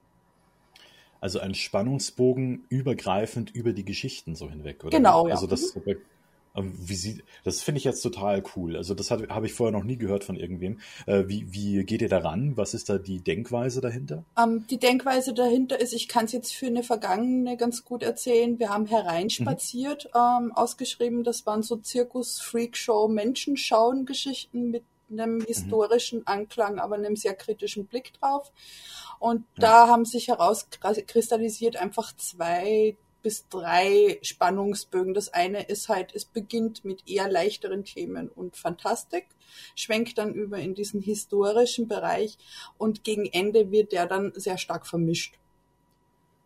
Also 1.26 1.40
ein 1.40 1.56
Spannungsbogen 1.56 2.66
übergreifend 2.68 3.50
über 3.52 3.72
die 3.72 3.84
Geschichten 3.84 4.36
so 4.36 4.48
hinweg, 4.48 4.84
oder? 4.84 4.96
Genau, 4.96 5.26
ja. 5.26 5.34
Also 5.34 5.48
das, 5.48 5.74
mhm. 5.74 5.96
Ähm, 6.54 6.72
wie 6.78 6.94
sie, 6.94 7.24
das 7.42 7.62
finde 7.62 7.78
ich 7.78 7.84
jetzt 7.84 8.00
total 8.00 8.44
cool. 8.54 8.76
Also 8.76 8.94
das 8.94 9.10
habe 9.10 9.46
ich 9.46 9.52
vorher 9.52 9.76
noch 9.76 9.82
nie 9.82 9.96
gehört 9.96 10.22
von 10.22 10.36
irgendwem. 10.36 10.78
Äh, 11.06 11.24
wie, 11.26 11.52
wie 11.52 11.82
geht 11.82 12.00
ihr 12.00 12.08
daran? 12.08 12.56
Was 12.56 12.74
ist 12.74 12.88
da 12.88 12.98
die 12.98 13.18
Denkweise 13.18 13.80
dahinter? 13.80 14.22
Ähm, 14.38 14.68
die 14.70 14.78
Denkweise 14.78 15.34
dahinter 15.34 15.80
ist, 15.80 15.92
ich 15.92 16.06
kann 16.06 16.26
es 16.26 16.32
jetzt 16.32 16.54
für 16.54 16.66
eine 16.66 16.84
vergangene 16.84 17.56
ganz 17.56 17.84
gut 17.84 18.04
erzählen. 18.04 18.60
Wir 18.60 18.70
haben 18.70 18.86
hereinspaziert 18.86 20.08
mhm. 20.14 20.20
ähm, 20.20 20.52
ausgeschrieben. 20.52 21.24
Das 21.24 21.44
waren 21.44 21.64
so 21.64 21.74
Zirkus, 21.74 22.40
Freakshow, 22.40 23.08
Menschenschauen-Geschichten 23.08 24.70
mit 24.70 24.84
einem 25.10 25.40
historischen 25.40 26.24
Anklang, 26.26 26.78
aber 26.78 26.96
einem 26.96 27.16
sehr 27.16 27.34
kritischen 27.34 27.86
Blick 27.86 28.12
drauf. 28.20 28.52
Und 29.18 29.44
da 29.56 29.88
haben 29.88 30.04
sich 30.04 30.28
herauskristallisiert 30.28 31.76
einfach 31.76 32.14
zwei 32.16 32.96
bis 33.26 33.48
drei 33.48 34.20
Spannungsbögen. 34.22 35.12
Das 35.12 35.34
eine 35.34 35.64
ist 35.64 35.88
halt, 35.88 36.14
es 36.14 36.24
beginnt 36.24 36.84
mit 36.84 37.08
eher 37.08 37.28
leichteren 37.28 37.84
Themen 37.84 38.28
und 38.28 38.56
Fantastik, 38.56 39.26
schwenkt 39.74 40.18
dann 40.18 40.32
über 40.32 40.58
in 40.58 40.76
diesen 40.76 41.00
historischen 41.00 41.88
Bereich 41.88 42.38
und 42.78 43.02
gegen 43.02 43.26
Ende 43.26 43.72
wird 43.72 43.90
der 43.90 44.06
dann 44.06 44.32
sehr 44.36 44.58
stark 44.58 44.86
vermischt. 44.86 45.40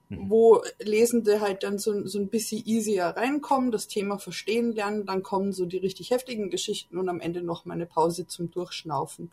Mhm. 0.08 0.30
Wo 0.30 0.62
Lesende 0.78 1.42
halt 1.42 1.64
dann 1.64 1.78
so, 1.78 2.06
so 2.06 2.18
ein 2.18 2.28
bisschen 2.28 2.62
easier 2.64 3.04
reinkommen, 3.08 3.72
das 3.72 3.86
Thema 3.86 4.18
verstehen 4.18 4.72
lernen, 4.72 5.04
dann 5.04 5.22
kommen 5.22 5.52
so 5.52 5.66
die 5.66 5.76
richtig 5.76 6.10
heftigen 6.10 6.48
Geschichten 6.48 6.96
und 6.96 7.10
am 7.10 7.20
Ende 7.20 7.42
noch 7.42 7.66
mal 7.66 7.74
eine 7.74 7.84
Pause 7.84 8.26
zum 8.26 8.50
Durchschnaufen. 8.50 9.30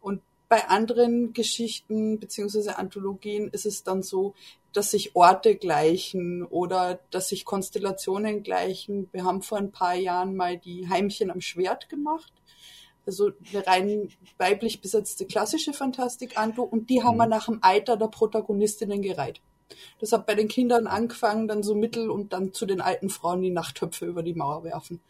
Und 0.00 0.20
bei 0.48 0.68
anderen 0.68 1.32
Geschichten 1.32 2.18
beziehungsweise 2.18 2.78
Anthologien 2.78 3.48
ist 3.48 3.66
es 3.66 3.84
dann 3.84 4.02
so, 4.02 4.34
dass 4.72 4.90
sich 4.90 5.14
Orte 5.14 5.56
gleichen 5.56 6.44
oder 6.44 7.00
dass 7.10 7.28
sich 7.28 7.44
Konstellationen 7.44 8.42
gleichen. 8.42 9.08
Wir 9.12 9.24
haben 9.24 9.42
vor 9.42 9.58
ein 9.58 9.72
paar 9.72 9.94
Jahren 9.94 10.36
mal 10.36 10.58
die 10.58 10.88
Heimchen 10.88 11.30
am 11.30 11.40
Schwert 11.40 11.88
gemacht. 11.88 12.32
Also 13.06 13.32
eine 13.52 13.66
rein 13.66 14.08
weiblich 14.36 14.80
besetzte 14.82 15.26
klassische 15.26 15.72
Fantastik 15.72 16.38
Anto 16.38 16.62
und 16.62 16.90
die 16.90 17.02
haben 17.02 17.14
mhm. 17.16 17.20
wir 17.20 17.26
nach 17.26 17.46
dem 17.46 17.58
Alter 17.62 17.96
der 17.96 18.08
Protagonistinnen 18.08 19.00
gereiht. 19.00 19.40
Das 20.00 20.12
hat 20.12 20.26
bei 20.26 20.34
den 20.34 20.48
Kindern 20.48 20.86
angefangen, 20.86 21.48
dann 21.48 21.62
so 21.62 21.74
mittel 21.74 22.10
und 22.10 22.32
dann 22.32 22.52
zu 22.52 22.66
den 22.66 22.80
alten 22.80 23.10
Frauen 23.10 23.42
die 23.42 23.50
Nachttöpfe 23.50 24.06
über 24.06 24.22
die 24.22 24.34
Mauer 24.34 24.64
werfen. 24.64 25.00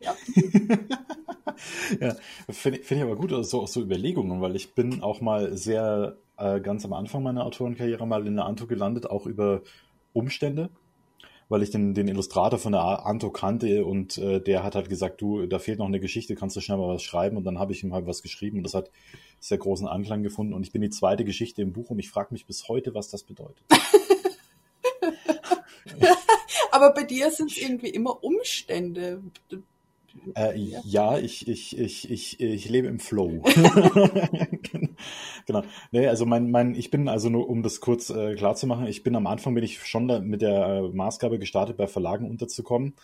Ja, 0.00 0.16
ja 2.00 2.16
finde 2.48 2.82
find 2.82 3.00
ich 3.00 3.02
aber 3.02 3.16
gut, 3.16 3.32
also 3.32 3.60
so, 3.60 3.66
so 3.66 3.82
Überlegungen, 3.82 4.40
weil 4.40 4.56
ich 4.56 4.74
bin 4.74 5.02
auch 5.02 5.20
mal 5.20 5.56
sehr 5.56 6.16
äh, 6.38 6.60
ganz 6.60 6.84
am 6.84 6.92
Anfang 6.92 7.22
meiner 7.22 7.44
Autorenkarriere 7.44 8.06
mal 8.06 8.26
in 8.26 8.36
der 8.36 8.46
Anto 8.46 8.66
gelandet, 8.66 9.08
auch 9.08 9.26
über 9.26 9.62
Umstände, 10.14 10.70
weil 11.50 11.62
ich 11.62 11.70
den, 11.70 11.92
den 11.92 12.08
Illustrator 12.08 12.58
von 12.58 12.72
der 12.72 13.04
Anto 13.04 13.30
kannte 13.30 13.84
und 13.84 14.16
äh, 14.16 14.40
der 14.40 14.62
hat 14.62 14.74
halt 14.74 14.88
gesagt, 14.88 15.20
du, 15.20 15.46
da 15.46 15.58
fehlt 15.58 15.78
noch 15.78 15.86
eine 15.86 16.00
Geschichte, 16.00 16.34
kannst 16.34 16.56
du 16.56 16.60
schnell 16.60 16.78
mal 16.78 16.94
was 16.94 17.02
schreiben 17.02 17.36
und 17.36 17.44
dann 17.44 17.58
habe 17.58 17.72
ich 17.72 17.84
ihm 17.84 17.92
halt 17.92 18.06
was 18.06 18.22
geschrieben 18.22 18.58
und 18.58 18.64
das 18.64 18.74
hat 18.74 18.90
sehr 19.38 19.58
großen 19.58 19.86
Anklang 19.86 20.22
gefunden 20.22 20.54
und 20.54 20.62
ich 20.62 20.72
bin 20.72 20.80
die 20.80 20.90
zweite 20.90 21.24
Geschichte 21.26 21.60
im 21.60 21.72
Buch 21.72 21.90
und 21.90 21.98
ich 21.98 22.08
frage 22.10 22.28
mich 22.32 22.46
bis 22.46 22.68
heute, 22.68 22.94
was 22.94 23.10
das 23.10 23.22
bedeutet. 23.24 23.64
Aber 26.70 26.92
bei 26.92 27.02
dir 27.04 27.30
sind 27.30 27.50
es 27.50 27.58
irgendwie 27.58 27.90
immer 27.90 28.22
Umstände. 28.22 29.22
Äh, 30.36 30.58
ja. 30.58 30.80
ja, 30.84 31.18
ich, 31.18 31.48
ich, 31.48 31.78
ich, 31.78 32.10
ich, 32.10 32.40
ich 32.40 32.68
lebe 32.68 32.88
im 32.88 32.98
Flow. 32.98 33.42
genau. 35.46 35.62
Nee, 35.92 36.06
also 36.06 36.26
mein, 36.26 36.50
mein, 36.50 36.74
ich 36.74 36.90
bin 36.90 37.08
also 37.08 37.28
nur, 37.28 37.48
um 37.48 37.62
das 37.62 37.80
kurz 37.80 38.10
äh, 38.10 38.34
klar 38.34 38.54
zu 38.54 38.66
machen, 38.66 38.86
ich 38.86 39.02
bin 39.02 39.16
am 39.16 39.26
Anfang 39.26 39.54
bin 39.54 39.64
ich 39.64 39.86
schon 39.86 40.08
da 40.08 40.20
mit 40.20 40.42
der 40.42 40.66
äh, 40.66 40.88
Maßgabe 40.88 41.38
gestartet, 41.38 41.76
bei 41.76 41.86
Verlagen 41.86 42.28
unterzukommen. 42.28 42.94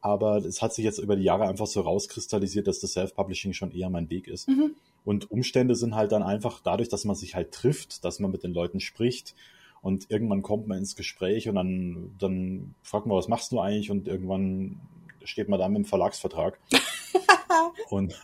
Aber 0.00 0.36
es 0.36 0.62
hat 0.62 0.72
sich 0.72 0.84
jetzt 0.84 0.98
über 0.98 1.16
die 1.16 1.24
Jahre 1.24 1.48
einfach 1.48 1.66
so 1.66 1.80
rauskristallisiert, 1.80 2.68
dass 2.68 2.80
das 2.80 2.92
Self-Publishing 2.92 3.52
schon 3.52 3.72
eher 3.72 3.90
mein 3.90 4.10
Weg 4.10 4.28
ist. 4.28 4.48
Mhm. 4.48 4.74
Und 5.04 5.30
Umstände 5.30 5.74
sind 5.74 5.94
halt 5.94 6.12
dann 6.12 6.22
einfach 6.22 6.60
dadurch, 6.62 6.88
dass 6.88 7.04
man 7.04 7.16
sich 7.16 7.34
halt 7.34 7.52
trifft, 7.52 8.04
dass 8.04 8.20
man 8.20 8.30
mit 8.30 8.44
den 8.44 8.52
Leuten 8.52 8.80
spricht 8.80 9.34
und 9.82 10.10
irgendwann 10.10 10.42
kommt 10.42 10.66
man 10.66 10.78
ins 10.78 10.96
Gespräch 10.96 11.48
und 11.48 11.54
dann, 11.54 12.14
dann 12.18 12.74
fragt 12.82 13.06
man, 13.06 13.16
was 13.16 13.28
machst 13.28 13.52
du 13.52 13.60
eigentlich? 13.60 13.90
Und 13.90 14.08
irgendwann 14.08 14.80
steht 15.26 15.48
man 15.48 15.58
da 15.58 15.68
mit 15.68 15.78
dem 15.78 15.84
Verlagsvertrag. 15.84 16.58
und, 17.90 18.20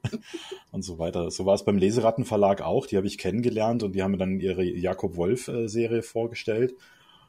und 0.72 0.82
so 0.82 0.98
weiter. 0.98 1.30
So 1.30 1.46
war 1.46 1.54
es 1.54 1.64
beim 1.64 1.78
Leserattenverlag 1.78 2.62
auch. 2.62 2.86
Die 2.86 2.96
habe 2.96 3.06
ich 3.06 3.18
kennengelernt 3.18 3.82
und 3.82 3.92
die 3.92 4.02
haben 4.02 4.12
mir 4.12 4.18
dann 4.18 4.40
ihre 4.40 4.64
Jakob 4.64 5.16
Wolf-Serie 5.16 6.02
vorgestellt. 6.02 6.74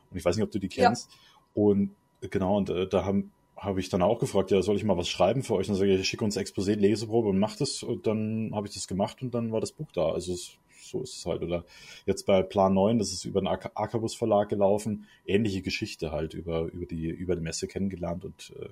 Und 0.09 0.17
ich 0.17 0.25
weiß 0.25 0.35
nicht, 0.35 0.45
ob 0.45 0.51
du 0.51 0.59
die 0.59 0.69
kennst. 0.69 1.09
Ja. 1.11 1.17
Und 1.53 1.91
genau, 2.21 2.57
und 2.57 2.69
äh, 2.69 2.87
da 2.87 3.05
haben 3.05 3.31
habe 3.61 3.79
ich 3.79 3.89
dann 3.89 4.01
auch 4.01 4.17
gefragt, 4.17 4.49
ja, 4.49 4.63
soll 4.63 4.75
ich 4.75 4.83
mal 4.83 4.97
was 4.97 5.07
schreiben 5.07 5.43
für 5.43 5.53
euch? 5.53 5.69
Und 5.69 5.75
dann 5.75 5.79
sage 5.79 5.93
ich, 5.93 6.07
schick 6.07 6.23
uns 6.23 6.35
Exposé, 6.35 6.73
Leseprobe 6.73 7.29
und 7.29 7.37
mach 7.37 7.55
das. 7.55 7.83
Und 7.83 8.07
dann 8.07 8.51
habe 8.55 8.67
ich 8.67 8.73
das 8.73 8.87
gemacht 8.87 9.21
und 9.21 9.35
dann 9.35 9.51
war 9.51 9.61
das 9.61 9.71
Buch 9.71 9.91
da. 9.93 10.11
Also 10.11 10.33
es, 10.33 10.57
so 10.81 11.03
ist 11.03 11.17
es 11.17 11.25
halt. 11.27 11.43
Oder 11.43 11.63
jetzt 12.07 12.25
bei 12.25 12.41
Plan 12.41 12.73
9, 12.73 12.97
das 12.97 13.11
ist 13.11 13.23
über 13.23 13.39
den 13.39 13.47
Akabus 13.47 14.15
Verlag 14.15 14.49
gelaufen. 14.49 15.05
Ähnliche 15.27 15.61
Geschichte 15.61 16.11
halt 16.11 16.33
über, 16.33 16.71
über 16.71 16.87
die, 16.87 17.05
über 17.07 17.35
die 17.35 17.43
Messe 17.43 17.67
kennengelernt 17.67 18.25
und 18.25 18.51
äh, 18.59 18.69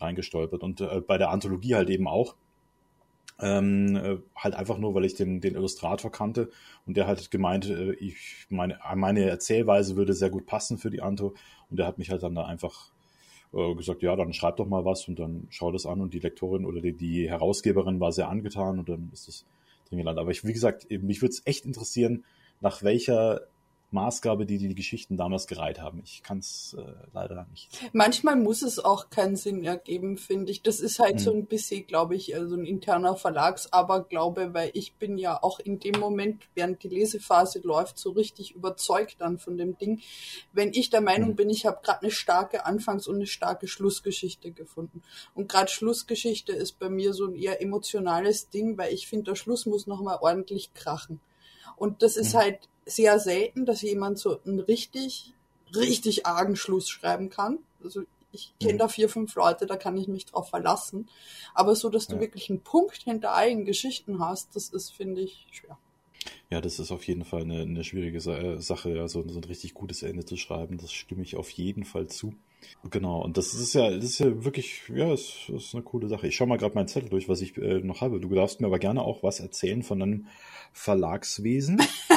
reingestolpert. 0.00 0.62
Und 0.62 0.80
äh, 0.80 1.00
bei 1.00 1.18
der 1.18 1.30
Anthologie 1.30 1.74
halt 1.74 1.90
eben 1.90 2.08
auch. 2.08 2.34
Ähm, 3.38 3.96
äh, 3.96 4.16
halt 4.34 4.54
einfach 4.54 4.78
nur, 4.78 4.94
weil 4.94 5.04
ich 5.04 5.14
den, 5.14 5.42
den 5.42 5.56
Illustrator 5.56 6.10
kannte 6.10 6.48
und 6.86 6.96
der 6.96 7.06
hat 7.06 7.30
gemeint, 7.30 7.68
äh, 7.68 7.92
ich 7.92 8.46
meine, 8.48 8.78
meine 8.94 9.28
Erzählweise 9.28 9.94
würde 9.94 10.14
sehr 10.14 10.30
gut 10.30 10.46
passen 10.46 10.78
für 10.78 10.88
die 10.88 11.02
Anto 11.02 11.34
und 11.68 11.78
der 11.78 11.86
hat 11.86 11.98
mich 11.98 12.10
halt 12.10 12.22
dann 12.22 12.34
da 12.34 12.46
einfach 12.46 12.90
äh, 13.52 13.74
gesagt, 13.74 14.02
ja, 14.02 14.16
dann 14.16 14.32
schreib 14.32 14.56
doch 14.56 14.66
mal 14.66 14.86
was 14.86 15.06
und 15.06 15.18
dann 15.18 15.48
schau 15.50 15.70
das 15.70 15.84
an 15.84 16.00
und 16.00 16.14
die 16.14 16.18
Lektorin 16.18 16.64
oder 16.64 16.80
die, 16.80 16.94
die 16.94 17.28
Herausgeberin 17.28 18.00
war 18.00 18.10
sehr 18.10 18.30
angetan 18.30 18.78
und 18.78 18.88
dann 18.88 19.10
ist 19.12 19.28
es 19.28 19.44
drin 19.88 19.98
gelandet. 19.98 20.22
Aber 20.22 20.30
ich, 20.30 20.44
wie 20.44 20.52
gesagt, 20.52 20.90
mich 20.90 21.20
würde 21.20 21.32
es 21.32 21.42
echt 21.44 21.66
interessieren, 21.66 22.24
nach 22.60 22.82
welcher 22.82 23.42
Maßgabe, 23.90 24.46
die 24.46 24.58
die 24.58 24.74
Geschichten 24.74 25.16
damals 25.16 25.46
gereiht 25.46 25.80
haben. 25.80 26.02
Ich 26.04 26.22
kann 26.22 26.38
es 26.38 26.76
äh, 26.78 26.82
leider 27.12 27.46
nicht. 27.50 27.70
Manchmal 27.92 28.36
muss 28.36 28.62
es 28.62 28.78
auch 28.78 29.10
keinen 29.10 29.36
Sinn 29.36 29.64
ergeben, 29.64 30.18
finde 30.18 30.50
ich. 30.50 30.62
Das 30.62 30.80
ist 30.80 30.98
halt 30.98 31.14
mhm. 31.16 31.18
so 31.20 31.32
ein 31.32 31.46
bisschen, 31.46 31.86
glaube 31.86 32.16
ich, 32.16 32.26
so 32.26 32.34
also 32.34 32.56
ein 32.56 32.64
interner 32.64 33.16
Verlagsaberglaube, 33.16 34.54
weil 34.54 34.70
ich 34.74 34.94
bin 34.94 35.18
ja 35.18 35.40
auch 35.40 35.60
in 35.60 35.78
dem 35.78 36.00
Moment, 36.00 36.42
während 36.54 36.82
die 36.82 36.88
Lesephase 36.88 37.60
läuft, 37.60 37.98
so 37.98 38.10
richtig 38.10 38.54
überzeugt 38.54 39.16
dann 39.20 39.38
von 39.38 39.56
dem 39.56 39.78
Ding. 39.78 40.00
Wenn 40.52 40.72
ich 40.72 40.90
der 40.90 41.00
Meinung 41.00 41.30
mhm. 41.30 41.36
bin, 41.36 41.50
ich 41.50 41.64
habe 41.64 41.80
gerade 41.82 42.02
eine 42.02 42.10
starke 42.10 42.66
Anfangs- 42.66 43.06
und 43.06 43.16
eine 43.16 43.26
starke 43.26 43.68
Schlussgeschichte 43.68 44.50
gefunden. 44.50 45.02
Und 45.34 45.48
gerade 45.48 45.70
Schlussgeschichte 45.70 46.52
ist 46.52 46.78
bei 46.80 46.88
mir 46.88 47.14
so 47.14 47.26
ein 47.26 47.36
eher 47.36 47.62
emotionales 47.62 48.50
Ding, 48.50 48.76
weil 48.76 48.92
ich 48.92 49.06
finde, 49.06 49.30
der 49.30 49.36
Schluss 49.36 49.64
muss 49.64 49.86
nochmal 49.86 50.18
ordentlich 50.20 50.74
krachen. 50.74 51.20
Und 51.76 52.02
das 52.02 52.16
ist 52.16 52.34
mhm. 52.34 52.38
halt 52.38 52.58
sehr 52.86 53.18
selten, 53.18 53.66
dass 53.66 53.82
jemand 53.82 54.18
so 54.18 54.40
einen 54.44 54.60
richtig, 54.60 55.34
richtig 55.74 56.24
argen 56.24 56.56
Schluss 56.56 56.88
schreiben 56.88 57.28
kann. 57.28 57.58
Also 57.82 58.02
ich 58.32 58.52
kenne 58.60 58.74
mhm. 58.74 58.78
da 58.78 58.88
vier, 58.88 59.08
fünf 59.08 59.34
Leute, 59.34 59.66
da 59.66 59.76
kann 59.76 59.96
ich 59.96 60.08
mich 60.08 60.26
drauf 60.26 60.50
verlassen. 60.50 61.08
Aber 61.54 61.74
so, 61.74 61.88
dass 61.88 62.06
du 62.06 62.14
ja. 62.14 62.20
wirklich 62.20 62.48
einen 62.48 62.60
Punkt 62.60 63.02
hinter 63.02 63.34
allen 63.34 63.64
Geschichten 63.64 64.20
hast, 64.20 64.54
das 64.54 64.68
ist, 64.68 64.90
finde 64.90 65.22
ich, 65.22 65.46
schwer. 65.50 65.78
Ja, 66.50 66.60
das 66.60 66.78
ist 66.78 66.92
auf 66.92 67.06
jeden 67.06 67.24
Fall 67.24 67.42
eine, 67.42 67.62
eine 67.62 67.84
schwierige 67.84 68.18
äh, 68.18 68.60
Sache, 68.60 68.94
ja, 68.94 69.08
so, 69.08 69.20
ein 69.20 69.44
richtig 69.44 69.74
gutes 69.74 70.02
Ende 70.02 70.24
zu 70.24 70.36
schreiben. 70.36 70.78
Das 70.78 70.92
stimme 70.92 71.22
ich 71.22 71.36
auf 71.36 71.50
jeden 71.50 71.84
Fall 71.84 72.06
zu. 72.06 72.34
Genau, 72.90 73.22
und 73.22 73.36
das 73.36 73.54
ist 73.54 73.74
ja, 73.74 73.90
das 73.90 74.04
ist 74.04 74.18
ja 74.18 74.44
wirklich, 74.44 74.82
ja, 74.92 75.08
das, 75.08 75.32
das 75.48 75.64
ist 75.64 75.74
eine 75.74 75.84
coole 75.84 76.08
Sache. 76.08 76.26
Ich 76.26 76.36
schaue 76.36 76.48
mal 76.48 76.58
gerade 76.58 76.74
meinen 76.74 76.88
Zettel 76.88 77.10
durch, 77.10 77.28
was 77.28 77.40
ich 77.40 77.56
äh, 77.58 77.80
noch 77.80 78.00
habe. 78.00 78.20
Du 78.20 78.28
darfst 78.28 78.60
mir 78.60 78.66
aber 78.66 78.78
gerne 78.78 79.02
auch 79.02 79.22
was 79.22 79.40
erzählen 79.40 79.82
von 79.82 80.02
einem 80.02 80.26
Verlagswesen. 80.72 81.80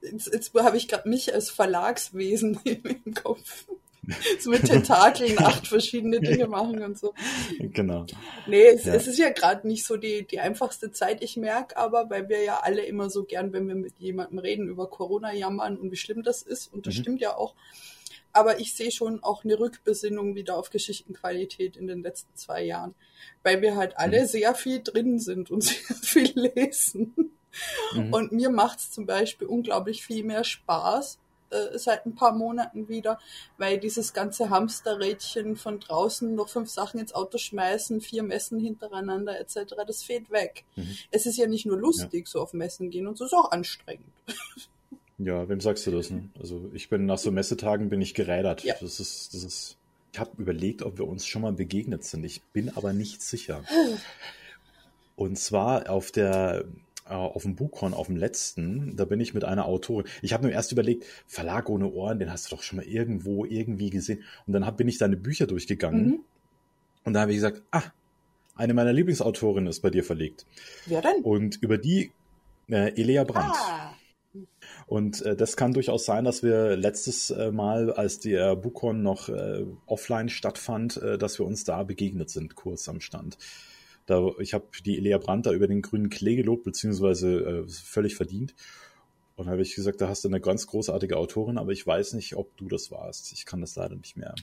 jetzt, 0.00 0.32
jetzt 0.32 0.54
habe 0.54 0.76
ich 0.76 0.88
gerade 0.88 1.08
mich 1.08 1.32
als 1.32 1.50
Verlagswesen 1.50 2.58
im 2.64 3.14
Kopf. 3.14 3.66
so 4.40 4.50
mit 4.50 4.64
Tentakeln 4.64 5.38
acht 5.38 5.68
verschiedene 5.68 6.20
Dinge 6.20 6.48
machen 6.48 6.82
und 6.82 6.98
so. 6.98 7.14
Genau. 7.58 8.04
Nee, 8.48 8.66
es, 8.66 8.84
ja. 8.84 8.94
es 8.94 9.06
ist 9.06 9.18
ja 9.18 9.30
gerade 9.30 9.66
nicht 9.66 9.84
so 9.84 9.96
die, 9.96 10.26
die 10.26 10.40
einfachste 10.40 10.90
Zeit. 10.90 11.22
Ich 11.22 11.36
merke 11.36 11.76
aber, 11.76 12.10
weil 12.10 12.28
wir 12.28 12.42
ja 12.42 12.60
alle 12.62 12.84
immer 12.84 13.10
so 13.10 13.22
gern, 13.22 13.52
wenn 13.52 13.68
wir 13.68 13.76
mit 13.76 13.94
jemandem 13.98 14.40
reden, 14.40 14.68
über 14.68 14.88
Corona 14.88 15.32
jammern 15.32 15.76
und 15.76 15.92
wie 15.92 15.96
schlimm 15.96 16.24
das 16.24 16.42
ist. 16.42 16.72
Und 16.72 16.86
das 16.86 16.96
mhm. 16.96 17.00
stimmt 17.00 17.20
ja 17.20 17.36
auch. 17.36 17.54
Aber 18.32 18.58
ich 18.58 18.74
sehe 18.74 18.90
schon 18.90 19.22
auch 19.22 19.44
eine 19.44 19.58
Rückbesinnung 19.58 20.34
wieder 20.34 20.56
auf 20.56 20.70
Geschichtenqualität 20.70 21.76
in 21.76 21.86
den 21.86 22.02
letzten 22.02 22.34
zwei 22.34 22.64
Jahren. 22.64 22.94
Weil 23.44 23.62
wir 23.62 23.76
halt 23.76 23.98
alle 23.98 24.22
mhm. 24.22 24.26
sehr 24.26 24.54
viel 24.56 24.82
drin 24.82 25.20
sind 25.20 25.52
und 25.52 25.62
sehr 25.62 25.96
viel 25.96 26.32
lesen. 26.54 27.14
Mhm. 27.94 28.12
Und 28.12 28.32
mir 28.32 28.50
macht 28.50 28.78
es 28.78 28.90
zum 28.90 29.06
Beispiel 29.06 29.46
unglaublich 29.46 30.04
viel 30.04 30.24
mehr 30.24 30.44
Spaß, 30.44 31.18
äh, 31.50 31.78
seit 31.78 32.06
ein 32.06 32.14
paar 32.14 32.32
Monaten 32.32 32.88
wieder, 32.88 33.18
weil 33.58 33.78
dieses 33.78 34.12
ganze 34.12 34.50
Hamsterrädchen 34.50 35.56
von 35.56 35.80
draußen 35.80 36.34
noch 36.34 36.48
fünf 36.48 36.70
Sachen 36.70 36.98
ins 36.98 37.14
Auto 37.14 37.38
schmeißen, 37.38 38.00
vier 38.00 38.22
Messen 38.22 38.58
hintereinander 38.58 39.38
etc., 39.38 39.74
das 39.86 40.02
fehlt 40.02 40.30
weg. 40.30 40.64
Mhm. 40.76 40.96
Es 41.10 41.26
ist 41.26 41.36
ja 41.36 41.46
nicht 41.46 41.66
nur 41.66 41.78
lustig, 41.78 42.26
ja. 42.26 42.30
so 42.30 42.40
auf 42.40 42.54
Messen 42.54 42.90
gehen 42.90 43.06
und 43.06 43.18
so, 43.18 43.24
es 43.24 43.32
ist 43.32 43.38
auch 43.38 43.50
anstrengend. 43.50 44.06
Ja, 45.24 45.48
wem 45.48 45.60
sagst 45.60 45.86
du 45.86 45.92
das? 45.92 46.10
Ne? 46.10 46.28
Also 46.40 46.70
ich 46.72 46.88
bin 46.88 47.06
nach 47.06 47.18
so 47.18 47.30
Messetagen 47.30 47.88
bin 47.88 48.00
ich 48.00 48.14
gerädert. 48.14 48.64
Ja. 48.64 48.74
Das 48.80 48.98
ist, 48.98 49.32
das 49.34 49.44
ist. 49.44 49.76
Ich 50.12 50.18
habe 50.18 50.30
überlegt, 50.36 50.82
ob 50.82 50.98
wir 50.98 51.06
uns 51.06 51.26
schon 51.26 51.42
mal 51.42 51.52
begegnet 51.52 52.04
sind. 52.04 52.24
Ich 52.24 52.42
bin 52.52 52.70
aber 52.76 52.92
nicht 52.92 53.22
sicher. 53.22 53.62
Und 55.16 55.38
zwar 55.38 55.88
auf 55.90 56.10
der 56.10 56.64
auf 57.16 57.42
dem 57.42 57.56
Buchhorn, 57.56 57.94
auf 57.94 58.06
dem 58.06 58.16
letzten, 58.16 58.96
da 58.96 59.04
bin 59.04 59.20
ich 59.20 59.34
mit 59.34 59.44
einer 59.44 59.66
Autorin. 59.66 60.06
Ich 60.22 60.32
habe 60.32 60.46
mir 60.46 60.52
erst 60.52 60.72
überlegt, 60.72 61.04
Verlag 61.26 61.68
ohne 61.68 61.90
Ohren, 61.90 62.18
den 62.18 62.30
hast 62.30 62.50
du 62.50 62.56
doch 62.56 62.62
schon 62.62 62.78
mal 62.78 62.86
irgendwo 62.86 63.44
irgendwie 63.44 63.90
gesehen. 63.90 64.22
Und 64.46 64.52
dann 64.52 64.66
hab, 64.66 64.76
bin 64.76 64.88
ich 64.88 64.98
deine 64.98 65.16
Bücher 65.16 65.46
durchgegangen. 65.46 66.06
Mhm. 66.06 66.20
Und 67.04 67.14
da 67.14 67.22
habe 67.22 67.32
ich 67.32 67.36
gesagt, 67.36 67.62
ah, 67.70 67.82
eine 68.54 68.74
meiner 68.74 68.92
Lieblingsautorinnen 68.92 69.68
ist 69.68 69.80
bei 69.80 69.90
dir 69.90 70.04
verlegt. 70.04 70.46
Wer 70.86 71.02
denn? 71.02 71.22
Und 71.22 71.56
über 71.62 71.78
die 71.78 72.12
äh, 72.68 73.00
Elea 73.00 73.24
Brandt. 73.24 73.54
Ah, 73.56 73.94
Und 74.86 75.22
äh, 75.22 75.36
das 75.36 75.56
kann 75.56 75.72
durchaus 75.72 76.04
sein, 76.04 76.24
dass 76.24 76.42
wir 76.42 76.76
letztes 76.76 77.30
äh, 77.30 77.50
Mal, 77.50 77.92
als 77.92 78.20
der 78.20 78.56
Bukon 78.56 79.02
noch 79.02 79.28
äh, 79.28 79.64
offline 79.86 80.28
stattfand, 80.28 80.96
äh, 80.98 81.18
dass 81.18 81.38
wir 81.38 81.46
uns 81.46 81.64
da 81.64 81.82
begegnet 81.82 82.30
sind, 82.30 82.54
kurz 82.54 82.88
am 82.88 83.00
Stand. 83.00 83.38
Da, 84.06 84.30
ich 84.38 84.54
habe 84.54 84.66
die 84.84 84.98
Elea 84.98 85.18
Brandt 85.18 85.46
da 85.46 85.52
über 85.52 85.68
den 85.68 85.82
grünen 85.82 86.10
Klee 86.10 86.36
gelobt, 86.36 86.64
beziehungsweise 86.64 87.64
äh, 87.64 87.68
völlig 87.68 88.16
verdient. 88.16 88.54
Und 89.36 89.46
da 89.46 89.52
habe 89.52 89.62
ich 89.62 89.74
gesagt, 89.74 90.00
da 90.00 90.08
hast 90.08 90.24
du 90.24 90.28
eine 90.28 90.40
ganz 90.40 90.66
großartige 90.66 91.16
Autorin, 91.16 91.58
aber 91.58 91.72
ich 91.72 91.86
weiß 91.86 92.12
nicht, 92.14 92.36
ob 92.36 92.56
du 92.56 92.68
das 92.68 92.90
warst. 92.90 93.32
Ich 93.32 93.46
kann 93.46 93.60
das 93.60 93.76
leider 93.76 93.96
nicht 93.96 94.16
mehr. 94.16 94.34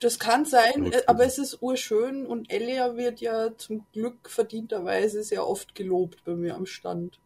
das 0.00 0.18
kann 0.18 0.44
sein, 0.44 0.92
äh, 0.92 1.02
aber 1.06 1.24
es 1.24 1.38
ist 1.38 1.60
urschön 1.60 2.26
und 2.26 2.52
Elia 2.52 2.96
wird 2.96 3.20
ja 3.20 3.56
zum 3.56 3.84
Glück 3.92 4.30
verdienterweise 4.30 5.22
sehr 5.22 5.46
oft 5.46 5.74
gelobt 5.74 6.24
bei 6.24 6.34
mir 6.34 6.54
am 6.54 6.66
Stand. 6.66 7.20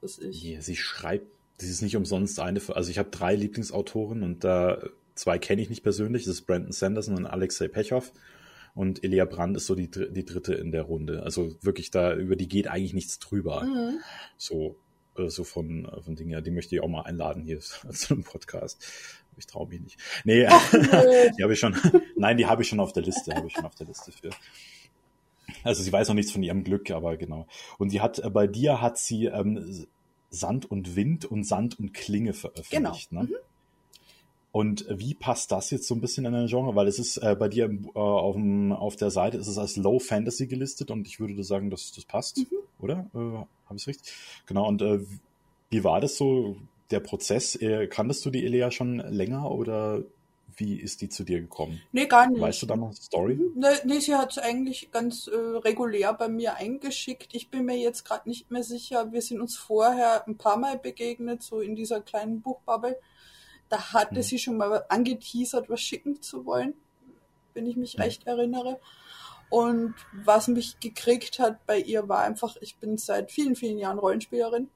Was 0.00 0.18
ich. 0.18 0.44
Yeah, 0.44 0.62
sie 0.62 0.76
schreibt, 0.76 1.26
sie 1.58 1.70
ist 1.70 1.82
nicht 1.82 1.96
umsonst 1.96 2.40
eine, 2.40 2.60
also 2.68 2.90
ich 2.90 2.98
habe 2.98 3.10
drei 3.10 3.34
Lieblingsautoren 3.34 4.22
und 4.22 4.44
da 4.44 4.82
zwei 5.14 5.38
kenne 5.38 5.60
ich 5.62 5.68
nicht 5.68 5.82
persönlich, 5.82 6.24
das 6.24 6.36
ist 6.36 6.46
Brandon 6.46 6.72
Sanderson 6.72 7.16
und 7.16 7.26
Alexei 7.26 7.68
Pechow. 7.68 8.10
Und 8.74 9.02
Elia 9.04 9.24
Brand 9.24 9.56
ist 9.56 9.66
so 9.66 9.74
die, 9.74 9.90
die 9.90 10.24
dritte 10.24 10.54
in 10.54 10.72
der 10.72 10.82
Runde. 10.82 11.22
Also 11.22 11.56
wirklich 11.62 11.90
da, 11.90 12.14
über 12.14 12.36
die 12.36 12.48
geht 12.48 12.68
eigentlich 12.68 12.94
nichts 12.94 13.18
drüber. 13.18 13.62
Mhm. 13.64 13.98
So, 14.36 14.76
äh, 15.16 15.28
so 15.28 15.44
von, 15.44 15.86
äh, 15.86 16.02
von 16.02 16.16
Dingen, 16.16 16.30
ja, 16.30 16.40
die 16.40 16.50
möchte 16.50 16.74
ich 16.74 16.82
auch 16.82 16.88
mal 16.88 17.02
einladen 17.02 17.42
hier 17.42 17.60
zu 17.60 18.14
einem 18.14 18.24
Podcast. 18.24 18.84
Ich 19.36 19.46
traue 19.46 19.68
mich 19.68 19.80
nicht. 19.80 19.98
Nee, 20.24 20.46
nö. 20.46 21.30
die 21.38 21.42
habe 21.42 21.52
ich 21.52 21.58
schon, 21.58 21.76
nein, 22.16 22.36
die 22.36 22.46
habe 22.46 22.62
ich 22.62 22.68
schon 22.68 22.80
auf 22.80 22.92
der 22.92 23.02
Liste, 23.02 23.34
habe 23.34 23.46
ich 23.46 23.54
schon 23.54 23.64
auf 23.64 23.74
der 23.74 23.86
Liste 23.86 24.12
für. 24.12 24.30
Also 25.64 25.82
sie 25.82 25.92
weiß 25.92 26.08
noch 26.08 26.14
nichts 26.14 26.32
von 26.32 26.42
ihrem 26.42 26.62
Glück, 26.62 26.90
aber 26.90 27.16
genau. 27.16 27.46
Und 27.78 27.90
sie 27.90 28.00
hat, 28.00 28.18
äh, 28.18 28.30
bei 28.30 28.46
dir 28.46 28.80
hat 28.80 28.98
sie 28.98 29.26
ähm, 29.26 29.86
Sand 30.30 30.70
und 30.70 30.94
Wind 30.94 31.24
und 31.24 31.44
Sand 31.44 31.78
und 31.78 31.92
Klinge 31.92 32.34
veröffentlicht. 32.34 33.10
Genau. 33.10 33.22
Ne? 33.22 33.30
Und 34.52 34.84
wie 34.90 35.14
passt 35.14 35.52
das 35.52 35.70
jetzt 35.70 35.86
so 35.86 35.94
ein 35.94 36.00
bisschen 36.00 36.24
in 36.24 36.32
dein 36.32 36.48
Genre? 36.48 36.74
Weil 36.74 36.88
es 36.88 36.98
ist 36.98 37.18
äh, 37.18 37.36
bei 37.38 37.48
dir 37.48 37.66
im, 37.66 37.84
äh, 37.94 37.98
auf, 37.98 38.34
dem, 38.34 38.72
auf 38.72 38.96
der 38.96 39.10
Seite 39.10 39.36
ist 39.36 39.46
es 39.46 39.58
als 39.58 39.76
Low 39.76 39.98
Fantasy 40.00 40.46
gelistet 40.48 40.90
und 40.90 41.06
ich 41.06 41.20
würde 41.20 41.44
sagen, 41.44 41.70
dass 41.70 41.92
das 41.92 42.04
passt, 42.04 42.38
Mhm. 42.38 42.56
oder? 42.80 43.06
Äh, 43.14 43.18
Habe 43.18 43.46
ich 43.76 43.82
es 43.82 43.86
richtig? 43.86 44.12
Genau. 44.46 44.66
Und 44.66 44.82
äh, 44.82 45.00
wie 45.70 45.84
war 45.84 46.00
das 46.00 46.16
so, 46.16 46.56
der 46.90 46.98
Prozess? 47.00 47.54
Äh, 47.54 47.86
kanntest 47.86 48.24
du 48.26 48.30
die 48.30 48.44
Elea 48.44 48.72
schon 48.72 48.98
länger 48.98 49.48
oder 49.50 50.02
wie 50.56 50.74
ist 50.80 51.00
die 51.00 51.08
zu 51.08 51.22
dir 51.22 51.40
gekommen? 51.40 51.80
Nee, 51.92 52.06
gar 52.06 52.28
nicht. 52.28 52.40
Weißt 52.40 52.60
du 52.62 52.66
da 52.66 52.74
noch 52.76 52.90
die 52.92 53.00
Story? 53.00 53.38
Nee, 53.54 53.66
nee, 53.84 54.00
sie 54.00 54.16
hat 54.16 54.32
es 54.32 54.38
eigentlich 54.38 54.90
ganz 54.90 55.28
äh, 55.28 55.36
regulär 55.36 56.12
bei 56.12 56.28
mir 56.28 56.56
eingeschickt. 56.56 57.28
Ich 57.34 57.48
bin 57.50 57.64
mir 57.64 57.78
jetzt 57.78 58.04
gerade 58.04 58.28
nicht 58.28 58.50
mehr 58.50 58.64
sicher. 58.64 59.12
Wir 59.12 59.22
sind 59.22 59.40
uns 59.40 59.56
vorher 59.56 60.26
ein 60.26 60.36
paar 60.36 60.56
Mal 60.56 60.76
begegnet, 60.76 61.44
so 61.44 61.60
in 61.60 61.76
dieser 61.76 62.00
kleinen 62.00 62.40
Buchbubble. 62.40 62.98
Da 63.70 63.92
hatte 63.94 64.16
Mhm. 64.16 64.22
sie 64.22 64.38
schon 64.38 64.58
mal 64.58 64.84
angeteasert, 64.90 65.70
was 65.70 65.80
schicken 65.80 66.20
zu 66.20 66.44
wollen, 66.44 66.74
wenn 67.54 67.66
ich 67.66 67.76
mich 67.76 67.96
Mhm. 67.96 68.02
recht 68.02 68.26
erinnere. 68.26 68.78
Und 69.48 69.94
was 70.12 70.46
mich 70.48 70.78
gekriegt 70.78 71.38
hat 71.38 71.64
bei 71.66 71.78
ihr 71.78 72.08
war 72.08 72.20
einfach, 72.20 72.56
ich 72.60 72.76
bin 72.76 72.98
seit 72.98 73.32
vielen, 73.32 73.56
vielen 73.56 73.78
Jahren 73.78 73.98
Rollenspielerin, 73.98 74.68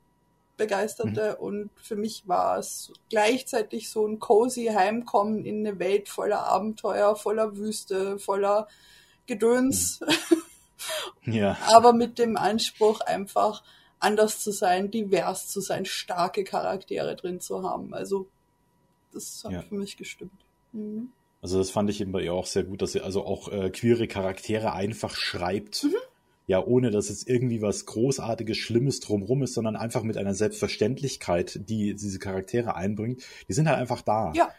begeisterte 0.57 1.37
und 1.37 1.71
für 1.81 1.97
mich 1.97 2.27
war 2.29 2.59
es 2.59 2.93
gleichzeitig 3.11 3.91
so 3.91 4.07
ein 4.07 4.21
cozy 4.21 4.67
Heimkommen 4.67 5.45
in 5.45 5.67
eine 5.67 5.79
Welt 5.81 6.09
voller 6.09 6.45
Abenteuer, 6.47 7.17
voller 7.17 7.57
Wüste, 7.57 8.19
voller 8.21 8.69
Gedöns, 9.27 10.01
Ja. 11.25 11.57
aber 11.67 11.93
mit 11.93 12.19
dem 12.19 12.37
Anspruch 12.37 13.01
einfach 13.01 13.63
anders 13.99 14.41
zu 14.41 14.53
sein, 14.53 14.91
divers 14.91 15.49
zu 15.49 15.61
sein, 15.61 15.85
starke 15.87 16.45
Charaktere 16.45 17.17
drin 17.17 17.41
zu 17.41 17.69
haben. 17.69 17.95
Also 17.95 18.29
das 19.15 19.43
hat 19.45 19.53
Ja. 19.53 19.63
für 19.63 19.75
mich 19.75 19.97
gestimmt. 19.97 20.33
Mhm. 20.73 21.09
Also 21.41 21.59
das 21.59 21.71
fand 21.71 21.91
ich 21.91 22.01
eben 22.01 22.13
bei 22.13 22.23
ihr 22.23 22.33
auch 22.33 22.47
sehr 22.47 22.65
gut, 22.65 22.81
dass 22.81 22.93
sie 22.93 23.01
also 23.01 23.25
auch 23.25 23.53
äh, 23.53 23.71
queere 23.71 24.07
Charaktere 24.09 24.73
einfach 24.73 25.15
schreibt. 25.15 25.85
Mhm. 25.85 25.95
Ja, 26.47 26.63
ohne 26.63 26.91
dass 26.91 27.09
jetzt 27.09 27.29
irgendwie 27.29 27.63
was 27.63 27.87
Großartiges, 27.87 28.57
Schlimmes 28.59 29.01
drumrum 29.01 29.43
ist, 29.43 29.55
sondern 29.55 29.77
einfach 29.77 30.03
mit 30.03 30.19
einer 30.19 30.35
Selbstverständlichkeit, 30.35 31.61
die 31.69 31.95
diese 31.95 32.19
Charaktere 32.19 32.77
einbringt. 32.77 33.23
Die 33.49 33.53
sind 33.55 33.67
halt 33.69 33.79
einfach 33.79 34.03
da. 34.03 34.33
Ja. 34.35 34.51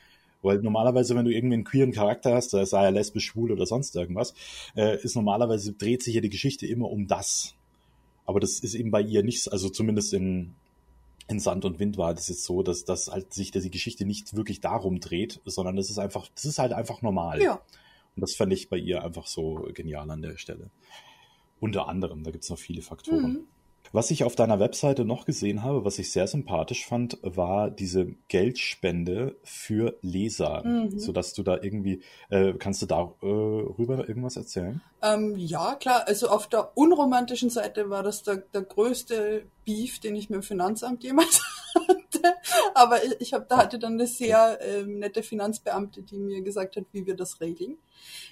Weil 0.41 0.59
normalerweise, 0.59 1.15
wenn 1.15 1.25
du 1.25 1.31
irgendwie 1.31 1.55
einen 1.55 1.63
queeren 1.63 1.91
Charakter 1.91 2.33
hast, 2.33 2.51
sei 2.51 2.83
er 2.83 2.91
lesbisch, 2.91 3.25
schwul 3.25 3.51
oder 3.51 3.65
sonst 3.65 3.95
irgendwas, 3.95 4.33
äh, 4.75 4.99
ist 5.03 5.15
normalerweise 5.15 5.73
dreht 5.73 6.03
sich 6.03 6.15
ja 6.15 6.21
die 6.21 6.29
Geschichte 6.29 6.65
immer 6.67 6.89
um 6.89 7.07
das. 7.07 7.53
Aber 8.25 8.39
das 8.39 8.59
ist 8.59 8.73
eben 8.75 8.89
bei 8.91 9.01
ihr 9.01 9.23
nicht, 9.23 9.51
also 9.51 9.69
zumindest 9.69 10.13
in, 10.13 10.53
in 11.27 11.39
Sand 11.39 11.65
und 11.65 11.79
Wind 11.79 11.97
war 11.97 12.13
das 12.13 12.29
jetzt 12.29 12.43
so, 12.43 12.61
dass, 12.61 12.85
dass 12.85 13.07
halt 13.07 13.33
sich 13.33 13.51
die 13.51 13.71
Geschichte 13.71 14.05
nicht 14.05 14.35
wirklich 14.35 14.61
darum 14.61 14.99
dreht, 14.99 15.41
sondern 15.45 15.75
das 15.75 15.89
ist 15.89 15.97
einfach, 15.97 16.27
das 16.35 16.45
ist 16.45 16.59
halt 16.59 16.73
einfach 16.73 17.01
normal. 17.01 17.41
Ja, 17.41 17.61
Und 18.15 18.21
das 18.21 18.35
fand 18.35 18.53
ich 18.53 18.69
bei 18.69 18.77
ihr 18.77 19.03
einfach 19.03 19.27
so 19.27 19.67
genial 19.73 20.09
an 20.11 20.21
der 20.21 20.38
Stelle. 20.38 20.69
Unter 21.59 21.88
anderem, 21.88 22.23
da 22.23 22.31
gibt's 22.31 22.49
noch 22.49 22.59
viele 22.59 22.81
Faktoren. 22.81 23.33
Mhm. 23.33 23.47
Was 23.95 24.12
ich 24.12 24.25
auf 24.25 24.36
deiner 24.36 24.60
Webseite 24.60 25.05
noch 25.05 25.23
gesehen 25.23 25.63
habe, 25.63 25.86
was 25.86 25.99
ich 25.99 26.12
sehr 26.12 26.27
sympathisch 26.27 26.86
fand, 26.86 27.17
war 27.21 27.71
diese 27.71 28.08
Geldspende 28.27 29.38
für 29.43 29.97
Leser, 30.01 30.63
Mhm. 30.65 30.99
sodass 30.99 31.34
du 31.34 31.43
da 31.43 31.60
irgendwie, 31.62 32.01
äh, 32.29 32.53
kannst 32.60 32.81
du 32.81 32.88
darüber 32.88 33.99
äh, 34.03 34.08
irgendwas 34.08 34.36
erzählen? 34.36 34.81
ähm, 35.01 35.36
ja, 35.38 35.75
klar. 35.75 36.03
Also 36.08 36.27
auf 36.27 36.47
der 36.47 36.75
unromantischen 36.77 37.49
Seite 37.49 37.89
war 37.89 38.03
das 38.03 38.23
der, 38.23 38.38
der 38.53 38.63
größte 38.63 39.45
Beef, 39.63 39.99
den 40.01 40.17
ich 40.17 40.29
mit 40.29 40.41
dem 40.41 40.43
Finanzamt 40.43 41.01
jemals 41.01 41.41
hatte. 41.88 42.34
Aber 42.73 43.01
ich, 43.01 43.15
ich 43.19 43.34
hab, 43.34 43.47
da 43.47 43.60
hatte 43.60 43.79
dann 43.79 43.93
eine 43.93 44.08
sehr 44.08 44.60
ähm, 44.62 44.99
nette 44.99 45.23
Finanzbeamte, 45.23 46.01
die 46.03 46.19
mir 46.19 46.41
gesagt 46.41 46.75
hat, 46.75 46.84
wie 46.91 47.05
wir 47.05 47.15
das 47.15 47.39
regeln. 47.39 47.77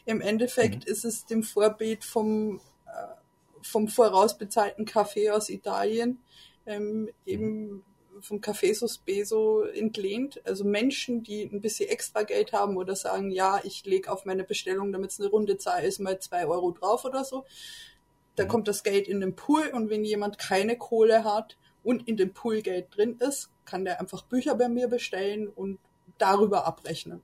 Im 0.06 0.20
Endeffekt 0.20 0.84
ist 0.84 1.06
es 1.06 1.26
dem 1.26 1.42
Vorbild 1.42 2.04
vom, 2.04 2.60
äh, 2.86 3.23
vom 3.64 3.88
vorausbezahlten 3.88 4.86
Kaffee 4.86 5.32
aus 5.32 5.50
Italien, 5.50 6.20
ähm, 6.66 7.10
eben 7.26 7.84
vom 8.22 8.40
Café 8.40 8.74
Sospeso 8.76 9.64
entlehnt. 9.64 10.42
Also 10.46 10.64
Menschen, 10.64 11.24
die 11.24 11.44
ein 11.44 11.62
bisschen 11.62 11.90
extra 11.90 12.24
Geld 12.24 12.54
haben 12.54 12.78
oder 12.78 12.96
sagen, 12.96 13.32
ja, 13.32 13.60
ich 13.64 13.86
lege 13.86 14.12
auf 14.12 14.26
meine 14.26 14.44
Bestellung, 14.44 14.92
damit 14.92 15.12
es 15.12 15.20
eine 15.20 15.30
runde 15.30 15.58
Zahl 15.58 15.84
ist, 15.84 16.00
mal 16.00 16.20
zwei 16.20 16.46
Euro 16.46 16.72
drauf 16.72 17.06
oder 17.06 17.24
so. 17.24 17.46
Da 18.36 18.46
Mhm. 18.46 18.48
kommt 18.48 18.68
das 18.68 18.84
Geld 18.84 19.08
in 19.08 19.20
den 19.20 19.36
Pool 19.36 19.68
und 19.74 19.90
wenn 19.90 20.06
jemand 20.06 20.38
keine 20.38 20.78
Kohle 20.78 21.24
hat 21.24 21.58
und 21.84 22.08
in 22.08 22.18
dem 22.18 22.34
Pool 22.34 22.62
Geld 22.62 22.96
drin 22.96 23.18
ist, 23.20 23.50
kann 23.66 23.84
der 23.84 24.00
einfach 24.00 24.24
Bücher 24.24 24.56
bei 24.56 24.70
mir 24.70 24.88
bestellen 24.88 25.48
und 25.48 25.80
darüber 26.18 26.66
abrechnen. 26.66 27.22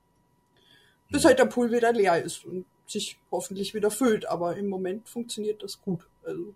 Bis 1.11 1.23
Mhm. 1.23 1.27
halt 1.27 1.39
der 1.39 1.45
Pool 1.45 1.71
wieder 1.71 1.93
leer 1.93 2.23
ist 2.23 2.45
und 2.45 2.65
sich 2.91 3.17
hoffentlich 3.31 3.73
wieder 3.73 3.91
füllt. 3.91 4.25
Aber 4.27 4.55
im 4.57 4.67
Moment 4.67 5.07
funktioniert 5.07 5.63
das 5.63 5.81
gut. 5.81 6.07
Also, 6.23 6.53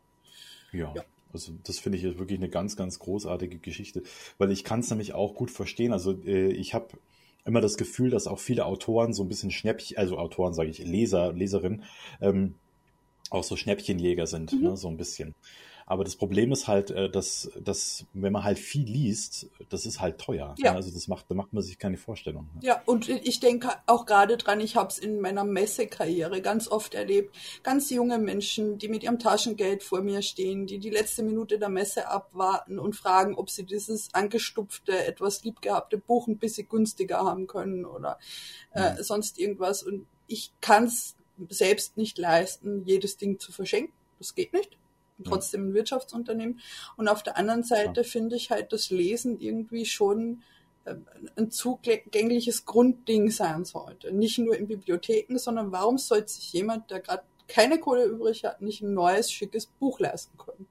Ja. 0.71 0.93
Ja. 0.95 1.03
Also 1.31 1.51
das 1.63 1.79
finde 1.79 1.97
ich 1.97 2.03
jetzt 2.03 2.19
wirklich 2.19 2.37
eine 2.37 2.49
ganz, 2.49 2.75
ganz 2.75 2.99
großartige 2.99 3.57
Geschichte, 3.57 4.03
weil 4.37 4.51
ich 4.51 4.63
kann 4.63 4.81
es 4.81 4.89
nämlich 4.91 5.13
auch 5.13 5.33
gut 5.33 5.49
verstehen. 5.49 5.91
Also 5.91 6.11
äh, 6.25 6.51
ich 6.51 6.75
habe 6.75 6.89
immer 7.43 7.59
das 7.59 7.75
Gefühl, 7.75 8.11
dass 8.11 8.27
auch 8.27 8.39
viele 8.39 8.65
Autoren 8.67 9.13
so 9.15 9.23
ein 9.23 9.29
bisschen 9.29 9.49
Schnäppchen, 9.49 9.97
also 9.97 10.19
Autoren 10.19 10.53
sage 10.53 10.69
ich, 10.69 10.77
Leser, 10.77 11.33
Leserinnen, 11.33 11.83
ähm, 12.21 12.53
auch 13.31 13.43
so 13.43 13.55
Schnäppchenjäger 13.55 14.27
sind, 14.27 14.53
Mhm. 14.53 14.61
ne, 14.61 14.77
so 14.77 14.87
ein 14.89 14.97
bisschen. 14.97 15.33
Aber 15.85 16.03
das 16.03 16.15
Problem 16.15 16.51
ist 16.51 16.67
halt, 16.67 16.91
äh, 16.91 17.09
dass, 17.09 17.51
dass 17.59 18.05
wenn 18.13 18.33
man 18.33 18.43
halt 18.43 18.59
viel 18.59 18.85
liest, 18.85 19.47
das 19.69 19.85
ist 19.85 19.99
halt 19.99 20.19
teuer. 20.19 20.55
Ja. 20.57 20.73
Also 20.73 20.91
das 20.91 21.07
macht, 21.07 21.25
da 21.29 21.35
macht 21.35 21.53
man 21.53 21.63
sich 21.63 21.77
keine 21.77 21.97
Vorstellung. 21.97 22.49
Ja, 22.61 22.81
und 22.85 23.09
ich 23.09 23.39
denke 23.39 23.69
auch 23.85 24.05
gerade 24.05 24.37
dran, 24.37 24.59
ich 24.59 24.75
habe 24.75 24.89
es 24.89 24.97
in 24.97 25.19
meiner 25.19 25.43
Messekarriere 25.43 26.41
ganz 26.41 26.67
oft 26.67 26.93
erlebt. 26.93 27.35
Ganz 27.63 27.89
junge 27.89 28.17
Menschen, 28.17 28.77
die 28.77 28.87
mit 28.87 29.03
ihrem 29.03 29.19
Taschengeld 29.19 29.83
vor 29.83 30.01
mir 30.01 30.21
stehen, 30.21 30.65
die 30.65 30.79
die 30.79 30.89
letzte 30.89 31.23
Minute 31.23 31.59
der 31.59 31.69
Messe 31.69 32.07
abwarten 32.07 32.79
und 32.79 32.95
fragen, 32.95 33.35
ob 33.35 33.49
sie 33.49 33.63
dieses 33.63 34.13
angestupfte, 34.13 35.05
etwas 35.05 35.43
liebgehabte 35.43 35.97
Buch 35.97 36.27
ein 36.27 36.37
bisschen 36.37 36.67
günstiger 36.69 37.19
haben 37.19 37.47
können 37.47 37.85
oder 37.85 38.19
äh, 38.71 39.01
sonst 39.03 39.39
irgendwas. 39.39 39.83
Und 39.83 40.07
ich 40.27 40.51
kann 40.61 40.85
es 40.85 41.15
selbst 41.49 41.97
nicht 41.97 42.17
leisten, 42.17 42.83
jedes 42.85 43.17
Ding 43.17 43.39
zu 43.39 43.51
verschenken. 43.51 43.93
Das 44.19 44.35
geht 44.35 44.53
nicht. 44.53 44.77
Trotzdem 45.23 45.69
ein 45.69 45.73
Wirtschaftsunternehmen. 45.73 46.59
Und 46.97 47.07
auf 47.07 47.23
der 47.23 47.37
anderen 47.37 47.63
Seite 47.63 48.03
finde 48.03 48.35
ich 48.35 48.51
halt 48.51 48.73
das 48.73 48.89
Lesen 48.89 49.39
irgendwie 49.39 49.85
schon 49.85 50.41
äh, 50.85 50.95
ein 51.35 51.51
zugängliches 51.51 52.65
Grundding 52.65 53.29
sein 53.31 53.65
sollte. 53.65 54.11
Nicht 54.11 54.39
nur 54.39 54.57
in 54.57 54.67
Bibliotheken, 54.67 55.37
sondern 55.37 55.71
warum 55.71 55.97
sollte 55.97 56.29
sich 56.29 56.51
jemand, 56.53 56.89
der 56.91 56.99
gerade 56.99 57.23
keine 57.47 57.79
Kohle 57.79 58.05
übrig 58.05 58.43
hat, 58.45 58.61
nicht 58.61 58.81
ein 58.81 58.93
neues, 58.93 59.31
schickes 59.31 59.67
Buch 59.67 59.99
leisten 59.99 60.37
können? 60.37 60.67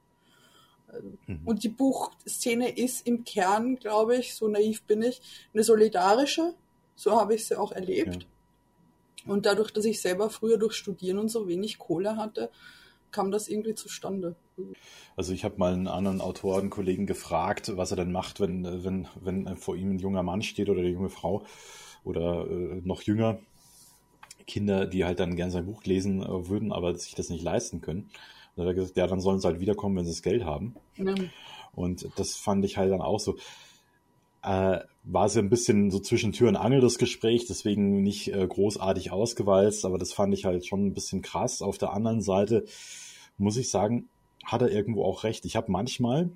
Also, 0.89 1.09
Mhm. 1.27 1.41
Und 1.45 1.65
die 1.65 1.69
Buchszene 1.69 2.77
ist 2.77 3.07
im 3.07 3.25
Kern, 3.25 3.77
glaube 3.77 4.17
ich, 4.17 4.35
so 4.35 4.49
naiv 4.49 4.83
bin 4.83 5.03
ich, 5.03 5.21
eine 5.53 5.65
solidarische. 5.65 6.55
So 6.97 7.19
habe 7.19 7.35
ich 7.35 7.47
sie 7.47 7.59
auch 7.59 7.73
erlebt. 7.73 8.27
Und 9.27 9.47
dadurch, 9.47 9.71
dass 9.71 9.85
ich 9.85 10.01
selber 10.01 10.31
früher 10.31 10.59
durch 10.59 10.75
Studieren 10.75 11.19
und 11.19 11.29
so 11.29 11.47
wenig 11.49 11.79
Kohle 11.79 12.17
hatte, 12.17 12.51
kam 13.13 13.31
das 13.31 13.49
irgendwie 13.49 13.75
zustande. 13.75 14.35
Also 15.17 15.33
ich 15.33 15.45
habe 15.45 15.59
mal 15.59 15.73
einen 15.73 15.89
anderen 15.89 16.21
Autorenkollegen 16.21 17.07
gefragt, 17.07 17.77
was 17.77 17.91
er 17.91 17.99
denn 17.99 18.13
macht, 18.13 18.41
wenn, 18.41 18.85
wenn, 18.85 19.07
wenn 19.21 19.57
vor 19.57 19.77
ihm 19.77 19.93
ein 19.93 19.99
junger 19.99 20.23
Mann 20.23 20.43
steht 20.43 20.69
oder 20.69 20.81
eine 20.81 20.91
junge 20.91 21.11
Frau 21.11 21.45
oder 22.05 22.47
äh, 22.51 22.81
noch 22.83 23.03
jünger. 23.03 23.39
Kinder, 24.47 24.87
die 24.87 25.05
halt 25.05 25.21
dann 25.21 25.37
gerne 25.37 25.53
sein 25.53 25.67
Buch 25.67 25.85
lesen 25.85 26.23
äh, 26.23 26.49
würden, 26.49 26.73
aber 26.73 26.95
sich 26.97 27.15
das 27.15 27.29
nicht 27.29 27.45
leisten 27.45 27.81
können. 27.81 28.01
Und 28.03 28.11
dann 28.57 28.67
hat 28.67 28.73
er 28.73 28.75
gesagt, 28.75 28.97
ja, 28.97 29.07
dann 29.07 29.21
sollen 29.21 29.39
sie 29.39 29.47
halt 29.47 29.61
wiederkommen, 29.61 29.97
wenn 29.97 30.05
sie 30.05 30.11
das 30.11 30.23
Geld 30.23 30.45
haben. 30.45 30.75
Ja. 30.97 31.15
Und 31.75 32.09
das 32.17 32.37
fand 32.37 32.65
ich 32.65 32.77
halt 32.77 32.91
dann 32.93 33.01
auch 33.01 33.21
so. 33.21 33.37
Äh, 34.43 34.81
war 35.05 35.27
es 35.27 35.35
ja 35.35 35.43
ein 35.43 35.51
bisschen 35.51 35.91
so 35.91 35.99
zwischen 35.99 36.33
Tür 36.33 36.49
und 36.49 36.57
Angel 36.57 36.81
das 36.81 36.99
Gespräch, 36.99 37.47
deswegen 37.47 38.03
nicht 38.03 38.33
äh, 38.33 38.47
großartig 38.47 39.11
ausgewalzt, 39.11 39.85
aber 39.85 39.99
das 39.99 40.13
fand 40.13 40.33
ich 40.35 40.45
halt 40.45 40.67
schon 40.67 40.87
ein 40.87 40.95
bisschen 40.95 41.23
krass. 41.23 41.63
Auf 41.63 41.79
der 41.79 41.93
anderen 41.93 42.23
Seite 42.23 42.65
muss 43.37 43.57
ich 43.57 43.71
sagen, 43.71 44.09
hat 44.45 44.63
er 44.63 44.71
irgendwo 44.71 45.05
auch 45.05 45.25
recht. 45.25 45.45
Ich 45.45 45.57
habe 45.57 45.73
manchmal 45.73 46.31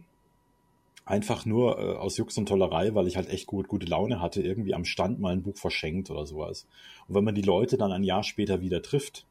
einfach 1.05 1.47
nur 1.47 1.79
äh, 1.79 1.97
aus 1.97 2.17
Jux 2.17 2.37
und 2.37 2.47
Tollerei, 2.47 2.95
weil 2.95 3.07
ich 3.07 3.17
halt 3.17 3.29
echt 3.29 3.47
gut, 3.47 3.69
gute 3.69 3.87
Laune 3.87 4.21
hatte, 4.21 4.43
irgendwie 4.43 4.75
am 4.75 4.85
Stand 4.85 5.21
mal 5.21 5.33
ein 5.33 5.43
Buch 5.43 5.57
verschenkt 5.57 6.11
oder 6.11 6.27
sowas. 6.27 6.67
Und 7.09 7.15
wenn 7.15 7.25
man 7.25 7.37
die 7.37 7.43
Leute 7.43 7.77
dann 7.77 7.93
ein 7.93 8.03
Jahr 8.03 8.25
später 8.25 8.61
wieder 8.61 8.83
trifft, 8.83 9.25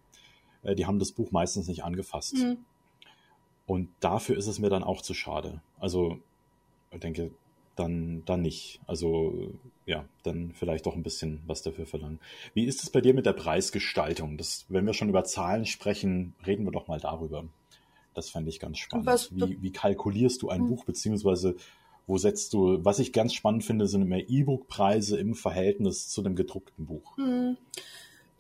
äh, 0.64 0.76
die 0.76 0.86
haben 0.86 1.00
das 1.00 1.12
Buch 1.12 1.32
meistens 1.32 1.68
nicht 1.68 1.84
angefasst. 1.84 2.36
Mhm. 2.36 2.58
Und 3.68 3.90
dafür 4.00 4.38
ist 4.38 4.48
es 4.48 4.60
mir 4.60 4.70
dann 4.70 4.84
auch 4.84 5.02
zu 5.02 5.14
schade. 5.14 5.62
Also, 5.80 6.20
ich 6.92 7.00
denke, 7.00 7.32
dann, 7.76 8.24
dann 8.26 8.42
nicht. 8.42 8.80
Also, 8.88 9.52
ja, 9.86 10.06
dann 10.24 10.52
vielleicht 10.54 10.86
doch 10.86 10.96
ein 10.96 11.04
bisschen 11.04 11.42
was 11.46 11.62
dafür 11.62 11.86
verlangen. 11.86 12.20
Wie 12.54 12.66
ist 12.66 12.84
es 12.84 12.90
bei 12.90 13.02
dir 13.02 13.14
mit 13.14 13.26
der 13.26 13.34
Preisgestaltung? 13.34 14.38
Das, 14.38 14.66
wenn 14.70 14.86
wir 14.86 14.94
schon 14.94 15.10
über 15.10 15.24
Zahlen 15.24 15.66
sprechen, 15.66 16.34
reden 16.46 16.66
wir 16.66 16.72
doch 16.72 16.88
mal 16.88 17.00
darüber. 17.00 17.46
Das 18.14 18.30
fände 18.30 18.50
ich 18.50 18.60
ganz 18.60 18.80
spannend. 18.80 19.06
Was, 19.06 19.36
wie, 19.36 19.62
wie 19.62 19.72
kalkulierst 19.72 20.42
du 20.42 20.50
ein 20.50 20.62
hm. 20.62 20.70
Buch, 20.70 20.86
beziehungsweise 20.86 21.56
wo 22.08 22.18
setzt 22.18 22.54
du, 22.54 22.84
was 22.86 23.00
ich 23.00 23.14
ganz 23.14 23.34
spannend 23.34 23.64
finde, 23.64 23.88
sind 23.88 24.04
immer 24.04 24.20
E-Book-Preise 24.20 25.18
im 25.18 25.34
Verhältnis 25.34 26.08
zu 26.08 26.22
dem 26.22 26.36
gedruckten 26.36 26.86
Buch. 26.86 27.18
Hm. 27.18 27.58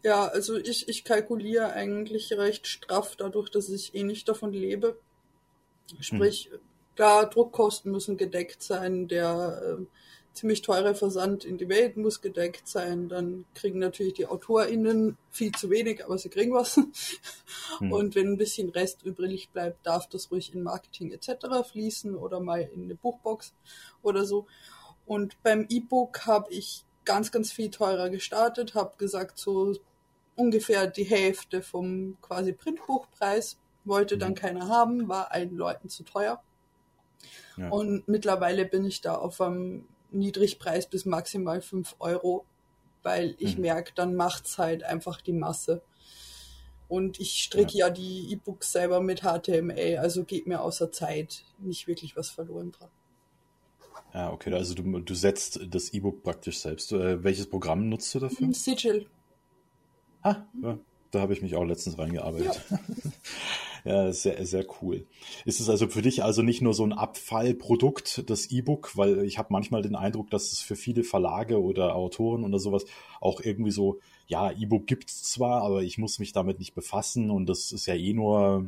Ja, 0.04 0.28
also 0.28 0.56
ich, 0.56 0.88
ich 0.88 1.04
kalkuliere 1.04 1.74
eigentlich 1.74 2.32
recht 2.34 2.68
straff, 2.68 3.16
dadurch, 3.16 3.50
dass 3.50 3.70
ich 3.70 3.96
eh 3.96 4.04
nicht 4.04 4.30
davon 4.30 4.54
lebe. 4.54 5.00
Sprich, 6.00 6.50
hm. 6.52 6.60
Klar, 6.96 7.30
Druckkosten 7.30 7.92
müssen 7.92 8.18
gedeckt 8.18 8.64
sein, 8.64 9.08
der 9.08 9.62
äh, 9.80 9.86
ziemlich 10.36 10.62
teure 10.62 10.96
Versand 10.96 11.46
in 11.46 11.58
die 11.58 11.70
Welt 11.70 11.98
muss 11.98 12.22
gedeckt 12.22 12.68
sein. 12.68 13.10
Dann 13.10 13.46
kriegen 13.54 13.80
natürlich 13.80 14.14
die 14.14 14.28
AutorInnen 14.28 15.18
viel 15.32 15.52
zu 15.54 15.70
wenig, 15.70 16.06
aber 16.06 16.18
sie 16.18 16.30
kriegen 16.30 16.54
was. 16.54 16.78
Mhm. 17.80 17.92
Und 17.92 18.16
wenn 18.16 18.34
ein 18.34 18.38
bisschen 18.38 18.70
Rest 18.70 19.04
übrig 19.04 19.50
bleibt, 19.50 19.86
darf 19.86 20.08
das 20.08 20.32
ruhig 20.32 20.54
in 20.54 20.64
Marketing 20.64 21.12
etc. 21.12 21.68
fließen 21.70 22.16
oder 22.16 22.40
mal 22.40 22.62
in 22.62 22.84
eine 22.84 22.96
Buchbox 22.96 23.54
oder 24.02 24.26
so. 24.26 24.46
Und 25.06 25.42
beim 25.44 25.66
E-Book 25.70 26.26
habe 26.26 26.52
ich 26.52 26.84
ganz, 27.06 27.32
ganz 27.32 27.52
viel 27.52 27.70
teurer 27.70 28.10
gestartet, 28.10 28.74
habe 28.74 28.98
gesagt, 28.98 29.38
so 29.38 29.74
ungefähr 30.36 30.88
die 30.88 31.04
Hälfte 31.04 31.62
vom 31.62 32.18
quasi 32.22 32.52
Printbuchpreis 32.52 33.58
wollte 33.86 34.18
dann 34.18 34.32
mhm. 34.32 34.36
keiner 34.36 34.68
haben, 34.68 35.08
war 35.08 35.32
allen 35.32 35.56
Leuten 35.56 35.90
zu 35.90 36.04
teuer. 36.04 36.42
Ja. 37.58 37.70
Und 37.70 38.08
mittlerweile 38.08 38.66
bin 38.66 38.86
ich 38.86 39.02
da 39.02 39.16
auf 39.16 39.40
einem 39.42 39.86
Niedrigpreis 40.12 40.88
bis 40.88 41.06
maximal 41.06 41.62
5 41.62 41.96
Euro, 42.00 42.46
weil 43.04 43.36
ich 43.40 43.56
mhm. 43.56 43.64
merke, 43.64 43.92
dann 43.96 44.16
macht 44.16 44.46
es 44.46 44.58
halt 44.58 44.84
einfach 44.84 45.22
die 45.22 45.34
Masse. 45.34 45.82
Und 46.88 47.20
ich 47.20 47.44
stricke 47.44 47.78
ja. 47.78 47.88
ja 47.88 47.94
die 47.94 48.32
E-Books 48.32 48.72
selber 48.72 49.02
mit 49.02 49.22
HTML, 49.22 49.98
also 49.98 50.24
geht 50.24 50.48
mir 50.48 50.62
außer 50.62 50.92
Zeit 50.92 51.44
nicht 51.60 51.88
wirklich 51.88 52.16
was 52.16 52.30
verloren 52.30 52.72
dran. 52.72 52.90
Ja, 54.14 54.32
okay, 54.32 54.54
also 54.54 54.76
du, 54.76 54.84
du 55.00 55.14
setzt 55.14 55.60
das 55.68 55.94
E-Book 55.94 56.24
praktisch 56.24 56.60
selbst. 56.60 56.92
Äh, 56.94 57.24
welches 57.24 57.48
Programm 57.50 57.90
nutzt 57.90 58.14
du 58.16 58.20
dafür? 58.20 58.54
Sigil. 58.54 59.08
Ah, 60.22 60.38
ja, 60.62 60.78
da 61.12 61.20
habe 61.20 61.34
ich 61.34 61.42
mich 61.42 61.56
auch 61.56 61.66
letztens 61.66 61.98
reingearbeitet. 61.98 62.62
Ja. 62.70 62.80
Ja, 63.86 64.12
sehr, 64.12 64.44
sehr 64.48 64.66
cool. 64.82 65.06
Ist 65.46 65.60
es 65.60 65.70
also 65.70 65.88
für 65.88 66.02
dich 66.02 66.24
also 66.24 66.42
nicht 66.42 66.60
nur 66.64 66.74
so 66.74 66.84
ein 66.84 66.92
Abfallprodukt, 66.92 68.24
das 68.28 68.50
E-Book, 68.50 68.98
weil 68.98 69.24
ich 69.24 69.38
habe 69.38 69.50
manchmal 69.52 69.84
den 69.84 69.96
Eindruck, 69.96 70.32
dass 70.32 70.52
es 70.52 70.60
für 70.60 70.76
viele 70.76 71.04
Verlage 71.04 71.62
oder 71.62 71.96
Autoren 71.96 72.44
oder 72.44 72.58
sowas 72.58 72.86
auch 73.22 73.42
irgendwie 73.42 73.70
so, 73.70 74.00
ja, 74.28 74.52
E-Book 74.52 74.88
gibt's 74.88 75.22
zwar, 75.22 75.62
aber 75.62 75.84
ich 75.84 76.00
muss 76.00 76.18
mich 76.18 76.34
damit 76.34 76.58
nicht 76.58 76.74
befassen 76.74 77.30
und 77.30 77.46
das 77.46 77.72
ist 77.72 77.86
ja 77.86 77.94
eh 77.94 78.14
nur 78.14 78.66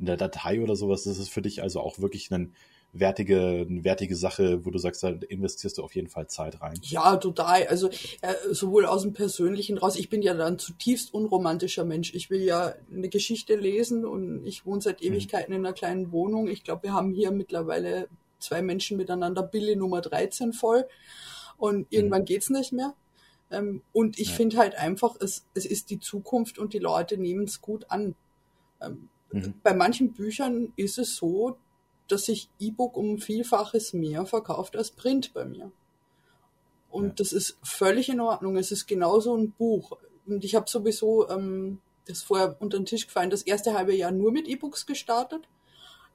in 0.00 0.06
der 0.06 0.16
Datei 0.16 0.60
oder 0.60 0.74
sowas. 0.74 1.04
Das 1.04 1.18
ist 1.18 1.28
für 1.28 1.42
dich 1.42 1.62
also 1.62 1.80
auch 1.80 2.00
wirklich 2.00 2.32
ein 2.32 2.52
wertige, 2.92 3.66
eine 3.68 3.84
wertige 3.84 4.16
Sache, 4.16 4.64
wo 4.66 4.70
du 4.70 4.78
sagst, 4.78 5.02
da 5.02 5.08
investierst 5.28 5.78
du 5.78 5.82
auf 5.82 5.94
jeden 5.94 6.08
Fall 6.08 6.28
Zeit 6.28 6.60
rein. 6.60 6.74
Ja, 6.82 7.16
total. 7.16 7.66
Also 7.66 7.88
äh, 8.20 8.34
sowohl 8.50 8.84
aus 8.84 9.02
dem 9.02 9.14
Persönlichen 9.14 9.78
raus. 9.78 9.96
Ich 9.96 10.10
bin 10.10 10.20
ja 10.20 10.34
dann 10.34 10.58
zutiefst 10.58 11.14
unromantischer 11.14 11.84
Mensch. 11.84 12.12
Ich 12.14 12.28
will 12.28 12.42
ja 12.42 12.74
eine 12.92 13.08
Geschichte 13.08 13.56
lesen 13.56 14.04
und 14.04 14.44
ich 14.44 14.66
wohne 14.66 14.82
seit 14.82 15.00
mhm. 15.00 15.08
Ewigkeiten 15.08 15.52
mhm. 15.52 15.60
in 15.60 15.66
einer 15.66 15.74
kleinen 15.74 16.12
Wohnung. 16.12 16.48
Ich 16.48 16.64
glaube, 16.64 16.84
wir 16.84 16.92
haben 16.92 17.12
hier 17.12 17.30
mittlerweile 17.30 18.08
zwei 18.38 18.60
Menschen 18.60 18.98
miteinander 18.98 19.42
Bille 19.42 19.76
Nummer 19.76 20.02
13 20.02 20.52
voll 20.52 20.84
und 21.56 21.86
irgendwann 21.90 22.22
mhm. 22.22 22.26
geht's 22.26 22.50
nicht 22.50 22.72
mehr. 22.72 22.94
Ähm, 23.50 23.82
und 23.92 24.18
ich 24.18 24.30
ja. 24.30 24.34
finde 24.34 24.58
halt 24.58 24.74
einfach, 24.74 25.16
es, 25.18 25.46
es 25.54 25.64
ist 25.64 25.88
die 25.88 25.98
Zukunft 25.98 26.58
und 26.58 26.74
die 26.74 26.78
Leute 26.78 27.16
nehmen 27.16 27.44
es 27.44 27.62
gut 27.62 27.86
an. 27.90 28.14
Ähm, 28.82 29.08
mhm. 29.30 29.54
Bei 29.62 29.72
manchen 29.72 30.12
Büchern 30.12 30.72
ist 30.76 30.98
es 30.98 31.16
so, 31.16 31.56
dass 32.08 32.24
sich 32.24 32.48
E-Book 32.58 32.96
um 32.96 33.18
Vielfaches 33.18 33.92
mehr 33.92 34.26
verkauft 34.26 34.76
als 34.76 34.90
Print 34.90 35.32
bei 35.32 35.44
mir. 35.44 35.70
Und 36.90 37.06
ja. 37.06 37.12
das 37.16 37.32
ist 37.32 37.58
völlig 37.62 38.08
in 38.08 38.20
Ordnung. 38.20 38.56
Es 38.56 38.70
ist 38.70 38.86
genauso 38.86 39.36
ein 39.36 39.52
Buch. 39.52 39.96
Und 40.26 40.44
ich 40.44 40.54
habe 40.54 40.68
sowieso, 40.68 41.28
ähm, 41.28 41.80
das 42.06 42.18
ist 42.18 42.24
vorher 42.24 42.56
unter 42.60 42.78
den 42.78 42.86
Tisch 42.86 43.06
gefallen, 43.06 43.30
das 43.30 43.42
erste 43.42 43.74
halbe 43.74 43.94
Jahr 43.94 44.10
nur 44.10 44.30
mit 44.30 44.46
E-Books 44.46 44.86
gestartet, 44.86 45.48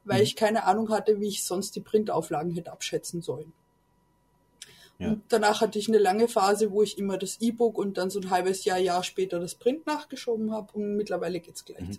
weil 0.06 0.20
mhm. 0.20 0.24
ich 0.24 0.36
keine 0.36 0.66
Ahnung 0.66 0.90
hatte, 0.90 1.20
wie 1.20 1.28
ich 1.28 1.44
sonst 1.44 1.76
die 1.76 1.82
Printauflagen 1.82 2.52
hätte 2.52 2.72
abschätzen 2.72 3.22
sollen. 3.22 3.54
Ja. 5.00 5.10
Und 5.10 5.24
danach 5.30 5.62
hatte 5.62 5.78
ich 5.78 5.88
eine 5.88 6.00
lange 6.00 6.28
Phase, 6.28 6.72
wo 6.72 6.82
ich 6.82 6.98
immer 6.98 7.18
das 7.18 7.40
E-Book 7.40 7.78
und 7.78 7.98
dann 7.98 8.10
so 8.10 8.20
ein 8.20 8.30
halbes 8.30 8.66
Jahr, 8.66 8.80
Jahr 8.80 9.04
später 9.04 9.40
das 9.40 9.56
Print 9.56 9.86
nachgeschoben 9.86 10.52
habe 10.52 10.74
und 10.74 10.96
mittlerweile 10.96 11.40
geht's 11.40 11.64
mhm. 11.68 11.98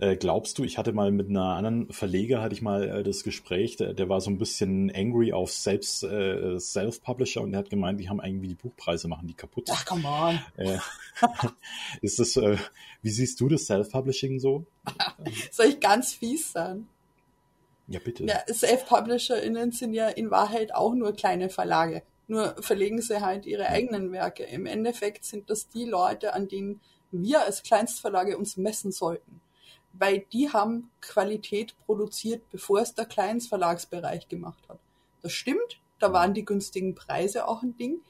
Äh, 0.00 0.16
glaubst 0.16 0.58
du, 0.58 0.64
ich 0.64 0.78
hatte 0.78 0.92
mal 0.92 1.10
mit 1.10 1.28
einer 1.28 1.56
anderen 1.56 1.92
Verleger, 1.92 2.42
hatte 2.42 2.54
ich 2.54 2.62
mal 2.62 2.88
äh, 2.88 3.02
das 3.02 3.22
Gespräch, 3.22 3.76
der, 3.76 3.94
der 3.94 4.08
war 4.08 4.20
so 4.20 4.30
ein 4.30 4.38
bisschen 4.38 4.90
angry 4.94 5.32
auf 5.32 5.52
selbst 5.52 6.02
äh, 6.02 6.58
Self-Publisher 6.58 7.40
und 7.42 7.52
der 7.52 7.60
hat 7.60 7.70
gemeint, 7.70 8.00
die 8.00 8.08
haben 8.08 8.20
irgendwie 8.22 8.48
die 8.48 8.54
Buchpreise, 8.54 9.08
machen 9.08 9.28
die 9.28 9.34
kaputt. 9.34 9.68
Ach, 9.72 9.84
come 9.84 10.08
on. 10.08 10.40
Äh, 10.56 10.78
ist 12.00 12.18
das, 12.18 12.36
wie 12.36 13.10
siehst 13.10 13.40
du 13.40 13.48
das 13.48 13.66
Self-Publishing 13.66 14.40
so? 14.40 14.64
Soll 15.50 15.66
ich 15.66 15.80
ganz 15.80 16.14
fies 16.14 16.52
sein? 16.52 16.88
Ja, 17.86 18.00
bitte. 18.00 18.24
Ja, 18.24 18.42
Self-PublisherInnen 18.52 19.72
sind 19.72 19.94
ja 19.94 20.08
in 20.08 20.30
Wahrheit 20.30 20.74
auch 20.74 20.94
nur 20.94 21.12
kleine 21.12 21.48
Verlage. 21.48 22.02
Nur 22.26 22.54
verlegen 22.60 23.00
sie 23.00 23.22
halt 23.22 23.46
ihre 23.46 23.68
eigenen 23.68 24.12
Werke. 24.12 24.42
Im 24.44 24.66
Endeffekt 24.66 25.24
sind 25.24 25.48
das 25.48 25.68
die 25.68 25.86
Leute, 25.86 26.34
an 26.34 26.48
denen 26.48 26.80
wir 27.10 27.42
als 27.42 27.62
Kleinstverlage 27.62 28.36
uns 28.36 28.58
messen 28.58 28.92
sollten 28.92 29.40
weil 29.98 30.20
die 30.32 30.50
haben 30.50 30.90
Qualität 31.00 31.74
produziert, 31.84 32.42
bevor 32.50 32.80
es 32.80 32.94
der 32.94 33.06
Kleinstverlagsbereich 33.06 34.28
gemacht 34.28 34.62
hat. 34.68 34.78
Das 35.22 35.32
stimmt, 35.32 35.80
da 35.98 36.12
waren 36.12 36.34
die 36.34 36.44
günstigen 36.44 36.94
Preise 36.94 37.46
auch 37.46 37.62
ein 37.62 37.76
Ding, 37.76 38.00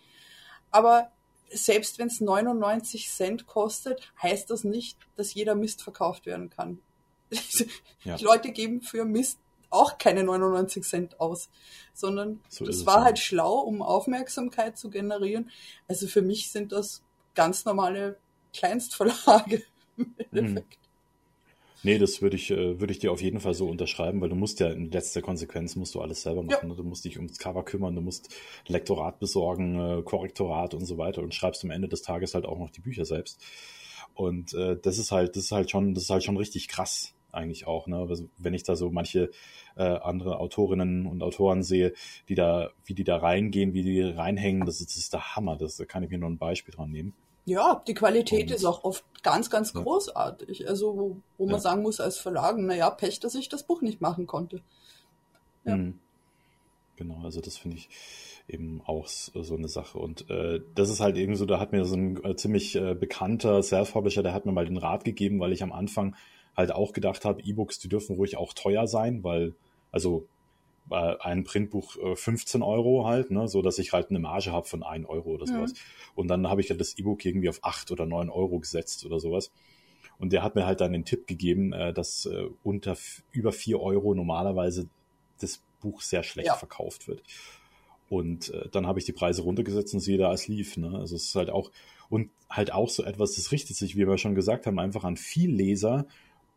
aber 0.71 1.11
selbst 1.51 1.99
wenn 1.99 2.09
es 2.09 2.21
99 2.21 3.11
Cent 3.11 3.47
kostet, 3.47 4.13
heißt 4.23 4.51
das 4.51 4.65
nicht, 4.65 4.99
dass 5.17 5.33
jeder 5.33 5.55
Mist 5.55 5.83
verkauft 5.83 6.27
werden 6.27 6.51
kann. 6.51 6.79
Ja. 8.05 8.17
Die 8.17 8.25
Leute 8.25 8.53
geben 8.53 8.81
für 8.81 9.05
Mist 9.05 9.41
auch 9.71 9.99
keine 9.99 10.23
99 10.23 10.85
Cent 10.85 11.21
aus, 11.21 11.51
sondern 11.93 12.41
so 12.49 12.65
das 12.65 12.87
war 12.87 13.03
halt 13.03 13.19
schlau, 13.19 13.59
um 13.59 13.83
Aufmerksamkeit 13.83 14.79
zu 14.79 14.89
generieren. 14.89 15.51
Also 15.89 16.07
für 16.07 16.23
mich 16.23 16.51
sind 16.51 16.71
das 16.71 17.03
ganz 17.35 17.65
normale 17.65 18.19
Kleinstverlage 18.55 19.65
im 19.97 20.15
Endeffekt. 20.31 20.79
Nee, 21.83 21.99
das 21.99 22.23
würde 22.23 22.37
ich, 22.37 22.51
äh, 22.51 22.81
würde 22.81 22.93
ich 22.93 22.99
dir 22.99 23.13
auf 23.13 23.23
jeden 23.23 23.41
Fall 23.41 23.55
so 23.55 23.69
unterschreiben, 23.69 24.21
weil 24.21 24.29
du 24.29 24.35
musst 24.35 24.61
ja 24.61 24.69
in 24.69 24.91
letzter 24.91 25.23
Konsequenz 25.23 25.77
musst 25.77 25.95
du 25.95 26.01
alles 26.01 26.23
selber 26.23 26.43
machen. 26.43 26.71
Ja. 26.71 26.75
Du 26.75 26.83
musst 26.83 27.05
dich 27.05 27.17
ums 27.17 27.39
Cover 27.39 27.65
kümmern, 27.65 27.95
du 27.95 28.01
musst 28.01 28.35
Lektorat 28.67 29.21
besorgen, 29.21 29.79
äh, 29.79 30.03
Korrektorat 30.03 30.75
und 30.75 30.85
so 30.87 30.99
weiter 30.99 31.23
und 31.23 31.35
schreibst 31.35 31.65
am 31.65 31.71
Ende 31.71 31.89
des 31.89 32.03
Tages 32.03 32.35
halt 32.35 32.47
auch 32.47 32.59
noch 32.59 32.71
die 32.71 32.81
Bücher 32.81 33.05
selbst. 33.05 33.41
Und 34.15 34.55
äh, 34.55 34.77
das 34.81 34.99
ist 34.99 35.13
halt, 35.13 35.37
das 35.37 35.45
ist 35.45 35.53
halt 35.53 35.71
schon, 35.71 35.95
das 35.95 36.05
ist 36.05 36.11
halt 36.11 36.25
schon 36.25 36.37
richtig 36.37 36.67
krass 36.67 37.15
eigentlich 37.31 37.67
auch. 37.67 37.87
Ne? 37.87 37.99
Also, 37.99 38.29
wenn 38.39 38.55
ich 38.55 38.65
da 38.65 38.75
so 38.75 38.91
manche 38.91 39.31
äh, 39.77 39.83
andere 39.83 40.41
Autorinnen 40.41 41.07
und 41.07 41.23
Autoren 41.23 41.63
sehe, 41.63 41.93
die 42.29 42.35
da, 42.35 42.71
wie 42.85 42.95
die 42.95 43.05
da 43.05 43.19
reingehen, 43.19 43.75
wie 43.75 43.83
die 43.83 44.01
reinhängen, 44.03 44.67
das 44.67 44.81
ist, 44.81 44.91
das 44.91 44.97
ist 44.97 45.13
der 45.13 45.37
Hammer. 45.37 45.57
Das 45.57 45.77
da 45.77 45.85
kann 45.85 46.03
ich 46.03 46.11
mir 46.11 46.19
nur 46.19 46.31
ein 46.31 46.39
Beispiel 46.39 46.75
dran 46.75 46.91
nehmen. 46.91 47.15
Ja, 47.49 47.83
die 47.87 47.95
Qualität 47.95 48.51
und, 48.51 48.57
ist 48.57 48.65
auch 48.67 48.85
oft 48.85 49.03
ganz, 49.23 49.49
ganz 49.49 49.73
ja. 49.73 49.81
großartig. 49.81 50.69
Also, 50.69 50.95
wo, 50.99 51.17
wo 51.39 51.47
man 51.47 51.55
ja. 51.55 51.61
sagen 51.61 51.83
muss 51.83 51.99
als 51.99 52.19
Verlagen, 52.19 52.67
naja, 52.67 52.91
Pech, 52.91 53.21
dass 53.21 53.35
ich 53.35 53.49
das 53.49 53.63
Buch 53.63 53.81
nicht 53.81 54.03
machen 54.03 54.27
konnte. 54.27 54.61
Ja. 55.65 55.79
Mhm. 55.79 55.99
Genau, 56.97 57.23
also 57.25 57.41
das 57.41 57.57
finde 57.57 57.79
ich 57.79 57.89
eben 58.49 58.83
auch 58.85 59.07
so 59.07 59.55
eine 59.55 59.69
Sache. 59.69 59.99
Und 59.99 60.29
äh, 60.29 60.61
das 60.75 60.91
ist 60.91 61.01
halt 61.01 61.17
eben 61.17 61.37
so, 61.37 61.47
da 61.47 61.59
hat 61.59 61.73
mir 61.73 61.87
so 61.87 61.97
ein 61.97 62.23
äh, 62.23 62.37
ziemlich 62.37 62.77
äh, 62.77 62.95
bekannter 62.95 63.63
Self-Publisher, 63.63 64.23
der 64.23 64.35
hat 64.35 64.45
mir 64.45 64.53
mal 64.53 64.67
den 64.67 64.77
Rat 64.77 65.05
gegeben, 65.05 65.41
weil 65.41 65.53
ich 65.53 65.63
am 65.63 65.73
Anfang 65.73 66.17
halt 66.55 66.71
auch 66.73 66.93
gedacht 66.93 67.25
habe, 67.25 67.41
E-Books, 67.41 67.79
die 67.79 67.89
dürfen 67.89 68.17
ruhig 68.17 68.37
auch 68.37 68.53
teuer 68.53 68.87
sein, 68.89 69.25
weil, 69.25 69.55
also 69.91 70.27
bei 70.89 71.21
ein 71.21 71.45
Printbuch 71.45 71.97
äh, 71.97 72.17
15 72.17 72.63
Euro 72.63 73.07
halt, 73.07 73.31
ne, 73.31 73.49
so 73.49 73.63
dass 73.63 73.79
ich 73.79 73.93
halt 73.93 74.11
eine 74.11 74.19
Marge 74.19 74.53
habe 74.53 74.67
von 74.67 74.83
1 74.83 75.09
Euro 75.09 75.31
oder 75.31 75.47
sowas. 75.47 75.73
Mhm. 75.73 75.77
Und 76.15 76.29
dann 76.29 76.49
habe 76.49 76.61
ich 76.61 76.71
halt 76.71 76.81
das 76.81 76.99
E-Book 76.99 77.25
irgendwie 77.25 77.49
auf 77.49 77.61
8 77.63 77.91
oder 77.91 78.07
9 78.07 78.31
Euro 78.31 78.59
gesetzt 78.59 79.05
oder 79.05 79.21
sowas. 79.21 79.51
Und 80.19 80.33
der 80.33 80.43
hat 80.43 80.55
mir 80.55 80.67
halt 80.67 80.81
dann 80.81 80.93
den 80.93 81.05
Tipp 81.05 81.27
gegeben, 81.27 81.73
äh, 81.73 81.93
dass 81.93 82.27
äh, 82.27 82.49
unter 82.63 82.97
über 83.31 83.53
4 83.53 83.81
Euro 83.81 84.15
normalerweise 84.15 84.89
das 85.41 85.63
Buch 85.81 86.01
sehr 86.01 86.23
schlecht 86.23 86.49
ja. 86.49 86.55
verkauft 86.55 87.09
wird. 87.09 87.23
Und 88.09 88.51
äh, 88.51 88.69
dann 88.71 88.87
habe 88.87 88.99
ich 88.99 89.05
die 89.05 89.13
Preise 89.13 89.43
runtergesetzt 89.43 89.95
und 89.95 90.01
sehe 90.01 90.19
da, 90.19 90.33
es 90.33 90.49
lief. 90.49 90.77
Ne? 90.77 90.99
Also 90.99 91.15
es 91.15 91.25
ist 91.25 91.35
halt 91.35 91.51
auch, 91.51 91.71
und 92.09 92.31
halt 92.49 92.73
auch 92.73 92.89
so 92.89 93.05
etwas, 93.05 93.35
das 93.35 93.53
richtet 93.53 93.77
sich, 93.77 93.97
wie 93.97 94.07
wir 94.07 94.19
schon 94.19 94.35
gesagt 94.35 94.67
haben, 94.67 94.79
einfach 94.79 95.05
an 95.05 95.17
viel 95.17 95.51
Leser. 95.51 96.07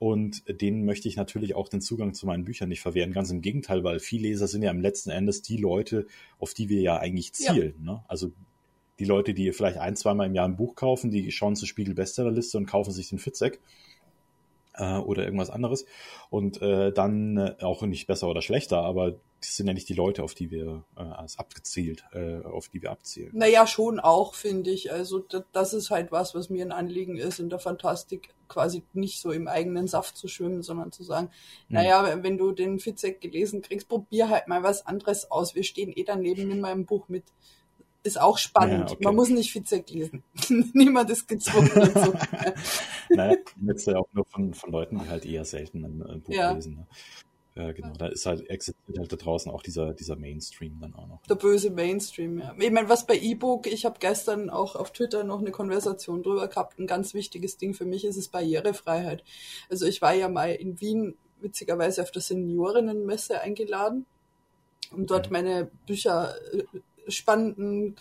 Und 0.02 0.42
denen 0.48 0.84
möchte 0.84 1.08
ich 1.08 1.16
natürlich 1.16 1.54
auch 1.54 1.70
den 1.70 1.80
Zugang 1.80 2.16
zu 2.16 2.26
meinen 2.26 2.44
Büchern 2.44 2.70
nicht 2.70 2.82
verwehren. 2.82 3.14
Ganz 3.14 3.30
im 3.30 3.44
Gegenteil, 3.44 3.84
weil 3.84 4.00
viel 4.00 4.24
Leser 4.24 4.48
sind 4.48 4.64
ja 4.64 4.72
im 4.72 4.82
letzten 4.82 5.12
Endes 5.12 5.44
die 5.44 5.58
Leute, 5.58 6.08
auf 6.40 6.56
die 6.56 6.70
wir 6.70 6.82
ja 6.82 6.98
eigentlich 6.98 7.34
zielen. 7.34 7.76
Ja. 7.86 7.94
Ne? 7.94 8.04
Also 8.08 8.32
die 8.98 9.06
Leute, 9.06 9.36
die 9.36 9.52
vielleicht 9.52 9.78
ein, 9.78 9.96
zweimal 9.96 10.26
im 10.26 10.34
Jahr 10.34 10.48
ein 10.48 10.56
Buch 10.56 10.74
kaufen, 10.74 11.12
die 11.12 11.32
schauen 11.32 11.56
zur 11.56 11.68
Spiegel 11.68 11.94
Bestsellerliste 11.94 12.58
und 12.58 12.66
kaufen 12.66 12.92
sich 12.92 13.10
den 13.10 13.20
Fitzek 13.20 13.60
äh, 14.74 14.98
oder 14.98 15.24
irgendwas 15.24 15.50
anderes. 15.50 15.86
Und 16.30 16.62
äh, 16.62 16.92
dann 16.92 17.38
äh, 17.38 17.56
auch 17.62 17.82
nicht 17.84 18.08
besser 18.08 18.28
oder 18.28 18.42
schlechter, 18.42 18.80
aber 18.80 19.16
das 19.40 19.56
sind 19.56 19.68
ja 19.68 19.74
nicht 19.74 19.90
die 19.90 19.96
Leute, 19.96 20.24
auf 20.24 20.36
die 20.36 20.52
wir 20.52 20.86
äh, 20.96 21.02
als 21.02 21.40
abgezielt, 21.40 22.06
äh, 22.14 22.44
auf 22.44 22.70
die 22.70 22.82
wir 22.82 22.92
abzielen. 22.92 23.32
Naja, 23.34 23.66
schon 23.66 24.00
auch, 24.00 24.36
finde 24.36 24.70
ich. 24.70 24.92
Also 24.92 25.26
das, 25.52 25.74
ist 25.74 25.90
halt 25.90 26.12
was, 26.12 26.36
was 26.36 26.50
mir 26.50 26.64
ein 26.64 26.72
Anliegen 26.72 27.18
ist, 27.18 27.40
in 27.40 27.50
der 27.50 27.58
Fantastik 27.58 28.36
quasi 28.48 28.84
nicht 28.94 29.20
so 29.20 29.32
im 29.32 29.48
eigenen 29.48 29.88
Saft 29.88 30.16
zu 30.16 30.28
schwimmen, 30.28 30.62
sondern 30.62 30.92
zu 30.92 31.04
sagen, 31.04 31.28
hm. 31.28 31.34
naja, 31.70 32.20
wenn 32.22 32.38
du 32.38 32.52
den 32.52 32.80
Fitzek 32.80 33.20
gelesen 33.20 33.62
kriegst, 33.62 33.90
probier 33.90 34.30
halt 34.30 34.48
mal 34.48 34.62
was 34.62 34.86
anderes 34.86 35.32
aus. 35.32 35.56
Wir 35.56 35.64
stehen 35.64 35.92
eh 35.96 36.04
daneben 36.04 36.52
in 36.52 36.62
meinem 36.62 36.86
Buch 36.86 37.10
mit 37.10 37.24
ist 38.04 38.20
auch 38.20 38.38
spannend. 38.38 38.90
Ja, 38.90 38.96
okay. 38.96 39.04
Man 39.04 39.16
muss 39.16 39.30
nicht 39.30 39.52
Fitzek 39.52 39.90
lesen. 39.90 40.24
Niemand 40.74 41.10
ist 41.10 41.28
gezwungen 41.28 41.72
dazu. 41.74 42.14
naja, 43.10 43.38
jetzt 43.66 43.88
ja 43.88 43.98
auch 43.98 44.08
nur 44.14 44.26
von, 44.26 44.54
von 44.54 44.72
Leuten, 44.72 45.00
die 45.00 45.10
halt 45.10 45.26
eher 45.26 45.46
selten 45.46 45.86
ein, 45.86 46.04
ein 46.04 46.22
Buch 46.22 46.34
ja. 46.34 46.52
lesen. 46.52 46.76
Ne? 46.76 46.88
Ja, 47.56 47.74
genau. 47.74 47.94
Da 47.98 48.08
ist 48.08 48.26
halt, 48.26 48.50
existiert 48.50 48.98
halt 48.98 49.12
da 49.12 49.18
draußen 49.18 49.52
auch 49.52 49.62
dieser, 49.62 49.94
dieser 49.94 50.16
Mainstream 50.16 50.80
dann 50.80 50.96
auch 50.96 51.08
noch. 51.08 51.22
Der 51.24 51.36
böse 51.36 51.70
Mainstream, 51.70 52.40
ja. 52.40 52.56
Ich 52.58 52.72
meine, 52.72 52.88
was 52.88 53.06
bei 53.06 53.18
E-Book, 53.18 53.68
ich 53.68 53.86
habe 53.86 54.00
gestern 54.00 54.50
auch 54.50 54.76
auf 54.76 54.94
Twitter 54.94 55.26
noch 55.26 55.40
eine 55.40 55.52
Konversation 55.52 56.24
drüber 56.24 56.48
gehabt. 56.48 56.80
Ein 56.80 56.88
ganz 56.88 57.14
wichtiges 57.14 57.58
Ding 57.58 57.74
für 57.74 57.86
mich 57.86 58.06
ist 58.06 58.16
es 58.16 58.30
Barrierefreiheit. 58.30 59.24
Also 59.70 59.86
ich 59.86 60.02
war 60.02 60.14
ja 60.14 60.30
mal 60.30 60.52
in 60.52 60.80
Wien 60.80 61.16
witzigerweise 61.42 62.02
auf 62.02 62.12
der 62.12 62.22
Seniorinnenmesse 62.22 63.42
eingeladen, 63.42 64.06
um 64.92 65.06
dort 65.06 65.28
mhm. 65.28 65.34
meine 65.34 65.72
Bücher 65.86 66.36
äh, 66.54 66.64
spannenden, 67.08 67.96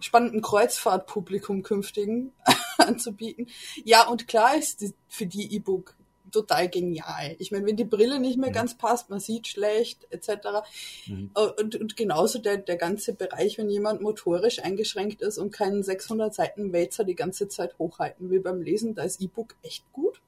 spannenden 0.00 0.42
Kreuzfahrtpublikum 0.42 1.62
künftigen 1.62 2.32
anzubieten. 2.78 3.48
Ja, 3.84 4.06
und 4.08 4.28
klar 4.28 4.56
ist 4.56 4.80
die, 4.80 4.92
für 5.08 5.26
die 5.26 5.54
E-Book 5.54 5.94
total 6.34 6.68
genial. 6.68 7.36
Ich 7.38 7.52
meine, 7.52 7.64
wenn 7.66 7.76
die 7.76 7.84
Brille 7.84 8.18
nicht 8.18 8.38
mehr 8.38 8.50
mhm. 8.50 8.54
ganz 8.54 8.76
passt, 8.76 9.08
man 9.08 9.20
sieht 9.20 9.46
schlecht, 9.46 10.06
etc. 10.10 10.66
Mhm. 11.06 11.30
Äh, 11.34 11.62
und, 11.62 11.76
und 11.76 11.96
genauso 11.96 12.38
der, 12.38 12.58
der 12.58 12.76
ganze 12.76 13.14
Bereich, 13.14 13.56
wenn 13.56 13.70
jemand 13.70 14.02
motorisch 14.02 14.58
eingeschränkt 14.58 15.22
ist 15.22 15.38
und 15.38 15.52
keinen 15.52 15.82
600 15.82 16.34
Seiten 16.34 16.72
Wälzer 16.72 17.04
die 17.04 17.14
ganze 17.14 17.48
Zeit 17.48 17.78
hochhalten 17.78 18.30
will 18.30 18.40
beim 18.40 18.60
Lesen, 18.60 18.94
da 18.94 19.04
ist 19.04 19.20
E-Book 19.20 19.54
echt 19.62 19.84
gut. 19.92 20.20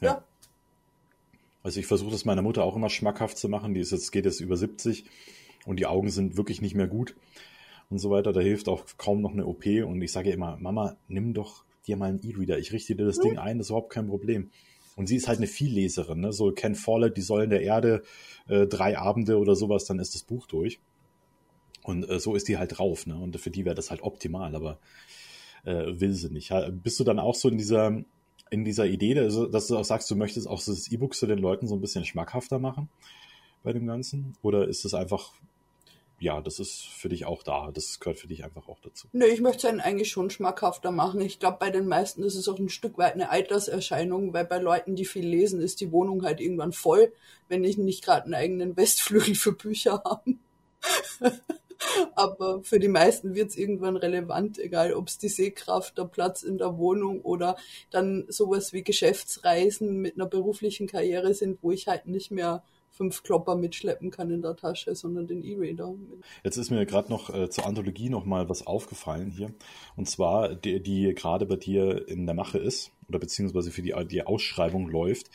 Ja. 0.00 0.06
ja. 0.06 0.24
Also 1.62 1.80
ich 1.80 1.86
versuche 1.86 2.10
das 2.10 2.24
meiner 2.24 2.42
Mutter 2.42 2.64
auch 2.64 2.76
immer 2.76 2.90
schmackhaft 2.90 3.36
zu 3.36 3.48
machen. 3.48 3.74
Die 3.74 3.80
ist 3.80 3.92
jetzt, 3.92 4.12
geht 4.12 4.24
jetzt 4.24 4.40
über 4.40 4.56
70 4.56 5.04
und 5.66 5.78
die 5.78 5.86
Augen 5.86 6.10
sind 6.10 6.36
wirklich 6.36 6.62
nicht 6.62 6.74
mehr 6.74 6.88
gut 6.88 7.14
und 7.90 7.98
so 7.98 8.10
weiter. 8.10 8.32
Da 8.32 8.40
hilft 8.40 8.68
auch 8.68 8.84
kaum 8.96 9.20
noch 9.20 9.32
eine 9.32 9.46
OP. 9.46 9.66
Und 9.66 10.00
ich 10.02 10.12
sage 10.12 10.30
immer, 10.30 10.56
Mama, 10.58 10.96
nimm 11.08 11.34
doch 11.34 11.64
dir 11.86 11.96
mal 11.96 12.08
einen 12.10 12.20
E-Reader. 12.22 12.58
Ich 12.58 12.72
richte 12.72 12.94
dir 12.94 13.06
das 13.06 13.18
mhm. 13.18 13.22
Ding 13.22 13.38
ein, 13.38 13.58
das 13.58 13.66
ist 13.66 13.70
überhaupt 13.70 13.90
kein 13.90 14.08
Problem. 14.08 14.50
Und 14.96 15.06
sie 15.06 15.16
ist 15.16 15.28
halt 15.28 15.38
eine 15.38 15.46
Vielleserin, 15.46 16.20
ne? 16.20 16.32
so 16.32 16.52
Ken 16.52 16.74
Follett, 16.74 17.16
die 17.16 17.22
Säulen 17.22 17.50
der 17.50 17.62
Erde, 17.62 18.02
äh, 18.48 18.66
drei 18.66 18.98
Abende 18.98 19.38
oder 19.38 19.54
sowas, 19.54 19.84
dann 19.84 19.98
ist 19.98 20.14
das 20.14 20.22
Buch 20.22 20.46
durch. 20.46 20.78
Und 21.82 22.08
äh, 22.08 22.20
so 22.20 22.34
ist 22.34 22.48
die 22.48 22.58
halt 22.58 22.76
drauf, 22.78 23.06
ne? 23.06 23.16
Und 23.16 23.38
für 23.40 23.50
die 23.50 23.64
wäre 23.64 23.74
das 23.74 23.90
halt 23.90 24.02
optimal, 24.02 24.54
aber 24.54 24.78
äh, 25.64 25.98
will 25.98 26.12
sie 26.12 26.30
nicht. 26.30 26.52
Bist 26.82 27.00
du 27.00 27.04
dann 27.04 27.18
auch 27.18 27.34
so 27.34 27.48
in 27.48 27.56
dieser, 27.56 28.02
in 28.50 28.64
dieser 28.64 28.86
Idee, 28.86 29.14
dass 29.14 29.68
du 29.68 29.78
auch 29.78 29.84
sagst, 29.84 30.10
du 30.10 30.16
möchtest 30.16 30.46
auch 30.46 30.62
das 30.62 30.90
E-Book 30.92 31.14
zu 31.14 31.26
den 31.26 31.38
Leuten 31.38 31.66
so 31.66 31.74
ein 31.74 31.80
bisschen 31.80 32.04
schmackhafter 32.04 32.58
machen 32.58 32.90
bei 33.62 33.72
dem 33.72 33.86
Ganzen? 33.86 34.36
Oder 34.42 34.68
ist 34.68 34.84
es 34.84 34.92
einfach 34.92 35.32
ja, 36.20 36.42
das 36.42 36.60
ist 36.60 36.82
für 36.82 37.08
dich 37.08 37.24
auch 37.24 37.42
da. 37.42 37.70
Das 37.72 37.98
gehört 37.98 38.18
für 38.18 38.28
dich 38.28 38.44
einfach 38.44 38.68
auch 38.68 38.78
dazu. 38.80 39.08
Nö, 39.12 39.24
ich 39.24 39.40
möchte 39.40 39.66
es 39.68 39.80
eigentlich 39.80 40.10
schon 40.10 40.28
schmackhafter 40.28 40.90
machen. 40.90 41.22
Ich 41.22 41.38
glaube, 41.38 41.56
bei 41.58 41.70
den 41.70 41.88
meisten 41.88 42.22
ist 42.22 42.34
es 42.34 42.46
auch 42.46 42.58
ein 42.58 42.68
Stück 42.68 42.98
weit 42.98 43.14
eine 43.14 43.30
Alterserscheinung, 43.30 44.34
weil 44.34 44.44
bei 44.44 44.58
Leuten, 44.58 44.96
die 44.96 45.06
viel 45.06 45.26
lesen, 45.26 45.62
ist 45.62 45.80
die 45.80 45.92
Wohnung 45.92 46.22
halt 46.22 46.40
irgendwann 46.40 46.72
voll, 46.72 47.10
wenn 47.48 47.64
ich 47.64 47.78
nicht 47.78 48.04
gerade 48.04 48.24
einen 48.24 48.34
eigenen 48.34 48.76
Westflügel 48.76 49.34
für 49.34 49.52
Bücher 49.52 50.02
haben. 50.04 50.40
Aber 52.14 52.62
für 52.62 52.78
die 52.78 52.88
meisten 52.88 53.34
wird 53.34 53.48
es 53.48 53.56
irgendwann 53.56 53.96
relevant, 53.96 54.58
egal 54.58 54.92
ob 54.92 55.08
es 55.08 55.16
die 55.16 55.30
Sehkraft, 55.30 55.96
der 55.96 56.04
Platz 56.04 56.42
in 56.42 56.58
der 56.58 56.76
Wohnung 56.76 57.22
oder 57.22 57.56
dann 57.90 58.26
sowas 58.28 58.74
wie 58.74 58.84
Geschäftsreisen 58.84 59.96
mit 59.96 60.16
einer 60.16 60.26
beruflichen 60.26 60.86
Karriere 60.86 61.32
sind, 61.32 61.62
wo 61.62 61.70
ich 61.72 61.88
halt 61.88 62.06
nicht 62.06 62.30
mehr 62.30 62.62
fünf 63.00 63.22
Klopper 63.22 63.56
mitschleppen 63.56 64.10
kann 64.10 64.30
in 64.30 64.42
der 64.42 64.56
Tasche, 64.56 64.94
sondern 64.94 65.26
den 65.26 65.42
E-Reader. 65.42 65.94
Jetzt 66.44 66.58
ist 66.58 66.68
mir 66.68 66.84
gerade 66.84 67.08
noch 67.08 67.34
äh, 67.34 67.48
zur 67.48 67.64
Anthologie 67.64 68.10
noch 68.10 68.26
mal 68.26 68.50
was 68.50 68.66
aufgefallen 68.66 69.30
hier. 69.30 69.54
Und 69.96 70.06
zwar, 70.06 70.54
die, 70.54 70.82
die 70.82 71.14
gerade 71.14 71.46
bei 71.46 71.56
dir 71.56 72.06
in 72.08 72.26
der 72.26 72.34
Mache 72.34 72.58
ist, 72.58 72.92
oder 73.08 73.18
beziehungsweise 73.18 73.70
für 73.70 73.80
die, 73.80 73.94
die 74.06 74.26
Ausschreibung 74.26 74.86
läuft. 74.90 75.30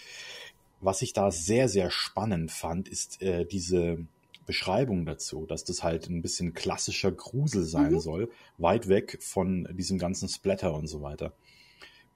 Was 0.80 1.02
ich 1.02 1.14
da 1.14 1.32
sehr, 1.32 1.68
sehr 1.68 1.90
spannend 1.90 2.52
fand, 2.52 2.88
ist 2.88 3.24
äh, 3.24 3.48
diese 3.48 4.06
Beschreibung 4.46 5.08
dazu, 5.08 5.48
dass 5.48 5.64
das 5.64 5.82
halt 5.82 6.08
ein 6.08 6.22
bisschen 6.22 6.54
klassischer 6.54 7.12
Grusel 7.12 7.64
sein 7.64 7.94
mhm. 7.94 8.00
soll, 8.00 8.30
weit 8.60 8.88
weg 8.90 9.18
von 9.22 9.68
diesem 9.74 9.98
ganzen 9.98 10.30
Splatter 10.30 10.76
und 10.76 10.86
so 10.86 11.02
weiter. 11.02 11.34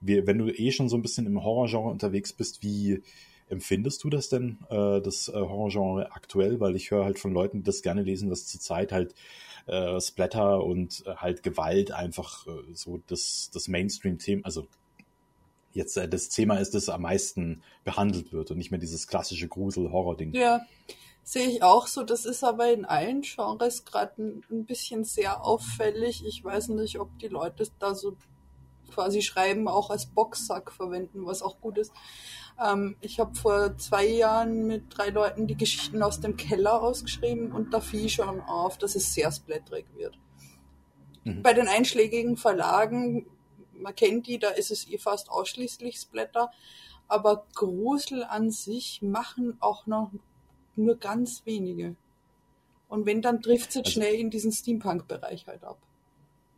Wie, 0.00 0.24
wenn 0.28 0.38
du 0.38 0.48
eh 0.48 0.70
schon 0.70 0.88
so 0.88 0.96
ein 0.96 1.02
bisschen 1.02 1.26
im 1.26 1.42
Horrorgenre 1.42 1.88
unterwegs 1.88 2.32
bist, 2.32 2.62
wie, 2.62 3.02
empfindest 3.50 4.02
du 4.04 4.10
das 4.10 4.28
denn, 4.28 4.58
äh, 4.70 5.00
das 5.00 5.28
äh, 5.28 5.32
Horrorgenre 5.32 6.12
aktuell? 6.12 6.60
Weil 6.60 6.76
ich 6.76 6.90
höre 6.90 7.04
halt 7.04 7.18
von 7.18 7.32
Leuten, 7.32 7.58
die 7.58 7.64
das 7.64 7.82
gerne 7.82 8.02
lesen, 8.02 8.30
dass 8.30 8.46
zurzeit 8.46 8.92
halt 8.92 9.14
äh, 9.66 10.00
Splatter 10.00 10.64
und 10.64 11.04
äh, 11.06 11.16
halt 11.16 11.42
Gewalt 11.42 11.92
einfach 11.92 12.46
äh, 12.46 12.50
so 12.74 13.00
das, 13.06 13.50
das 13.52 13.68
Mainstream-Thema, 13.68 14.44
also 14.44 14.66
jetzt 15.72 15.96
äh, 15.96 16.08
das 16.08 16.28
Thema 16.28 16.56
ist, 16.56 16.74
das 16.74 16.88
am 16.88 17.02
meisten 17.02 17.62
behandelt 17.84 18.32
wird 18.32 18.50
und 18.50 18.58
nicht 18.58 18.70
mehr 18.70 18.80
dieses 18.80 19.06
klassische 19.06 19.48
Grusel-Horror-Ding. 19.48 20.32
Ja, 20.34 20.60
sehe 21.22 21.48
ich 21.48 21.62
auch 21.62 21.86
so. 21.86 22.02
Das 22.02 22.24
ist 22.24 22.42
aber 22.44 22.72
in 22.72 22.84
allen 22.84 23.22
Genres 23.22 23.84
gerade 23.84 24.22
ein, 24.22 24.42
ein 24.50 24.64
bisschen 24.64 25.04
sehr 25.04 25.44
auffällig. 25.44 26.24
Ich 26.26 26.42
weiß 26.42 26.68
nicht, 26.68 26.98
ob 26.98 27.18
die 27.18 27.28
Leute 27.28 27.68
da 27.78 27.94
so 27.94 28.16
quasi 28.90 29.22
schreiben, 29.22 29.68
auch 29.68 29.90
als 29.90 30.06
Boxsack 30.06 30.72
verwenden, 30.72 31.26
was 31.26 31.42
auch 31.42 31.60
gut 31.60 31.78
ist. 31.78 31.92
Ähm, 32.62 32.96
ich 33.00 33.18
habe 33.20 33.34
vor 33.34 33.76
zwei 33.78 34.06
Jahren 34.06 34.66
mit 34.66 34.96
drei 34.96 35.08
Leuten 35.10 35.46
die 35.46 35.56
Geschichten 35.56 36.02
aus 36.02 36.20
dem 36.20 36.36
Keller 36.36 36.82
ausgeschrieben 36.82 37.52
und 37.52 37.72
da 37.72 37.80
fiel 37.80 38.08
schon 38.08 38.40
auf, 38.40 38.78
dass 38.78 38.94
es 38.94 39.14
sehr 39.14 39.32
splatterig 39.32 39.86
wird. 39.96 40.18
Mhm. 41.24 41.42
Bei 41.42 41.52
den 41.52 41.68
einschlägigen 41.68 42.36
Verlagen, 42.36 43.26
man 43.72 43.94
kennt 43.94 44.26
die, 44.26 44.38
da 44.38 44.50
ist 44.50 44.70
es 44.70 44.88
eh 44.88 44.98
fast 44.98 45.30
ausschließlich 45.30 45.96
Splatter, 45.96 46.50
aber 47.08 47.46
Grusel 47.54 48.24
an 48.24 48.50
sich 48.50 49.00
machen 49.02 49.56
auch 49.60 49.86
noch 49.86 50.10
nur 50.76 50.96
ganz 50.96 51.44
wenige. 51.46 51.96
Und 52.88 53.06
wenn, 53.06 53.22
dann 53.22 53.40
trifft 53.40 53.70
es 53.70 53.74
jetzt 53.76 53.86
also, 53.86 54.00
schnell 54.00 54.14
in 54.14 54.30
diesen 54.30 54.52
Steampunk-Bereich 54.52 55.46
halt 55.46 55.64
ab. 55.64 55.78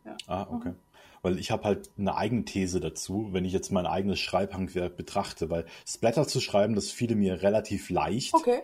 Ja. 0.05 0.17
Ah, 0.27 0.47
okay. 0.49 0.69
Mhm 0.69 0.92
weil 1.23 1.39
ich 1.39 1.49
habe 1.49 1.63
halt 1.63 1.89
eine 1.97 2.15
eigene 2.15 2.45
These 2.45 2.79
dazu, 2.79 3.29
wenn 3.31 3.45
ich 3.45 3.53
jetzt 3.53 3.71
mein 3.71 3.87
eigenes 3.87 4.19
Schreibhandwerk 4.19 4.95
betrachte, 4.97 5.49
weil 5.49 5.65
Splatter 5.87 6.27
zu 6.27 6.41
schreiben, 6.41 6.75
das 6.75 6.91
fiel 6.91 7.15
mir 7.15 7.41
relativ 7.41 7.89
leicht. 7.89 8.33
Okay. 8.33 8.59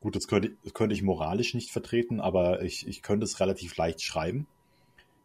Gut, 0.00 0.16
das 0.16 0.28
könnte, 0.28 0.52
das 0.62 0.74
könnte 0.74 0.94
ich 0.94 1.02
moralisch 1.02 1.54
nicht 1.54 1.70
vertreten, 1.70 2.20
aber 2.20 2.62
ich, 2.62 2.86
ich 2.86 3.02
könnte 3.02 3.24
es 3.24 3.40
relativ 3.40 3.76
leicht 3.76 4.00
schreiben. 4.00 4.46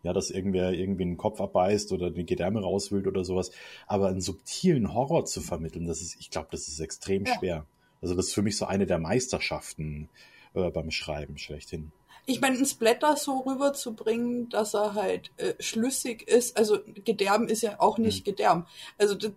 Ja, 0.01 0.13
dass 0.13 0.31
irgendwer 0.31 0.71
irgendwie 0.71 1.03
einen 1.03 1.17
Kopf 1.17 1.41
abbeißt 1.41 1.91
oder 1.91 2.09
die 2.09 2.25
Gedärme 2.25 2.61
rauswühlt 2.61 3.05
oder 3.05 3.25
sowas. 3.25 3.51
Aber 3.85 4.07
einen 4.07 4.21
subtilen 4.21 4.93
Horror 4.93 5.25
zu 5.25 5.41
vermitteln, 5.41 5.85
das 5.85 6.01
ist, 6.01 6.15
ich 6.19 6.31
glaube, 6.31 6.47
das 6.51 6.69
ist 6.69 6.79
extrem 6.79 7.25
ja. 7.25 7.37
schwer. 7.37 7.65
Also 8.01 8.15
das 8.15 8.27
ist 8.27 8.33
für 8.33 8.41
mich 8.41 8.57
so 8.57 8.65
eine 8.65 8.85
der 8.85 8.97
Meisterschaften 8.97 10.07
äh, 10.53 10.71
beim 10.71 10.89
Schreiben 10.89 11.37
schlechthin. 11.37 11.91
Ich 12.29 12.41
meine, 12.41 12.57
ein 12.57 12.65
Splatter 12.65 13.15
so 13.17 13.39
rüberzubringen, 13.39 14.49
dass 14.49 14.75
er 14.75 14.93
halt 14.93 15.31
äh, 15.37 15.55
schlüssig 15.59 16.27
ist. 16.27 16.55
Also 16.57 16.77
Gedärm 17.03 17.47
ist 17.47 17.63
ja 17.63 17.79
auch 17.79 17.97
nicht 17.97 18.19
hm. 18.19 18.23
Gedärm. 18.23 18.67
Also 18.99 19.15
ja. 19.15 19.33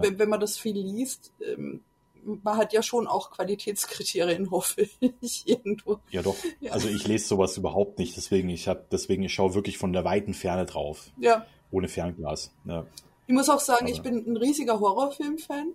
wenn 0.00 0.28
man 0.28 0.40
das 0.40 0.56
viel 0.56 0.78
liest, 0.78 1.30
ähm, 1.40 1.82
man 2.24 2.56
hat 2.56 2.72
ja 2.72 2.82
schon 2.82 3.06
auch 3.06 3.32
Qualitätskriterien, 3.32 4.50
hoffe 4.50 4.88
ich, 5.20 5.46
irgendwo. 5.46 5.98
Ja, 6.10 6.22
doch. 6.22 6.36
Ja. 6.60 6.72
Also 6.72 6.88
ich 6.88 7.06
lese 7.06 7.28
sowas 7.28 7.58
überhaupt 7.58 7.98
nicht, 7.98 8.16
deswegen 8.16 8.48
ich 8.48 8.66
habe, 8.66 8.86
deswegen 8.90 9.22
ich 9.24 9.34
schaue 9.34 9.54
wirklich 9.54 9.76
von 9.76 9.92
der 9.92 10.04
weiten 10.04 10.32
Ferne 10.32 10.64
drauf. 10.64 11.10
Ja. 11.18 11.46
Ohne 11.70 11.88
Fernglas. 11.88 12.50
Ja. 12.64 12.86
Ich 13.26 13.34
muss 13.34 13.50
auch 13.50 13.60
sagen, 13.60 13.84
aber. 13.84 13.92
ich 13.92 14.00
bin 14.00 14.24
ein 14.26 14.36
riesiger 14.38 14.80
Horrorfilm-Fan. 14.80 15.74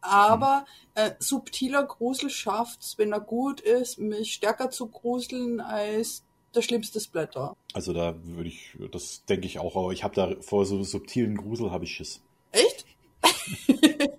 Aber 0.00 0.64
hm. 0.94 1.04
äh, 1.04 1.10
subtiler 1.18 1.84
Grusel 1.84 2.30
schafft's, 2.30 2.96
wenn 2.98 3.12
er 3.12 3.20
gut 3.20 3.60
ist, 3.60 3.98
mich 3.98 4.34
stärker 4.34 4.70
zu 4.70 4.86
gruseln 4.86 5.60
als 5.60 6.22
der 6.54 6.62
schlimmste 6.62 7.00
Splatter. 7.00 7.56
Also 7.74 7.92
da 7.92 8.14
würde 8.24 8.48
ich, 8.48 8.76
das 8.90 9.24
denke 9.26 9.46
ich 9.46 9.58
auch, 9.58 9.76
aber 9.76 9.92
ich 9.92 10.02
habe 10.02 10.14
da 10.14 10.34
vor 10.40 10.66
so 10.66 10.82
subtilen 10.82 11.36
Grusel 11.36 11.70
habe 11.70 11.84
ich 11.84 11.92
Schiss. 11.92 12.20
Echt? 12.52 12.86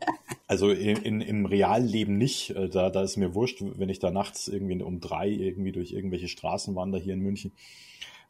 Also 0.52 0.70
in, 0.70 0.98
in, 0.98 1.22
im 1.22 1.46
realen 1.46 1.88
Leben 1.88 2.18
nicht. 2.18 2.50
Äh, 2.50 2.68
da, 2.68 2.90
da 2.90 3.04
ist 3.04 3.16
mir 3.16 3.34
wurscht, 3.34 3.62
wenn 3.62 3.88
ich 3.88 4.00
da 4.00 4.12
nachts 4.12 4.50
irgendwie 4.50 4.82
um 4.84 5.00
drei 5.00 5.30
irgendwie 5.30 5.72
durch 5.72 5.94
irgendwelche 5.94 6.28
Straßen 6.28 6.76
wandere 6.76 7.02
hier 7.02 7.14
in 7.14 7.22
München. 7.22 7.54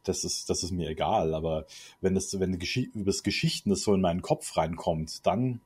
Das 0.04 0.22
ist, 0.22 0.48
das 0.48 0.62
ist 0.62 0.70
mir 0.70 0.88
egal. 0.88 1.34
Aber 1.34 1.66
wenn 2.00 2.14
das, 2.14 2.38
wenn 2.38 2.56
das 2.94 3.24
Geschichten 3.24 3.70
das 3.70 3.82
so 3.82 3.92
in 3.92 4.00
meinen 4.00 4.22
Kopf 4.22 4.56
reinkommt, 4.56 5.26
dann 5.26 5.60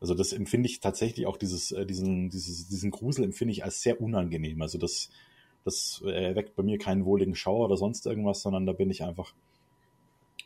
also 0.00 0.14
das 0.14 0.32
empfinde 0.32 0.68
ich 0.68 0.80
tatsächlich 0.80 1.26
auch 1.26 1.36
dieses, 1.36 1.72
äh, 1.72 1.86
diesen, 1.86 2.30
dieses, 2.30 2.68
diesen 2.68 2.90
Grusel 2.90 3.24
empfinde 3.24 3.52
ich 3.52 3.64
als 3.64 3.82
sehr 3.82 4.00
unangenehm. 4.00 4.60
Also 4.62 4.78
das, 4.78 5.10
das 5.64 6.02
erweckt 6.04 6.56
bei 6.56 6.62
mir 6.62 6.78
keinen 6.78 7.04
wohligen 7.04 7.34
Schauer 7.34 7.66
oder 7.66 7.76
sonst 7.76 8.06
irgendwas, 8.06 8.42
sondern 8.42 8.66
da 8.66 8.72
bin 8.72 8.90
ich 8.90 9.02
einfach, 9.02 9.32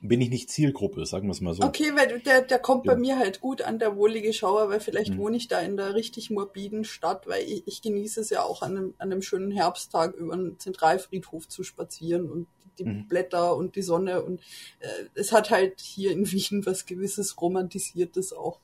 bin 0.00 0.20
ich 0.20 0.30
nicht 0.30 0.50
Zielgruppe, 0.50 1.06
sagen 1.06 1.28
wir 1.28 1.32
es 1.32 1.40
mal 1.40 1.54
so. 1.54 1.62
Okay, 1.62 1.92
weil 1.94 2.20
der, 2.20 2.42
der 2.42 2.58
kommt 2.58 2.86
ja. 2.86 2.94
bei 2.94 2.98
mir 2.98 3.18
halt 3.18 3.40
gut 3.40 3.62
an, 3.62 3.78
der 3.78 3.96
wohlige 3.96 4.32
Schauer, 4.32 4.68
weil 4.68 4.80
vielleicht 4.80 5.12
mhm. 5.12 5.18
wohne 5.18 5.36
ich 5.36 5.48
da 5.48 5.60
in 5.60 5.76
der 5.76 5.94
richtig 5.94 6.30
morbiden 6.30 6.84
Stadt, 6.84 7.26
weil 7.26 7.44
ich, 7.44 7.62
ich 7.66 7.82
genieße 7.82 8.20
es 8.20 8.30
ja 8.30 8.42
auch 8.42 8.62
an 8.62 8.76
einem, 8.76 8.94
an 8.98 9.12
einem 9.12 9.22
schönen 9.22 9.52
Herbsttag 9.52 10.14
über 10.14 10.34
einen 10.34 10.58
Zentralfriedhof 10.58 11.48
zu 11.48 11.62
spazieren 11.62 12.28
und 12.28 12.46
die 12.78 12.84
mhm. 12.84 13.08
Blätter 13.08 13.56
und 13.56 13.76
die 13.76 13.82
Sonne 13.82 14.22
und 14.22 14.40
äh, 14.80 15.04
es 15.14 15.32
hat 15.32 15.50
halt 15.50 15.80
hier 15.80 16.12
in 16.12 16.30
Wien 16.30 16.64
was 16.64 16.86
gewisses 16.86 17.40
Romantisiertes 17.40 18.32
auch. 18.32 18.58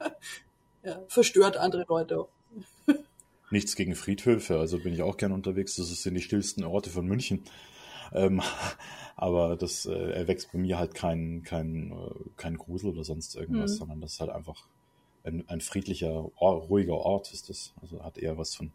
ja, 0.84 1.02
verstört 1.08 1.56
andere 1.56 1.84
Leute 1.88 2.20
auch. 2.20 2.28
Nichts 3.50 3.76
gegen 3.76 3.94
Friedhöfe, 3.94 4.58
also 4.58 4.78
bin 4.78 4.92
ich 4.92 5.02
auch 5.02 5.16
gern 5.16 5.32
unterwegs. 5.32 5.76
Das 5.76 5.88
sind 5.88 6.14
die 6.14 6.20
stillsten 6.20 6.64
Orte 6.64 6.90
von 6.90 7.06
München. 7.06 7.42
Ähm, 8.12 8.42
aber 9.16 9.56
das 9.56 9.86
äh, 9.86 10.12
erwächst 10.12 10.52
bei 10.52 10.58
mir 10.58 10.78
halt 10.78 10.94
kein, 10.94 11.42
kein, 11.44 11.92
äh, 11.92 12.14
kein 12.36 12.58
Grusel 12.58 12.90
oder 12.90 13.04
sonst 13.04 13.36
irgendwas, 13.36 13.72
mhm. 13.72 13.76
sondern 13.76 14.00
das 14.00 14.14
ist 14.14 14.20
halt 14.20 14.30
einfach 14.30 14.66
ein, 15.24 15.48
ein 15.48 15.60
friedlicher, 15.60 16.10
ruhiger 16.10 16.94
Ort 16.94 17.32
ist 17.32 17.48
das. 17.48 17.72
Also 17.80 18.02
hat 18.04 18.18
eher 18.18 18.36
was 18.38 18.54
von 18.54 18.72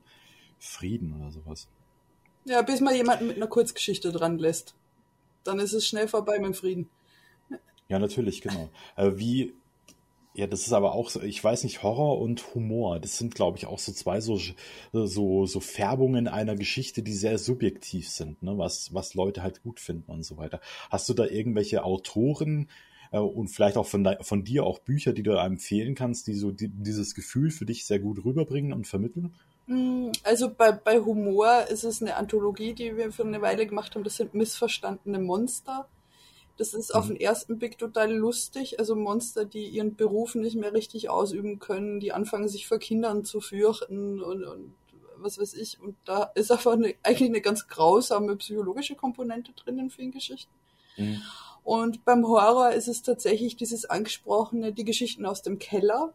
Frieden 0.59 1.13
oder 1.19 1.31
sowas. 1.31 1.67
Ja, 2.45 2.61
bis 2.61 2.81
man 2.81 2.95
jemanden 2.95 3.27
mit 3.27 3.37
einer 3.37 3.47
Kurzgeschichte 3.47 4.11
dran 4.11 4.37
lässt. 4.37 4.75
Dann 5.43 5.59
ist 5.59 5.73
es 5.73 5.87
schnell 5.87 6.07
vorbei 6.07 6.39
mit 6.39 6.55
Frieden. 6.55 6.89
Ja, 7.87 7.99
natürlich, 7.99 8.41
genau. 8.41 8.69
Äh, 8.95 9.11
wie 9.15 9.53
ja, 10.35 10.47
das 10.47 10.61
ist 10.61 10.73
aber 10.73 10.93
auch 10.93 11.11
so, 11.11 11.21
ich 11.21 11.43
weiß 11.43 11.63
nicht, 11.63 11.83
Horror 11.83 12.19
und 12.19 12.55
Humor, 12.55 12.99
das 12.99 13.19
sind, 13.19 13.35
glaube 13.35 13.59
ich, 13.59 13.67
auch 13.67 13.77
so 13.77 13.91
zwei 13.91 14.19
so, 14.19 14.39
so, 14.91 15.45
so 15.45 15.59
Färbungen 15.59 16.27
einer 16.27 16.55
Geschichte, 16.55 17.03
die 17.03 17.13
sehr 17.13 17.37
subjektiv 17.37 18.09
sind, 18.09 18.41
ne? 18.41 18.57
was, 18.57 18.93
was 18.95 19.13
Leute 19.13 19.43
halt 19.43 19.61
gut 19.61 19.79
finden 19.79 20.11
und 20.11 20.23
so 20.23 20.37
weiter. 20.37 20.59
Hast 20.89 21.07
du 21.07 21.13
da 21.13 21.25
irgendwelche 21.25 21.83
Autoren 21.83 22.67
äh, 23.11 23.19
und 23.19 23.49
vielleicht 23.49 23.77
auch 23.77 23.85
von, 23.85 24.09
von 24.21 24.43
dir 24.43 24.65
auch 24.65 24.79
Bücher, 24.79 25.13
die 25.13 25.21
du 25.21 25.33
empfehlen 25.33 25.93
kannst, 25.93 26.25
die 26.25 26.33
so 26.33 26.51
die, 26.51 26.69
dieses 26.69 27.13
Gefühl 27.13 27.51
für 27.51 27.67
dich 27.67 27.85
sehr 27.85 27.99
gut 27.99 28.25
rüberbringen 28.25 28.73
und 28.73 28.87
vermitteln? 28.87 29.35
Mm, 29.67 30.11
also 30.23 30.49
bei, 30.49 30.71
bei 30.71 30.99
Humor 30.99 31.67
ist 31.69 31.83
es 31.83 32.01
eine 32.01 32.15
Anthologie, 32.15 32.73
die 32.73 32.95
wir 32.97 33.11
für 33.11 33.23
eine 33.23 33.41
Weile 33.41 33.65
gemacht 33.65 33.95
haben, 33.95 34.03
das 34.03 34.17
sind 34.17 34.33
missverstandene 34.33 35.19
Monster. 35.19 35.87
Das 36.57 36.73
ist 36.73 36.93
mhm. 36.93 36.99
auf 36.99 37.07
den 37.07 37.19
ersten 37.19 37.57
Blick 37.57 37.77
total 37.77 38.11
lustig. 38.13 38.79
Also 38.79 38.95
Monster, 38.95 39.45
die 39.45 39.65
ihren 39.67 39.95
Beruf 39.95 40.35
nicht 40.35 40.55
mehr 40.55 40.73
richtig 40.73 41.09
ausüben 41.09 41.59
können, 41.59 41.99
die 41.99 42.11
anfangen 42.11 42.47
sich 42.47 42.67
vor 42.67 42.79
Kindern 42.79 43.25
zu 43.25 43.41
fürchten 43.41 44.21
und, 44.21 44.43
und 44.43 44.73
was 45.17 45.39
weiß 45.39 45.53
ich. 45.55 45.79
Und 45.81 45.95
da 46.05 46.23
ist 46.35 46.51
einfach 46.51 46.73
eine, 46.73 46.93
eigentlich 47.03 47.29
eine 47.29 47.41
ganz 47.41 47.67
grausame 47.67 48.35
psychologische 48.35 48.95
Komponente 48.95 49.53
drin 49.53 49.79
in 49.79 49.89
vielen 49.89 50.11
Geschichten. 50.11 50.51
Mhm. 50.97 51.21
Und 51.63 52.03
beim 52.03 52.27
Horror 52.27 52.71
ist 52.71 52.89
es 52.89 53.01
tatsächlich 53.01 53.55
dieses 53.55 53.85
angesprochene, 53.85 54.73
die 54.73 54.83
Geschichten 54.83 55.25
aus 55.25 55.41
dem 55.41 55.59
Keller 55.59 56.13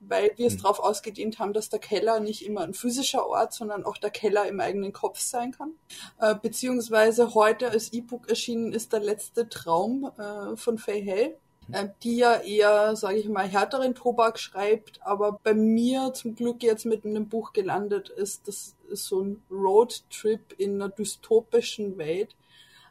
weil 0.00 0.32
wir 0.36 0.46
es 0.46 0.54
mhm. 0.54 0.62
darauf 0.62 0.80
ausgedehnt 0.80 1.38
haben, 1.38 1.52
dass 1.52 1.68
der 1.68 1.80
Keller 1.80 2.20
nicht 2.20 2.44
immer 2.44 2.62
ein 2.62 2.74
physischer 2.74 3.26
Ort, 3.26 3.52
sondern 3.52 3.84
auch 3.84 3.98
der 3.98 4.10
Keller 4.10 4.46
im 4.46 4.60
eigenen 4.60 4.92
Kopf 4.92 5.18
sein 5.18 5.52
kann. 5.52 5.72
Äh, 6.20 6.34
beziehungsweise 6.40 7.34
heute 7.34 7.70
als 7.70 7.92
E-Book 7.92 8.28
erschienen 8.28 8.72
ist 8.72 8.92
der 8.92 9.00
letzte 9.00 9.48
Traum 9.48 10.10
äh, 10.18 10.56
von 10.56 10.78
Faye 10.78 11.00
Hell, 11.00 11.36
äh, 11.72 11.88
die 12.02 12.18
ja 12.18 12.34
eher, 12.36 12.96
sage 12.96 13.18
ich 13.18 13.28
mal, 13.28 13.46
härteren 13.46 13.94
Tobak 13.94 14.38
schreibt, 14.38 15.00
aber 15.02 15.38
bei 15.42 15.54
mir 15.54 16.12
zum 16.14 16.34
Glück 16.34 16.62
jetzt 16.62 16.86
mit 16.86 17.04
einem 17.04 17.28
Buch 17.28 17.52
gelandet 17.52 18.08
ist. 18.08 18.48
Das 18.48 18.74
ist 18.88 19.04
so 19.04 19.20
ein 19.22 19.42
Roadtrip 19.50 20.54
in 20.58 20.76
einer 20.76 20.88
dystopischen 20.88 21.98
Welt. 21.98 22.34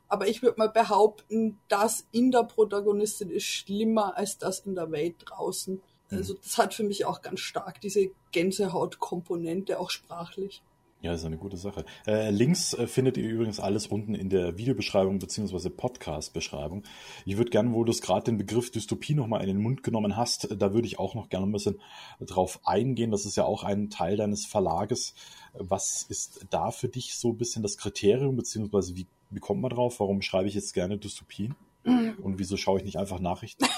Aber 0.09 0.27
ich 0.27 0.41
würde 0.41 0.57
mal 0.57 0.69
behaupten, 0.69 1.59
das 1.67 2.07
in 2.11 2.31
der 2.31 2.43
Protagonistin 2.43 3.29
ist 3.29 3.45
schlimmer 3.45 4.15
als 4.15 4.37
das 4.37 4.61
in 4.61 4.75
der 4.75 4.91
Welt 4.91 5.15
draußen. 5.25 5.81
Also 6.09 6.35
das 6.35 6.57
hat 6.57 6.73
für 6.73 6.83
mich 6.83 7.05
auch 7.05 7.21
ganz 7.21 7.39
stark 7.39 7.81
diese 7.81 8.09
Gänsehautkomponente, 8.31 9.79
auch 9.79 9.89
sprachlich. 9.89 10.61
Ja, 11.01 11.13
ist 11.13 11.25
eine 11.25 11.37
gute 11.37 11.57
Sache. 11.57 11.85
Äh, 12.07 12.31
Links 12.31 12.73
äh, 12.73 12.87
findet 12.87 13.17
ihr 13.17 13.29
übrigens 13.29 13.59
alles 13.59 13.85
unten 13.85 14.15
in 14.15 14.29
der 14.29 14.57
Videobeschreibung 14.57 15.19
beziehungsweise 15.19 15.69
Podcast-Beschreibung. 15.69 16.83
Ich 17.23 17.37
würde 17.37 17.51
gerne, 17.51 17.71
wo 17.71 17.83
du 17.83 17.91
es 17.91 18.01
gerade 18.01 18.23
den 18.23 18.39
Begriff 18.39 18.71
Dystopie 18.71 19.13
nochmal 19.13 19.41
in 19.41 19.47
den 19.47 19.61
Mund 19.61 19.83
genommen 19.83 20.17
hast, 20.17 20.47
da 20.59 20.73
würde 20.73 20.87
ich 20.87 20.97
auch 20.97 21.13
noch 21.13 21.29
gerne 21.29 21.45
ein 21.45 21.51
bisschen 21.51 21.79
drauf 22.19 22.59
eingehen. 22.65 23.11
Das 23.11 23.27
ist 23.27 23.37
ja 23.37 23.43
auch 23.43 23.63
ein 23.63 23.91
Teil 23.91 24.17
deines 24.17 24.47
Verlages. 24.47 25.13
Was 25.53 26.01
ist 26.01 26.47
da 26.49 26.71
für 26.71 26.89
dich 26.89 27.15
so 27.15 27.29
ein 27.29 27.37
bisschen 27.37 27.61
das 27.61 27.77
Kriterium, 27.77 28.35
beziehungsweise 28.35 28.95
wie, 28.95 29.05
wie 29.29 29.39
kommt 29.39 29.61
man 29.61 29.69
drauf? 29.69 29.99
Warum 29.99 30.23
schreibe 30.23 30.47
ich 30.47 30.55
jetzt 30.55 30.73
gerne 30.73 30.97
Dystopien? 30.97 31.55
Mhm. 31.83 32.15
Und 32.23 32.39
wieso 32.39 32.57
schaue 32.57 32.79
ich 32.79 32.85
nicht 32.85 32.97
einfach 32.97 33.19
Nachrichten? 33.19 33.65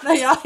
Naja, 0.04 0.38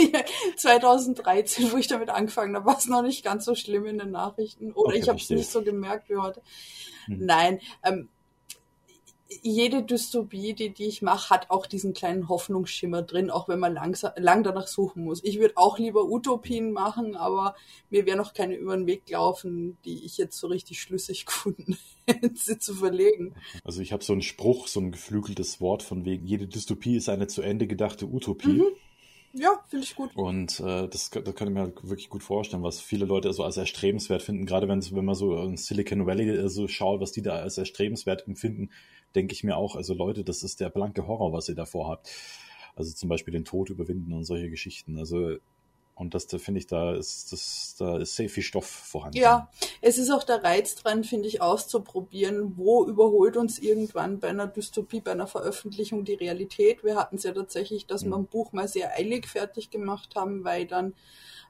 2013, 0.56 1.72
wo 1.72 1.76
ich 1.76 1.86
damit 1.86 2.10
angefangen 2.10 2.54
habe, 2.56 2.66
war 2.66 2.78
es 2.78 2.86
noch 2.86 3.02
nicht 3.02 3.24
ganz 3.24 3.44
so 3.44 3.54
schlimm 3.54 3.86
in 3.86 3.98
den 3.98 4.10
Nachrichten. 4.10 4.72
Oder 4.72 4.88
okay, 4.88 4.98
ich 4.98 5.08
habe 5.08 5.18
es 5.18 5.30
nicht 5.30 5.50
so 5.50 5.62
gemerkt 5.62 6.08
wie 6.08 6.16
heute. 6.16 6.42
Hm. 7.06 7.26
Nein, 7.26 7.60
ähm, 7.82 8.08
jede 9.42 9.82
Dystopie, 9.82 10.54
die, 10.54 10.70
die 10.70 10.84
ich 10.84 11.02
mache, 11.02 11.30
hat 11.30 11.50
auch 11.50 11.66
diesen 11.66 11.92
kleinen 11.92 12.28
Hoffnungsschimmer 12.28 13.02
drin, 13.02 13.30
auch 13.30 13.48
wenn 13.48 13.58
man 13.58 13.74
langsam, 13.74 14.12
lang 14.16 14.42
danach 14.42 14.66
suchen 14.66 15.04
muss. 15.04 15.22
Ich 15.24 15.38
würde 15.38 15.56
auch 15.56 15.78
lieber 15.78 16.04
Utopien 16.04 16.72
machen, 16.72 17.16
aber 17.16 17.54
mir 17.90 18.06
wäre 18.06 18.16
noch 18.16 18.34
keine 18.34 18.54
über 18.54 18.76
den 18.76 18.86
Weg 18.86 19.08
laufen, 19.10 19.78
die 19.84 20.04
ich 20.04 20.18
jetzt 20.18 20.38
so 20.38 20.46
richtig 20.46 20.80
schlüssig 20.80 21.26
gefunden 21.26 21.78
hätte, 22.06 22.30
sie 22.34 22.58
zu 22.58 22.74
verlegen. 22.74 23.34
Also 23.64 23.80
ich 23.80 23.92
habe 23.92 24.04
so 24.04 24.12
einen 24.12 24.22
Spruch, 24.22 24.68
so 24.68 24.80
ein 24.80 24.92
geflügeltes 24.92 25.60
Wort 25.60 25.82
von 25.82 26.04
wegen, 26.04 26.26
jede 26.26 26.46
Dystopie 26.46 26.96
ist 26.96 27.08
eine 27.08 27.26
zu 27.26 27.42
Ende 27.42 27.66
gedachte 27.66 28.06
Utopie. 28.06 28.48
Mhm. 28.48 28.66
Ja, 29.36 29.60
finde 29.68 29.84
ich 29.84 29.96
gut. 29.96 30.14
Und 30.14 30.60
äh, 30.60 30.88
das, 30.88 31.10
das 31.10 31.34
kann 31.34 31.48
ich 31.48 31.54
mir 31.54 31.60
halt 31.60 31.82
wirklich 31.82 32.08
gut 32.08 32.22
vorstellen, 32.22 32.62
was 32.62 32.80
viele 32.80 33.04
Leute 33.04 33.32
so 33.32 33.42
als 33.42 33.56
erstrebenswert 33.56 34.22
finden. 34.22 34.46
Gerade 34.46 34.68
wenn, 34.68 34.80
wenn 34.92 35.04
man 35.04 35.16
so 35.16 35.36
in 35.42 35.56
Silicon 35.56 36.06
Valley 36.06 36.30
äh, 36.30 36.48
so 36.48 36.68
schaut, 36.68 37.00
was 37.00 37.10
die 37.10 37.22
da 37.22 37.36
als 37.36 37.58
erstrebenswert 37.58 38.28
empfinden, 38.28 38.70
denke 39.16 39.32
ich 39.32 39.42
mir 39.42 39.56
auch, 39.56 39.74
also 39.74 39.92
Leute, 39.92 40.22
das 40.22 40.44
ist 40.44 40.60
der 40.60 40.70
blanke 40.70 41.08
Horror, 41.08 41.32
was 41.32 41.48
ihr 41.48 41.56
davor 41.56 41.88
habt. 41.88 42.10
Also 42.76 42.92
zum 42.92 43.08
Beispiel 43.08 43.32
den 43.32 43.44
Tod 43.44 43.70
überwinden 43.70 44.12
und 44.12 44.24
solche 44.24 44.50
Geschichten. 44.50 44.98
Also 44.98 45.36
und 45.94 46.14
das, 46.14 46.26
da 46.26 46.38
finde 46.38 46.58
ich, 46.58 46.66
da 46.66 46.94
ist, 46.94 47.32
das, 47.32 47.76
da 47.78 47.98
ist 47.98 48.16
sehr 48.16 48.28
viel 48.28 48.42
Stoff 48.42 48.66
vorhanden. 48.66 49.16
Ja, 49.16 49.48
es 49.80 49.96
ist 49.96 50.10
auch 50.10 50.24
der 50.24 50.42
Reiz 50.42 50.74
dran, 50.74 51.04
finde 51.04 51.28
ich, 51.28 51.40
auszuprobieren, 51.40 52.54
wo 52.56 52.84
überholt 52.84 53.36
uns 53.36 53.58
irgendwann 53.58 54.18
bei 54.18 54.28
einer 54.28 54.48
Dystopie, 54.48 55.00
bei 55.00 55.12
einer 55.12 55.28
Veröffentlichung 55.28 56.04
die 56.04 56.14
Realität. 56.14 56.82
Wir 56.82 56.96
hatten 56.96 57.16
es 57.16 57.22
ja 57.22 57.32
tatsächlich, 57.32 57.86
dass 57.86 58.04
mhm. 58.04 58.10
wir 58.10 58.16
ein 58.16 58.26
Buch 58.26 58.52
mal 58.52 58.66
sehr 58.66 58.92
eilig 58.96 59.26
fertig 59.26 59.70
gemacht 59.70 60.16
haben, 60.16 60.42
weil 60.42 60.66
dann 60.66 60.94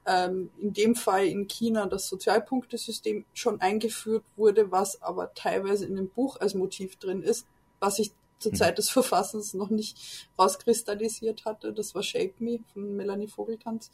ähm, 0.05 0.51
in 0.59 0.73
dem 0.73 0.95
Fall 0.95 1.25
in 1.25 1.47
China 1.47 1.87
das 1.87 2.07
Sozialpunktesystem 2.07 3.25
schon 3.33 3.61
eingeführt 3.61 4.23
wurde, 4.35 4.71
was 4.71 5.01
aber 5.01 5.33
teilweise 5.33 5.85
in 5.87 5.95
dem 5.95 6.09
Buch 6.09 6.39
als 6.39 6.53
Motiv 6.53 6.97
drin 6.97 7.23
ist 7.23 7.47
was 7.79 7.99
ich 7.99 8.11
zur 8.45 8.51
mhm. 8.51 8.57
Zeit 8.57 8.77
des 8.77 8.89
Verfassens 8.89 9.55
noch 9.55 9.71
nicht 9.71 10.27
rauskristallisiert 10.37 11.45
hatte. 11.45 11.73
Das 11.73 11.95
war 11.95 12.03
Shape 12.03 12.33
Me 12.37 12.59
von 12.71 12.95
Melanie 12.95 13.27
Vogeltanz. 13.27 13.89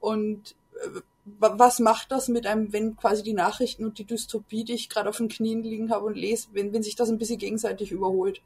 Und 0.00 0.56
äh, 0.82 1.00
was 1.24 1.78
macht 1.78 2.10
das 2.10 2.28
mit 2.28 2.46
einem, 2.46 2.72
wenn 2.72 2.96
quasi 2.96 3.22
die 3.22 3.34
Nachrichten 3.34 3.84
und 3.84 3.98
die 3.98 4.04
Dystopie, 4.04 4.64
die 4.64 4.72
ich 4.72 4.88
gerade 4.88 5.08
auf 5.08 5.18
den 5.18 5.28
Knien 5.28 5.62
liegen 5.62 5.90
habe 5.90 6.06
und 6.06 6.16
lese, 6.16 6.48
wenn, 6.52 6.72
wenn 6.72 6.82
sich 6.82 6.96
das 6.96 7.08
ein 7.08 7.18
bisschen 7.18 7.38
gegenseitig 7.38 7.92
überholt? 7.92 8.42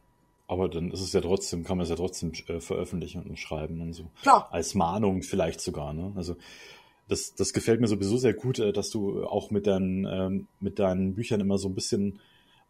Aber 0.49 0.69
dann 0.69 0.91
ist 0.91 1.01
es 1.01 1.13
ja 1.15 1.23
trotzdem, 1.23 1.65
kann 1.65 1.79
man 1.79 1.85
es 1.85 1.91
ja 1.91 1.97
trotzdem 1.97 2.33
äh, 2.49 2.61
veröffentlichen 2.61 3.23
und 3.23 3.39
schreiben 3.39 3.81
und 3.81 3.95
so. 3.95 4.11
Klar. 4.21 4.49
Als 4.51 4.75
Mahnung 4.75 5.23
vielleicht 5.23 5.63
sogar, 5.63 5.95
ne? 5.95 6.13
Also 6.15 6.37
das, 7.09 7.35
das 7.35 7.53
gefällt 7.53 7.81
mir 7.81 7.87
sowieso 7.87 8.19
sehr 8.19 8.35
gut, 8.35 8.59
äh, 8.59 8.73
dass 8.73 8.91
du 8.91 9.25
auch 9.25 9.51
mit 9.51 9.67
deinen, 9.67 10.05
ähm, 10.05 10.49
mit 10.61 10.79
deinen 10.79 11.15
Büchern 11.15 11.41
immer 11.41 11.57
so 11.57 11.69
ein 11.69 11.75
bisschen 11.75 12.21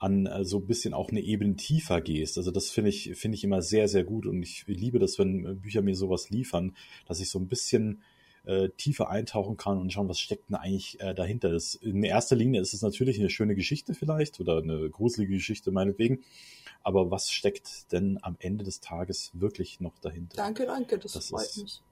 an 0.02 0.26
äh, 0.26 0.44
so 0.44 0.58
ein 0.58 0.66
bisschen 0.66 0.94
auch 0.94 1.10
eine 1.10 1.20
Ebene 1.20 1.54
tiefer 1.56 2.00
gehst. 2.00 2.36
Also 2.36 2.50
das 2.50 2.70
finde 2.70 2.90
ich, 2.90 3.12
finde 3.14 3.36
ich 3.36 3.44
immer 3.44 3.62
sehr, 3.62 3.88
sehr 3.88 4.04
gut 4.04 4.26
und 4.26 4.42
ich 4.42 4.64
liebe 4.66 4.98
das, 4.98 5.18
wenn 5.18 5.60
Bücher 5.60 5.80
mir 5.82 5.94
sowas 5.94 6.30
liefern, 6.30 6.76
dass 7.06 7.20
ich 7.20 7.30
so 7.30 7.38
ein 7.38 7.46
bisschen 7.46 8.02
äh, 8.44 8.70
tiefer 8.70 9.08
eintauchen 9.10 9.56
kann 9.56 9.78
und 9.78 9.92
schauen, 9.92 10.08
was 10.08 10.18
steckt 10.18 10.48
denn 10.48 10.56
eigentlich 10.56 11.00
äh, 11.00 11.14
dahinter. 11.14 11.50
Das, 11.50 11.76
in 11.76 12.02
erster 12.02 12.34
Linie 12.34 12.60
ist 12.60 12.74
es 12.74 12.82
natürlich 12.82 13.20
eine 13.20 13.30
schöne 13.30 13.54
Geschichte 13.54 13.94
vielleicht 13.94 14.40
oder 14.40 14.58
eine 14.58 14.90
gruselige 14.90 15.34
Geschichte 15.34 15.70
meinetwegen. 15.70 16.24
Aber 16.82 17.12
was 17.12 17.30
steckt 17.30 17.92
denn 17.92 18.18
am 18.22 18.34
Ende 18.40 18.64
des 18.64 18.80
Tages 18.80 19.30
wirklich 19.34 19.78
noch 19.78 19.96
dahinter? 20.00 20.36
Danke, 20.36 20.66
danke, 20.66 20.98
das, 20.98 21.12
das 21.12 21.28
freut 21.28 21.44
ist, 21.44 21.62
mich. 21.62 21.82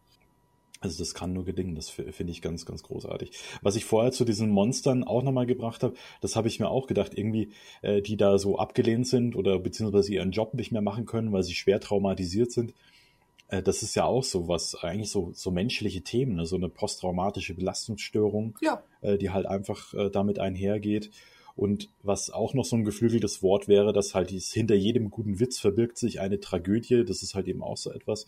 Also 0.80 0.98
das 0.98 1.12
kann 1.12 1.34
nur 1.34 1.44
gelingen, 1.44 1.74
das 1.74 1.90
finde 1.90 2.32
ich 2.32 2.40
ganz, 2.40 2.64
ganz 2.64 2.82
großartig. 2.82 3.32
Was 3.60 3.76
ich 3.76 3.84
vorher 3.84 4.12
zu 4.12 4.24
diesen 4.24 4.48
Monstern 4.48 5.04
auch 5.04 5.22
nochmal 5.22 5.44
gebracht 5.44 5.82
habe, 5.82 5.94
das 6.22 6.36
habe 6.36 6.48
ich 6.48 6.58
mir 6.58 6.70
auch 6.70 6.86
gedacht, 6.86 7.12
irgendwie, 7.14 7.50
äh, 7.82 8.00
die 8.00 8.16
da 8.16 8.38
so 8.38 8.58
abgelehnt 8.58 9.06
sind 9.06 9.36
oder 9.36 9.58
beziehungsweise 9.58 10.14
ihren 10.14 10.30
Job 10.30 10.54
nicht 10.54 10.72
mehr 10.72 10.80
machen 10.80 11.04
können, 11.04 11.32
weil 11.32 11.42
sie 11.42 11.54
schwer 11.54 11.80
traumatisiert 11.80 12.50
sind. 12.50 12.72
Äh, 13.48 13.62
das 13.62 13.82
ist 13.82 13.94
ja 13.94 14.04
auch 14.04 14.24
so 14.24 14.48
was, 14.48 14.74
eigentlich 14.74 15.10
so, 15.10 15.32
so 15.34 15.50
menschliche 15.50 16.00
Themen, 16.00 16.36
ne? 16.36 16.46
so 16.46 16.56
eine 16.56 16.70
posttraumatische 16.70 17.54
Belastungsstörung, 17.54 18.56
ja. 18.62 18.82
äh, 19.02 19.18
die 19.18 19.30
halt 19.30 19.44
einfach 19.44 19.92
äh, 19.92 20.08
damit 20.08 20.38
einhergeht. 20.38 21.10
Und 21.56 21.90
was 22.02 22.30
auch 22.30 22.54
noch 22.54 22.64
so 22.64 22.76
ein 22.76 22.84
geflügeltes 22.84 23.42
Wort 23.42 23.68
wäre, 23.68 23.92
dass 23.92 24.14
halt 24.14 24.30
dies, 24.30 24.50
hinter 24.50 24.76
jedem 24.76 25.10
guten 25.10 25.40
Witz 25.40 25.58
verbirgt 25.58 25.98
sich 25.98 26.20
eine 26.20 26.40
Tragödie. 26.40 27.04
Das 27.04 27.22
ist 27.22 27.34
halt 27.34 27.48
eben 27.48 27.62
auch 27.62 27.76
so 27.76 27.90
etwas, 27.92 28.26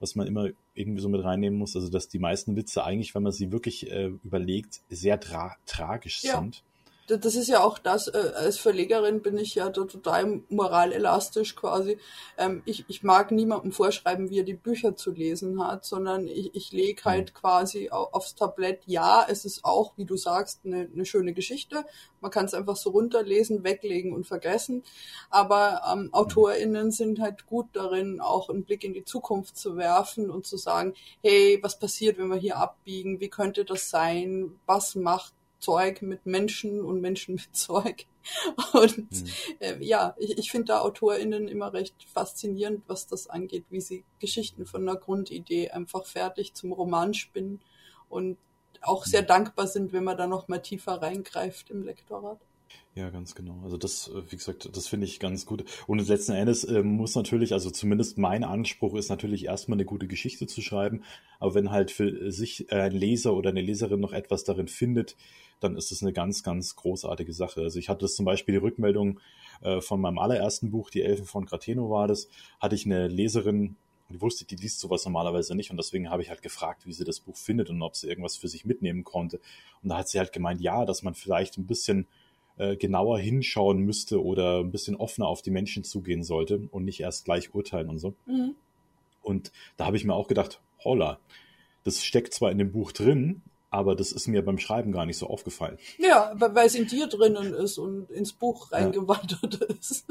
was 0.00 0.14
man 0.14 0.26
immer 0.26 0.48
irgendwie 0.74 1.00
so 1.00 1.08
mit 1.08 1.24
reinnehmen 1.24 1.58
muss. 1.58 1.76
Also, 1.76 1.88
dass 1.88 2.08
die 2.08 2.18
meisten 2.18 2.56
Witze 2.56 2.84
eigentlich, 2.84 3.14
wenn 3.14 3.22
man 3.22 3.32
sie 3.32 3.52
wirklich 3.52 3.90
äh, 3.90 4.06
überlegt, 4.24 4.80
sehr 4.88 5.20
tra 5.20 5.56
tragisch 5.66 6.22
ja. 6.22 6.40
sind 6.40 6.62
das 7.06 7.36
ist 7.36 7.48
ja 7.48 7.62
auch 7.62 7.78
das, 7.78 8.08
äh, 8.08 8.32
als 8.34 8.58
Verlegerin 8.58 9.22
bin 9.22 9.38
ich 9.38 9.54
ja 9.54 9.68
da 9.68 9.84
total 9.84 10.42
moralelastisch 10.48 11.54
quasi. 11.54 11.98
Ähm, 12.36 12.62
ich, 12.64 12.84
ich 12.88 13.02
mag 13.02 13.30
niemandem 13.30 13.72
vorschreiben, 13.72 14.28
wie 14.30 14.40
er 14.40 14.44
die 14.44 14.54
Bücher 14.54 14.96
zu 14.96 15.12
lesen 15.12 15.64
hat, 15.64 15.84
sondern 15.84 16.26
ich, 16.26 16.54
ich 16.54 16.72
lege 16.72 17.02
mhm. 17.04 17.10
halt 17.10 17.34
quasi 17.34 17.90
aufs 17.90 18.34
Tablett, 18.34 18.82
ja, 18.86 19.24
es 19.28 19.44
ist 19.44 19.64
auch, 19.64 19.92
wie 19.96 20.04
du 20.04 20.16
sagst, 20.16 20.60
eine, 20.64 20.88
eine 20.92 21.06
schöne 21.06 21.32
Geschichte. 21.32 21.84
Man 22.20 22.30
kann 22.30 22.46
es 22.46 22.54
einfach 22.54 22.76
so 22.76 22.90
runterlesen, 22.90 23.62
weglegen 23.62 24.12
und 24.12 24.26
vergessen. 24.26 24.82
Aber 25.30 25.82
ähm, 25.92 26.08
AutorInnen 26.12 26.90
sind 26.90 27.20
halt 27.20 27.46
gut 27.46 27.68
darin, 27.72 28.20
auch 28.20 28.50
einen 28.50 28.64
Blick 28.64 28.82
in 28.82 28.94
die 28.94 29.04
Zukunft 29.04 29.56
zu 29.56 29.76
werfen 29.76 30.30
und 30.30 30.46
zu 30.46 30.56
sagen, 30.56 30.94
hey, 31.22 31.58
was 31.62 31.78
passiert, 31.78 32.18
wenn 32.18 32.28
wir 32.28 32.36
hier 32.36 32.56
abbiegen? 32.56 33.20
Wie 33.20 33.28
könnte 33.28 33.64
das 33.64 33.90
sein? 33.90 34.58
Was 34.66 34.96
macht 34.96 35.35
Zeug 35.58 36.02
mit 36.02 36.26
Menschen 36.26 36.84
und 36.84 37.00
Menschen 37.00 37.36
mit 37.36 37.54
Zeug. 37.56 38.06
Und 38.72 38.98
mhm. 38.98 39.30
äh, 39.60 39.84
ja, 39.84 40.14
ich, 40.18 40.36
ich 40.36 40.50
finde 40.50 40.66
da 40.66 40.80
AutorInnen 40.80 41.46
immer 41.46 41.72
recht 41.72 41.94
faszinierend, 42.12 42.82
was 42.88 43.06
das 43.06 43.28
angeht, 43.28 43.64
wie 43.70 43.80
sie 43.80 44.04
Geschichten 44.18 44.66
von 44.66 44.82
einer 44.82 44.98
Grundidee 44.98 45.70
einfach 45.70 46.04
fertig 46.04 46.54
zum 46.54 46.72
Roman 46.72 47.14
spinnen 47.14 47.60
und 48.08 48.36
auch 48.82 49.04
sehr 49.04 49.22
mhm. 49.22 49.28
dankbar 49.28 49.66
sind, 49.68 49.92
wenn 49.92 50.04
man 50.04 50.16
da 50.16 50.26
noch 50.26 50.48
mal 50.48 50.58
tiefer 50.58 51.00
reingreift 51.00 51.70
im 51.70 51.84
Lektorat. 51.84 52.40
Ja, 52.96 53.10
ganz 53.10 53.34
genau. 53.34 53.60
Also 53.62 53.76
das, 53.76 54.08
äh, 54.08 54.22
wie 54.32 54.36
gesagt, 54.36 54.74
das 54.74 54.88
finde 54.88 55.06
ich 55.06 55.20
ganz 55.20 55.44
gut. 55.44 55.64
Und 55.86 56.06
letzten 56.08 56.32
Endes 56.32 56.64
äh, 56.64 56.82
muss 56.82 57.14
natürlich, 57.14 57.52
also 57.52 57.70
zumindest 57.70 58.16
mein 58.16 58.42
Anspruch 58.42 58.94
ist 58.94 59.10
natürlich 59.10 59.44
erstmal 59.44 59.76
eine 59.76 59.84
gute 59.84 60.06
Geschichte 60.06 60.46
zu 60.46 60.62
schreiben. 60.62 61.02
Aber 61.38 61.54
wenn 61.54 61.70
halt 61.70 61.90
für 61.90 62.32
sich 62.32 62.72
ein 62.72 62.92
Leser 62.92 63.34
oder 63.34 63.50
eine 63.50 63.60
Leserin 63.60 64.00
noch 64.00 64.14
etwas 64.14 64.44
darin 64.44 64.66
findet, 64.66 65.14
dann 65.60 65.76
ist 65.76 65.90
das 65.90 66.02
eine 66.02 66.12
ganz, 66.12 66.42
ganz 66.42 66.76
großartige 66.76 67.32
Sache. 67.32 67.62
Also 67.62 67.78
ich 67.78 67.88
hatte 67.88 68.00
das 68.00 68.14
zum 68.14 68.24
Beispiel 68.24 68.52
die 68.52 68.60
Rückmeldung 68.60 69.20
äh, 69.62 69.80
von 69.80 70.00
meinem 70.00 70.18
allerersten 70.18 70.70
Buch, 70.70 70.90
Die 70.90 71.02
Elfen 71.02 71.26
von 71.26 71.46
Grateno 71.46 71.90
war 71.90 72.08
das, 72.08 72.28
hatte 72.60 72.74
ich 72.74 72.86
eine 72.86 73.08
Leserin, 73.08 73.76
die 74.08 74.20
wusste, 74.20 74.44
die 74.44 74.56
liest 74.56 74.78
sowas 74.78 75.04
normalerweise 75.04 75.54
nicht 75.54 75.70
und 75.70 75.76
deswegen 75.78 76.10
habe 76.10 76.22
ich 76.22 76.30
halt 76.30 76.42
gefragt, 76.42 76.86
wie 76.86 76.92
sie 76.92 77.04
das 77.04 77.20
Buch 77.20 77.36
findet 77.36 77.70
und 77.70 77.82
ob 77.82 77.96
sie 77.96 78.08
irgendwas 78.08 78.36
für 78.36 78.48
sich 78.48 78.64
mitnehmen 78.64 79.02
konnte. 79.02 79.40
Und 79.82 79.88
da 79.88 79.98
hat 79.98 80.08
sie 80.08 80.18
halt 80.18 80.32
gemeint, 80.32 80.60
ja, 80.60 80.84
dass 80.84 81.02
man 81.02 81.14
vielleicht 81.14 81.58
ein 81.58 81.66
bisschen 81.66 82.06
äh, 82.58 82.76
genauer 82.76 83.18
hinschauen 83.18 83.80
müsste 83.80 84.24
oder 84.24 84.60
ein 84.60 84.70
bisschen 84.70 84.96
offener 84.96 85.26
auf 85.26 85.42
die 85.42 85.50
Menschen 85.50 85.84
zugehen 85.84 86.22
sollte 86.22 86.68
und 86.70 86.84
nicht 86.84 87.00
erst 87.00 87.24
gleich 87.24 87.54
urteilen 87.54 87.90
und 87.90 87.98
so. 87.98 88.14
Mhm. 88.26 88.54
Und 89.22 89.50
da 89.76 89.86
habe 89.86 89.96
ich 89.96 90.04
mir 90.04 90.14
auch 90.14 90.28
gedacht, 90.28 90.60
holla, 90.84 91.18
das 91.84 92.04
steckt 92.04 92.32
zwar 92.32 92.52
in 92.52 92.58
dem 92.58 92.72
Buch 92.72 92.92
drin, 92.92 93.42
aber 93.76 93.94
das 93.94 94.10
ist 94.10 94.26
mir 94.26 94.42
beim 94.42 94.58
Schreiben 94.58 94.90
gar 94.90 95.04
nicht 95.04 95.18
so 95.18 95.26
aufgefallen. 95.26 95.78
Ja, 95.98 96.32
weil 96.34 96.66
es 96.66 96.74
in 96.74 96.86
dir 96.86 97.06
drinnen 97.06 97.52
ist 97.52 97.76
und 97.76 98.10
ins 98.10 98.32
Buch 98.32 98.72
reingewandert 98.72 99.60
ja. 99.60 99.66
ist 99.78 100.06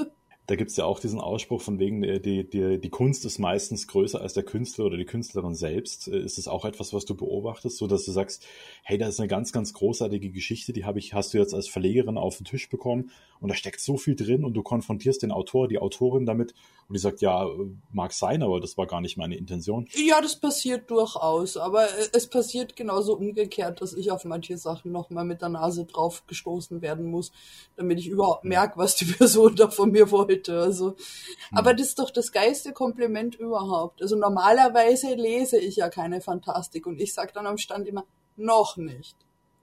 da 0.48 0.56
gibt's 0.56 0.78
ja 0.78 0.86
auch 0.86 1.00
diesen 1.00 1.20
Ausspruch 1.20 1.62
von 1.62 1.80
wegen, 1.80 2.04
äh, 2.04 2.20
die, 2.20 2.48
die, 2.48 2.80
die 2.80 2.90
Kunst 2.90 3.26
ist 3.26 3.40
meistens 3.40 3.88
größer 3.88 4.22
als 4.22 4.34
der 4.34 4.44
Künstler 4.44 4.86
oder 4.86 4.98
die 4.98 5.06
Künstlerin 5.06 5.56
selbst. 5.56 6.08
Äh, 6.08 6.20
ist 6.20 6.38
es 6.38 6.48
auch 6.48 6.66
etwas, 6.66 6.94
was 6.94 7.06
du 7.06 7.16
beobachtest, 7.16 7.78
so 7.78 7.88
dass 7.88 8.06
du 8.06 8.12
sagst, 8.12 8.46
hey, 8.84 8.98
da 8.98 9.08
ist 9.08 9.20
eine 9.20 9.28
ganz, 9.28 9.52
ganz 9.52 9.74
großartige 9.74 10.30
Geschichte, 10.30 10.74
die 10.74 10.86
habe 10.86 11.00
ich, 11.00 11.14
hast 11.14 11.34
du 11.34 11.40
jetzt 11.40 11.54
als 11.54 11.68
Verlegerin 11.68 12.18
auf 12.18 12.38
den 12.38 12.46
Tisch 12.46 12.70
bekommen 12.70 13.12
und 13.40 13.50
da 13.50 13.56
steckt 13.56 13.80
so 13.80 13.98
viel 13.98 14.16
drin 14.16 14.46
und 14.46 14.54
du 14.54 14.62
konfrontierst 14.62 15.24
den 15.24 15.32
Autor, 15.32 15.68
die 15.68 15.80
Autorin 15.80 16.26
damit 16.26 16.54
und 16.88 16.94
die 16.94 17.00
sagt, 17.00 17.22
ja, 17.22 17.48
mag 17.92 18.14
sein, 18.14 18.44
aber 18.44 18.60
das 18.60 18.78
war 18.78 18.86
gar 18.86 19.02
nicht 19.02 19.18
meine 19.18 19.36
Intention. 19.36 19.88
Ja, 19.96 20.22
das 20.22 20.40
passiert 20.40 20.90
durchaus, 20.92 21.58
aber 21.58 21.88
es 22.14 22.28
passiert 22.28 22.76
genauso 22.76 23.18
umgekehrt, 23.18 23.82
dass 23.82 23.94
ich 23.94 24.12
auf 24.12 24.26
manche 24.26 24.58
Sachen 24.58 24.92
nochmal 24.92 25.26
mit 25.26 25.42
der 25.42 25.50
Nase 25.50 25.86
drauf 25.86 26.24
gestoßen 26.28 26.82
werden 26.82 27.06
muss, 27.10 27.32
damit 27.76 28.00
ich 28.00 28.08
überhaupt 28.08 28.46
merke, 28.46 28.78
was 28.78 28.96
die 28.96 29.06
Person 29.18 29.56
da 29.56 29.70
von 29.70 29.92
mir 29.92 30.12
wollte 30.12 30.35
bitte. 30.36 30.60
Also, 30.60 30.92
hm. 30.92 31.58
aber 31.58 31.74
das 31.74 31.88
ist 31.88 32.00
doch 32.00 32.12
das 32.12 32.32
geilste 32.32 32.74
Kompliment 32.74 33.36
überhaupt. 33.36 34.02
Also 34.02 34.16
normalerweise 34.16 35.16
lese 35.16 35.58
ich 35.58 35.78
ja 35.78 35.90
keine 35.90 36.22
Fantastik 36.22 36.86
und 36.86 37.00
ich 37.00 37.14
sage 37.14 37.32
dann 37.34 37.48
am 37.48 37.58
Stand 37.58 37.88
immer, 37.88 38.06
noch 38.36 38.78
nicht. 38.78 39.16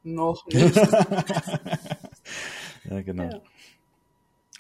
Noch 0.03 0.47
nicht. 0.47 0.75
ja, 2.85 3.03
genau. 3.03 3.25
Ja. 3.25 3.41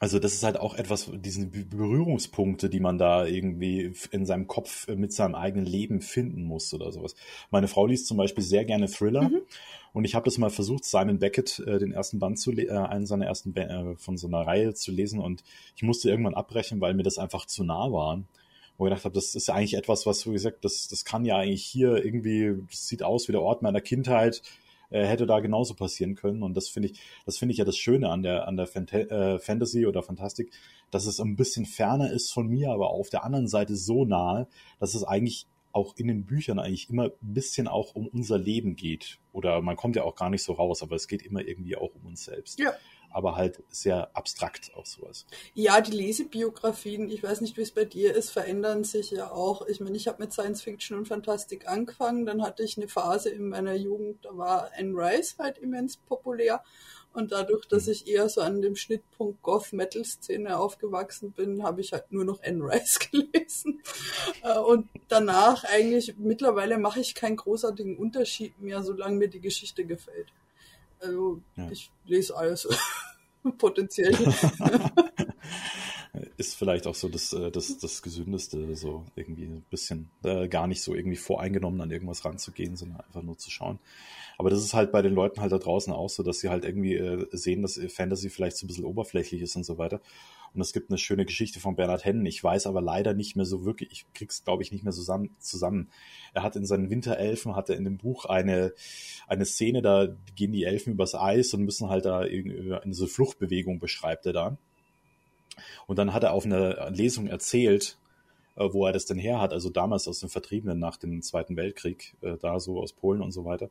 Also 0.00 0.18
das 0.18 0.32
ist 0.32 0.42
halt 0.42 0.58
auch 0.58 0.74
etwas, 0.74 1.10
diese 1.14 1.46
Berührungspunkte, 1.46 2.68
die 2.68 2.80
man 2.80 2.98
da 2.98 3.24
irgendwie 3.24 3.92
in 4.10 4.26
seinem 4.26 4.48
Kopf 4.48 4.88
mit 4.88 5.12
seinem 5.12 5.36
eigenen 5.36 5.64
Leben 5.64 6.00
finden 6.00 6.42
muss 6.42 6.74
oder 6.74 6.90
sowas. 6.90 7.14
Meine 7.50 7.68
Frau 7.68 7.86
liest 7.86 8.06
zum 8.06 8.16
Beispiel 8.16 8.42
sehr 8.42 8.64
gerne 8.64 8.88
Thriller 8.88 9.28
mhm. 9.28 9.42
und 9.92 10.04
ich 10.04 10.16
habe 10.16 10.24
das 10.24 10.38
mal 10.38 10.50
versucht, 10.50 10.84
Simon 10.84 11.20
Beckett, 11.20 11.60
äh, 11.60 11.78
den 11.78 11.92
ersten 11.92 12.18
Band 12.18 12.40
zu 12.40 12.50
äh, 12.50 12.68
einen 12.70 13.06
seiner 13.06 13.26
ersten 13.26 13.54
äh, 13.56 13.94
von 13.96 14.16
so 14.16 14.26
einer 14.26 14.40
Reihe 14.40 14.74
zu 14.74 14.90
lesen 14.90 15.20
und 15.20 15.44
ich 15.76 15.84
musste 15.84 16.10
irgendwann 16.10 16.34
abbrechen, 16.34 16.80
weil 16.80 16.94
mir 16.94 17.04
das 17.04 17.18
einfach 17.18 17.46
zu 17.46 17.62
nah 17.62 17.92
war. 17.92 18.24
Wo 18.78 18.86
ich 18.86 18.90
gedacht 18.90 19.04
habe, 19.04 19.14
das 19.14 19.36
ist 19.36 19.48
ja 19.48 19.54
eigentlich 19.54 19.74
etwas, 19.74 20.06
was, 20.06 20.26
wie 20.26 20.32
gesagt, 20.32 20.64
das, 20.64 20.88
das 20.88 21.04
kann 21.04 21.24
ja 21.24 21.36
eigentlich 21.36 21.64
hier 21.64 22.04
irgendwie, 22.04 22.54
das 22.68 22.88
sieht 22.88 23.04
aus 23.04 23.28
wie 23.28 23.32
der 23.32 23.42
Ort 23.42 23.62
meiner 23.62 23.80
Kindheit, 23.80 24.42
äh, 24.92 25.06
hätte 25.06 25.26
da 25.26 25.40
genauso 25.40 25.74
passieren 25.74 26.14
können. 26.14 26.42
Und 26.42 26.56
das 26.56 26.68
finde 26.68 26.90
ich, 26.90 27.00
das 27.26 27.38
finde 27.38 27.52
ich 27.52 27.58
ja 27.58 27.64
das 27.64 27.76
Schöne 27.76 28.10
an 28.10 28.22
der, 28.22 28.46
an 28.46 28.56
der 28.56 28.66
Fant 28.66 28.92
äh, 28.92 29.38
Fantasy 29.38 29.86
oder 29.86 30.02
Fantastik, 30.02 30.52
dass 30.90 31.06
es 31.06 31.20
ein 31.20 31.36
bisschen 31.36 31.66
ferner 31.66 32.10
ist 32.12 32.32
von 32.32 32.48
mir, 32.48 32.70
aber 32.70 32.90
auf 32.90 33.10
der 33.10 33.24
anderen 33.24 33.48
Seite 33.48 33.76
so 33.76 34.04
nahe, 34.04 34.46
dass 34.78 34.94
es 34.94 35.04
eigentlich 35.04 35.46
auch 35.72 35.96
in 35.96 36.06
den 36.06 36.26
Büchern 36.26 36.58
eigentlich 36.58 36.90
immer 36.90 37.04
ein 37.04 37.34
bisschen 37.34 37.66
auch 37.66 37.94
um 37.94 38.06
unser 38.06 38.36
Leben 38.36 38.76
geht. 38.76 39.18
Oder 39.32 39.62
man 39.62 39.76
kommt 39.76 39.96
ja 39.96 40.04
auch 40.04 40.14
gar 40.14 40.28
nicht 40.28 40.42
so 40.42 40.52
raus, 40.52 40.82
aber 40.82 40.96
es 40.96 41.08
geht 41.08 41.22
immer 41.22 41.40
irgendwie 41.40 41.76
auch 41.76 41.94
um 41.94 42.06
uns 42.06 42.24
selbst. 42.24 42.58
Ja 42.58 42.74
aber 43.12 43.36
halt 43.36 43.62
sehr 43.68 44.14
abstrakt 44.16 44.72
auch 44.74 44.86
sowas. 44.86 45.26
Ja, 45.54 45.80
die 45.80 45.92
Lesebiografien, 45.92 47.10
ich 47.10 47.22
weiß 47.22 47.40
nicht, 47.40 47.56
wie 47.56 47.62
es 47.62 47.72
bei 47.72 47.84
dir 47.84 48.14
ist, 48.14 48.30
verändern 48.30 48.84
sich 48.84 49.10
ja 49.10 49.30
auch. 49.30 49.66
Ich 49.66 49.80
meine, 49.80 49.96
ich 49.96 50.08
habe 50.08 50.22
mit 50.22 50.32
Science 50.32 50.62
Fiction 50.62 50.98
und 50.98 51.08
Fantastik 51.08 51.68
angefangen, 51.68 52.26
dann 52.26 52.42
hatte 52.42 52.62
ich 52.62 52.76
eine 52.76 52.88
Phase 52.88 53.30
in 53.30 53.48
meiner 53.48 53.74
Jugend, 53.74 54.24
da 54.24 54.36
war 54.36 54.70
Anne 54.76 54.94
Rice 54.94 55.36
halt 55.38 55.58
immens 55.58 55.96
populär. 55.96 56.62
Und 57.14 57.30
dadurch, 57.30 57.66
dass 57.66 57.86
hm. 57.86 57.92
ich 57.92 58.06
eher 58.08 58.28
so 58.28 58.40
an 58.40 58.62
dem 58.62 58.76
Schnittpunkt 58.76 59.42
Goth-Metal-Szene 59.42 60.56
aufgewachsen 60.58 61.32
bin, 61.32 61.62
habe 61.62 61.80
ich 61.80 61.92
halt 61.92 62.10
nur 62.10 62.24
noch 62.24 62.42
Anne 62.42 62.64
Rice 62.64 62.98
gelesen. 63.10 63.82
Äh, 64.42 64.58
und 64.58 64.88
danach 65.08 65.64
eigentlich, 65.64 66.16
mittlerweile 66.16 66.78
mache 66.78 67.00
ich 67.00 67.14
keinen 67.14 67.36
großartigen 67.36 67.98
Unterschied 67.98 68.58
mehr, 68.60 68.82
solange 68.82 69.16
mir 69.16 69.28
die 69.28 69.40
Geschichte 69.40 69.84
gefällt. 69.84 70.32
Also 71.02 71.42
ja. 71.56 71.70
ich 71.70 71.90
lese 72.06 72.36
alles 72.36 72.68
potenziell. 73.58 74.16
ist 76.36 76.54
vielleicht 76.54 76.86
auch 76.86 76.94
so 76.94 77.08
das, 77.08 77.32
äh, 77.32 77.50
das, 77.50 77.78
das 77.78 78.02
Gesündeste, 78.02 78.76
so 78.76 79.04
irgendwie 79.16 79.44
ein 79.44 79.64
bisschen 79.70 80.10
äh, 80.22 80.48
gar 80.48 80.66
nicht 80.66 80.82
so 80.82 80.94
irgendwie 80.94 81.16
voreingenommen 81.16 81.80
an 81.80 81.90
irgendwas 81.90 82.24
ranzugehen, 82.24 82.76
sondern 82.76 83.00
einfach 83.00 83.22
nur 83.22 83.38
zu 83.38 83.50
schauen. 83.50 83.78
Aber 84.42 84.50
das 84.50 84.64
ist 84.64 84.74
halt 84.74 84.90
bei 84.90 85.02
den 85.02 85.14
Leuten 85.14 85.40
halt 85.40 85.52
da 85.52 85.58
draußen 85.58 85.92
auch 85.92 86.08
so, 86.08 86.24
dass 86.24 86.40
sie 86.40 86.48
halt 86.48 86.64
irgendwie 86.64 86.96
äh, 86.96 87.28
sehen, 87.30 87.62
dass 87.62 87.80
Fantasy 87.86 88.28
vielleicht 88.28 88.56
so 88.56 88.64
ein 88.64 88.66
bisschen 88.66 88.84
oberflächlich 88.84 89.40
ist 89.40 89.54
und 89.54 89.62
so 89.62 89.78
weiter. 89.78 90.00
Und 90.52 90.60
es 90.60 90.72
gibt 90.72 90.90
eine 90.90 90.98
schöne 90.98 91.24
Geschichte 91.24 91.60
von 91.60 91.76
Bernhard 91.76 92.04
Hennen. 92.04 92.26
Ich 92.26 92.42
weiß 92.42 92.66
aber 92.66 92.82
leider 92.82 93.14
nicht 93.14 93.36
mehr 93.36 93.44
so 93.44 93.64
wirklich, 93.64 93.92
ich 93.92 94.06
krieg's 94.14 94.42
glaube 94.42 94.64
ich 94.64 94.72
nicht 94.72 94.82
mehr 94.82 94.92
zusammen, 94.92 95.30
zusammen. 95.38 95.90
Er 96.34 96.42
hat 96.42 96.56
in 96.56 96.66
seinen 96.66 96.90
Winterelfen, 96.90 97.54
hat 97.54 97.70
er 97.70 97.76
in 97.76 97.84
dem 97.84 97.98
Buch 97.98 98.24
eine, 98.24 98.72
eine 99.28 99.44
Szene, 99.44 99.80
da 99.80 100.08
gehen 100.34 100.50
die 100.50 100.64
Elfen 100.64 100.94
übers 100.94 101.14
Eis 101.14 101.54
und 101.54 101.62
müssen 101.62 101.88
halt 101.88 102.04
da 102.04 102.18
eine 102.18 102.94
so 102.94 103.06
Fluchtbewegung 103.06 103.78
beschreibt 103.78 104.26
er 104.26 104.32
da. 104.32 104.58
Und 105.86 106.00
dann 106.00 106.12
hat 106.12 106.24
er 106.24 106.32
auf 106.32 106.46
einer 106.46 106.90
Lesung 106.90 107.28
erzählt, 107.28 107.96
äh, 108.56 108.68
wo 108.72 108.86
er 108.86 108.92
das 108.92 109.06
denn 109.06 109.18
her 109.18 109.40
hat, 109.40 109.52
also 109.52 109.70
damals 109.70 110.08
aus 110.08 110.18
den 110.18 110.30
Vertriebenen 110.30 110.80
nach 110.80 110.96
dem 110.96 111.22
Zweiten 111.22 111.56
Weltkrieg, 111.56 112.16
äh, 112.22 112.38
da 112.38 112.58
so 112.58 112.80
aus 112.80 112.92
Polen 112.92 113.22
und 113.22 113.30
so 113.30 113.44
weiter. 113.44 113.70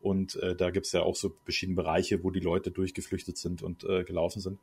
Und 0.00 0.36
äh, 0.36 0.54
da 0.54 0.70
gibt's 0.70 0.92
ja 0.92 1.02
auch 1.02 1.16
so 1.16 1.34
verschiedene 1.44 1.76
Bereiche, 1.76 2.22
wo 2.22 2.30
die 2.30 2.40
Leute 2.40 2.70
durchgeflüchtet 2.70 3.36
sind 3.36 3.62
und 3.62 3.84
äh, 3.84 4.04
gelaufen 4.04 4.40
sind. 4.40 4.58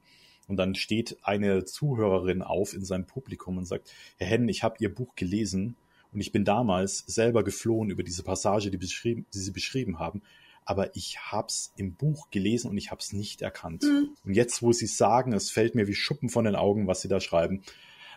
Und 0.48 0.58
dann 0.58 0.76
steht 0.76 1.18
eine 1.24 1.66
Zuhörerin 1.66 2.42
auf 2.42 2.74
in 2.74 2.86
seinem 2.86 3.06
Publikum 3.06 3.58
und 3.58 3.66
sagt, 3.66 3.92
Herr 4.18 4.28
Hennen, 4.28 4.50
ich 4.50 4.64
habe 4.64 4.76
Ihr 4.80 4.94
Buch 4.94 5.16
gelesen 5.16 5.76
und 6.12 6.20
ich 6.20 6.32
bin 6.32 6.46
damals 6.46 7.00
selber 7.08 7.44
geflohen 7.44 7.90
über 7.90 8.04
diese 8.04 8.24
Passage, 8.24 8.70
die, 8.70 8.78
beschrieben, 8.78 9.26
die 9.34 9.40
Sie 9.40 9.52
beschrieben 9.52 10.00
haben. 10.00 10.22
Aber 10.66 10.96
ich 10.96 11.18
hab's 11.20 11.74
im 11.76 11.96
Buch 11.96 12.30
gelesen 12.30 12.70
und 12.70 12.78
ich 12.78 12.92
hab's 12.92 13.12
nicht 13.12 13.42
erkannt. 13.42 13.84
Mhm. 13.84 14.10
Und 14.24 14.34
jetzt, 14.34 14.62
wo 14.62 14.72
Sie 14.72 14.88
sagen, 14.88 15.34
es 15.34 15.50
fällt 15.50 15.76
mir 15.76 15.88
wie 15.88 15.96
Schuppen 15.96 16.30
von 16.30 16.46
den 16.46 16.56
Augen, 16.56 16.88
was 16.88 17.02
Sie 17.02 17.10
da 17.10 17.20
schreiben. 17.20 17.64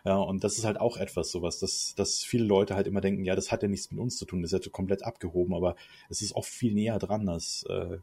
Ja, 0.07 0.19
und 0.19 0.45
das 0.45 0.57
ist 0.57 0.65
halt 0.65 0.81
auch 0.81 0.99
etwas 0.99 1.33
sowas, 1.33 1.59
dass, 1.59 1.93
dass 1.97 2.23
viele 2.23 2.45
Leute 2.45 2.77
halt 2.77 2.87
immer 2.87 3.01
denken, 3.01 3.25
ja, 3.25 3.35
das 3.35 3.51
hat 3.51 3.65
ja 3.65 3.69
nichts 3.69 3.91
mit 3.91 3.99
uns 3.99 4.17
zu 4.17 4.25
tun, 4.25 4.41
das 4.41 4.53
ist 4.53 4.65
ja 4.65 4.71
komplett 4.71 5.05
abgehoben, 5.05 5.53
aber 5.53 5.75
es 6.09 6.23
ist 6.23 6.37
oft 6.37 6.49
viel 6.49 6.75
näher 6.75 7.01
dran, 7.01 7.29
als, 7.29 7.65
äh, 7.69 7.99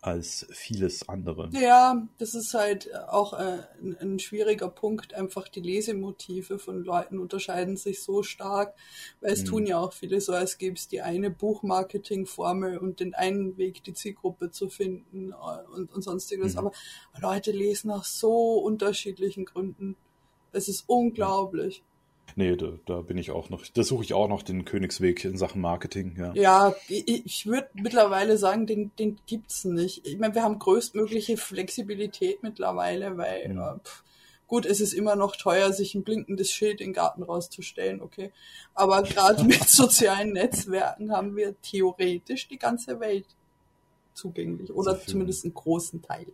als 0.00 0.44
vieles 0.50 1.08
andere. 1.08 1.50
Ja, 1.52 2.08
das 2.18 2.34
ist 2.34 2.52
halt 2.54 2.92
auch 2.96 3.32
äh, 3.34 3.58
ein, 3.80 3.96
ein, 4.00 4.18
schwieriger 4.18 4.68
Punkt. 4.68 5.14
Einfach 5.14 5.46
die 5.46 5.60
Lesemotive 5.60 6.58
von 6.58 6.82
Leuten 6.82 7.20
unterscheiden 7.20 7.76
sich 7.76 8.02
so 8.02 8.24
stark, 8.24 8.74
weil 9.20 9.34
es 9.34 9.42
mhm. 9.42 9.46
tun 9.46 9.66
ja 9.66 9.78
auch 9.78 9.92
viele 9.92 10.20
so, 10.20 10.32
als 10.32 10.58
gäbe 10.58 10.74
es 10.74 10.88
die 10.88 11.00
eine 11.00 11.30
Buchmarketing-Formel 11.30 12.78
und 12.78 12.98
den 12.98 13.14
einen 13.14 13.56
Weg, 13.56 13.84
die 13.84 13.94
Zielgruppe 13.94 14.50
zu 14.50 14.68
finden 14.68 15.30
äh, 15.30 15.76
und, 15.76 15.92
und 15.92 16.02
sonstiges. 16.02 16.54
Mhm. 16.54 16.58
Aber 16.58 16.72
Leute 17.20 17.52
lesen 17.52 17.92
aus 17.92 18.18
so 18.18 18.54
unterschiedlichen 18.54 19.44
Gründen. 19.44 19.94
Es 20.52 20.68
ist 20.68 20.84
unglaublich. 20.86 21.82
Nee, 22.34 22.56
da, 22.56 22.72
da 22.86 23.00
bin 23.00 23.18
ich 23.18 23.30
auch 23.30 23.50
noch, 23.50 23.64
da 23.66 23.82
suche 23.82 24.04
ich 24.04 24.14
auch 24.14 24.28
noch 24.28 24.42
den 24.42 24.64
Königsweg 24.64 25.24
in 25.24 25.36
Sachen 25.36 25.60
Marketing, 25.60 26.14
ja. 26.16 26.32
Ja, 26.34 26.74
ich, 26.88 27.26
ich 27.26 27.46
würde 27.46 27.68
mittlerweile 27.74 28.38
sagen, 28.38 28.66
den, 28.66 28.90
den 28.98 29.18
gibt's 29.26 29.64
nicht. 29.64 30.06
Ich 30.06 30.18
meine, 30.18 30.34
wir 30.34 30.42
haben 30.42 30.58
größtmögliche 30.58 31.36
Flexibilität 31.36 32.42
mittlerweile, 32.42 33.18
weil 33.18 33.48
mhm. 33.48 33.58
äh, 33.58 33.78
pff, 33.84 34.02
gut, 34.46 34.64
es 34.64 34.80
ist 34.80 34.94
immer 34.94 35.14
noch 35.14 35.36
teuer, 35.36 35.72
sich 35.72 35.94
ein 35.94 36.04
blinkendes 36.04 36.50
Schild 36.50 36.80
in 36.80 36.88
den 36.88 36.94
Garten 36.94 37.22
rauszustellen, 37.22 38.00
okay. 38.00 38.32
Aber 38.74 39.02
gerade 39.02 39.44
mit 39.44 39.68
sozialen 39.68 40.32
Netzwerken 40.32 41.12
haben 41.12 41.36
wir 41.36 41.54
theoretisch 41.60 42.48
die 42.48 42.58
ganze 42.58 42.98
Welt 43.00 43.26
zugänglich 44.14 44.72
oder 44.72 45.00
zumindest 45.00 45.44
einen 45.44 45.54
großen 45.54 46.02
Teil 46.02 46.26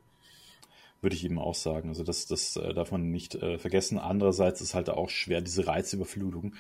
würde 1.01 1.15
ich 1.17 1.25
eben 1.25 1.39
auch 1.39 1.55
sagen. 1.55 1.89
Also 1.89 2.03
das, 2.03 2.27
das 2.27 2.57
äh, 2.57 2.75
darf 2.75 2.91
man 2.91 3.11
nicht 3.11 3.35
äh, 3.37 3.59
vergessen. 3.59 3.99
Andererseits 3.99 4.61
ist 4.61 4.75
halt 4.75 4.91
auch 4.91 5.11
schwer, 5.11 5.41
diese 5.41 5.67
Reizüberflutung, 5.67 6.55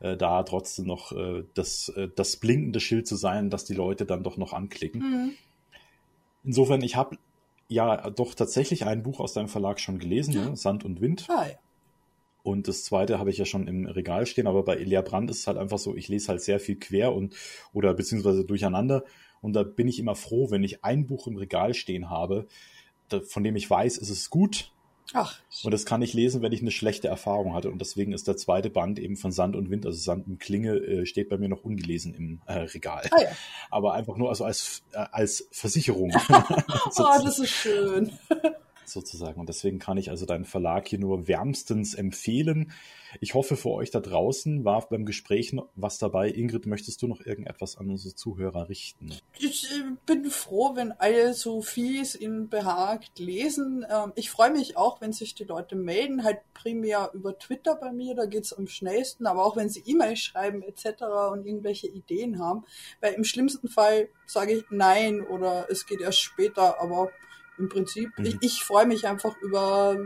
äh, 0.00 0.16
da 0.16 0.42
trotzdem 0.42 0.86
noch 0.86 1.12
äh, 1.12 1.44
das, 1.54 1.90
äh, 1.96 2.08
das 2.14 2.36
blinkende 2.36 2.80
Schild 2.80 3.06
zu 3.06 3.16
sein, 3.16 3.50
dass 3.50 3.64
die 3.64 3.74
Leute 3.74 4.06
dann 4.06 4.22
doch 4.22 4.36
noch 4.36 4.52
anklicken. 4.52 5.00
Mhm. 5.00 5.30
Insofern, 6.44 6.82
ich 6.82 6.96
habe 6.96 7.18
ja 7.68 8.10
doch 8.10 8.34
tatsächlich 8.34 8.84
ein 8.84 9.02
Buch 9.02 9.20
aus 9.20 9.32
deinem 9.32 9.48
Verlag 9.48 9.80
schon 9.80 9.98
gelesen, 9.98 10.34
ne? 10.34 10.56
Sand 10.56 10.84
und 10.84 11.00
Wind. 11.00 11.26
Ah, 11.30 11.46
ja. 11.48 11.54
Und 12.42 12.66
das 12.66 12.84
zweite 12.84 13.18
habe 13.18 13.30
ich 13.30 13.38
ja 13.38 13.44
schon 13.44 13.68
im 13.68 13.86
Regal 13.86 14.26
stehen, 14.26 14.48
aber 14.48 14.64
bei 14.64 14.76
Elia 14.76 15.00
Brandt 15.00 15.30
ist 15.30 15.40
es 15.40 15.46
halt 15.46 15.58
einfach 15.58 15.78
so, 15.78 15.94
ich 15.94 16.08
lese 16.08 16.28
halt 16.28 16.42
sehr 16.42 16.58
viel 16.58 16.76
quer 16.76 17.14
und 17.14 17.36
oder 17.72 17.94
beziehungsweise 17.94 18.44
durcheinander. 18.44 19.04
Und 19.40 19.54
da 19.54 19.62
bin 19.62 19.88
ich 19.88 19.98
immer 19.98 20.16
froh, 20.16 20.50
wenn 20.50 20.64
ich 20.64 20.84
ein 20.84 21.06
Buch 21.06 21.26
im 21.28 21.36
Regal 21.36 21.74
stehen 21.74 22.10
habe, 22.10 22.46
von 23.20 23.44
dem 23.44 23.56
ich 23.56 23.68
weiß, 23.68 23.98
ist 23.98 24.10
es 24.10 24.30
gut. 24.30 24.72
Ach. 25.14 25.38
Und 25.62 25.72
das 25.72 25.84
kann 25.84 26.00
ich 26.00 26.14
lesen, 26.14 26.42
wenn 26.42 26.52
ich 26.52 26.62
eine 26.62 26.70
schlechte 26.70 27.08
Erfahrung 27.08 27.54
hatte. 27.54 27.70
Und 27.70 27.80
deswegen 27.80 28.12
ist 28.12 28.28
der 28.28 28.36
zweite 28.36 28.70
Band 28.70 28.98
eben 28.98 29.16
von 29.16 29.30
Sand 29.30 29.56
und 29.56 29.70
Wind, 29.70 29.84
also 29.84 29.98
Sand 29.98 30.26
und 30.26 30.40
Klinge, 30.40 30.76
äh, 30.76 31.06
steht 31.06 31.28
bei 31.28 31.36
mir 31.36 31.48
noch 31.48 31.64
ungelesen 31.64 32.14
im 32.14 32.40
äh, 32.46 32.60
Regal. 32.60 33.08
Ah, 33.10 33.22
ja. 33.22 33.28
Aber 33.70 33.94
einfach 33.94 34.16
nur 34.16 34.30
also 34.30 34.44
als, 34.44 34.82
äh, 34.92 35.04
als 35.12 35.48
Versicherung. 35.50 36.12
oh, 36.30 37.20
das 37.22 37.38
ist 37.38 37.50
schön. 37.50 38.12
sozusagen. 38.84 39.40
Und 39.40 39.48
deswegen 39.48 39.78
kann 39.78 39.98
ich 39.98 40.10
also 40.10 40.26
deinen 40.26 40.44
Verlag 40.44 40.88
hier 40.88 40.98
nur 40.98 41.28
wärmstens 41.28 41.94
empfehlen. 41.94 42.72
Ich 43.20 43.34
hoffe, 43.34 43.56
für 43.56 43.70
euch 43.70 43.90
da 43.90 44.00
draußen 44.00 44.64
war 44.64 44.88
beim 44.88 45.04
Gespräch 45.04 45.54
was 45.74 45.98
dabei. 45.98 46.30
Ingrid, 46.30 46.66
möchtest 46.66 47.02
du 47.02 47.08
noch 47.08 47.20
irgendetwas 47.24 47.76
an 47.76 47.90
unsere 47.90 48.14
Zuhörer 48.14 48.68
richten? 48.68 49.14
Ich 49.38 49.70
äh, 49.70 49.82
bin 50.06 50.24
froh, 50.26 50.72
wenn 50.74 50.92
alle 50.92 51.34
so 51.34 51.60
fies 51.62 52.18
ihnen 52.18 52.48
behagt 52.48 53.18
lesen. 53.18 53.84
Ähm, 53.90 54.12
ich 54.14 54.30
freue 54.30 54.50
mich 54.50 54.76
auch, 54.76 55.00
wenn 55.00 55.12
sich 55.12 55.34
die 55.34 55.44
Leute 55.44 55.76
melden, 55.76 56.24
halt 56.24 56.38
primär 56.54 57.10
über 57.12 57.38
Twitter 57.38 57.74
bei 57.74 57.92
mir, 57.92 58.14
da 58.14 58.24
geht 58.26 58.44
es 58.44 58.52
am 58.52 58.66
schnellsten, 58.66 59.26
aber 59.26 59.44
auch 59.44 59.56
wenn 59.56 59.68
sie 59.68 59.82
E-Mail 59.84 60.16
schreiben 60.16 60.62
etc. 60.62 61.02
und 61.32 61.46
irgendwelche 61.46 61.88
Ideen 61.88 62.38
haben. 62.38 62.64
Weil 63.00 63.14
im 63.14 63.24
schlimmsten 63.24 63.68
Fall 63.68 64.08
sage 64.26 64.52
ich 64.52 64.64
nein 64.70 65.20
oder 65.20 65.66
es 65.70 65.86
geht 65.86 66.00
erst 66.00 66.20
später, 66.20 66.80
aber 66.80 67.10
im 67.58 67.68
Prinzip, 67.68 68.10
mhm. 68.18 68.26
ich, 68.26 68.36
ich 68.40 68.64
freue 68.64 68.86
mich 68.86 69.06
einfach 69.06 69.36
über 69.40 69.96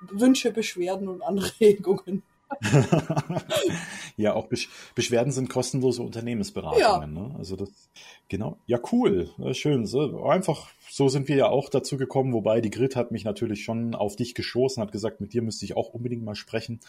Wünsche, 0.00 0.50
Beschwerden 0.52 1.08
und 1.08 1.22
Anregungen. 1.22 2.22
ja, 4.16 4.34
auch 4.34 4.46
Besch 4.46 4.68
Beschwerden 4.94 5.32
sind 5.32 5.48
kostenlose 5.48 6.02
Unternehmensberatungen. 6.02 7.16
Ja. 7.16 7.22
Ne? 7.22 7.34
Also 7.36 7.56
das, 7.56 7.70
genau. 8.28 8.58
Ja, 8.66 8.78
cool. 8.92 9.30
Schön. 9.52 9.86
So, 9.86 10.24
einfach, 10.24 10.68
so 10.90 11.08
sind 11.08 11.28
wir 11.28 11.36
ja 11.36 11.48
auch 11.48 11.68
dazu 11.68 11.96
gekommen, 11.96 12.32
wobei 12.32 12.60
die 12.60 12.70
Grit 12.70 12.96
hat 12.96 13.10
mich 13.10 13.24
natürlich 13.24 13.64
schon 13.64 13.94
auf 13.94 14.16
dich 14.16 14.34
geschossen, 14.34 14.82
hat 14.82 14.92
gesagt, 14.92 15.20
mit 15.20 15.32
dir 15.32 15.42
müsste 15.42 15.64
ich 15.64 15.76
auch 15.76 15.88
unbedingt 15.88 16.24
mal 16.24 16.36
sprechen. 16.36 16.80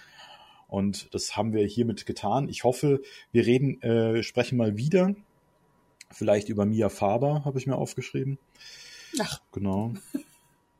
Und 0.67 1.13
das 1.13 1.37
haben 1.37 1.53
wir 1.53 1.65
hiermit 1.65 2.05
getan. 2.05 2.49
Ich 2.49 2.63
hoffe, 2.63 3.01
wir 3.31 3.45
reden, 3.45 3.81
äh, 3.81 4.23
sprechen 4.23 4.57
mal 4.57 4.77
wieder. 4.77 5.15
Vielleicht 6.11 6.49
über 6.49 6.65
Mia 6.65 6.89
Faber, 6.89 7.45
habe 7.45 7.57
ich 7.57 7.67
mir 7.67 7.75
aufgeschrieben. 7.75 8.37
Ach. 9.19 9.41
Genau. 9.51 9.93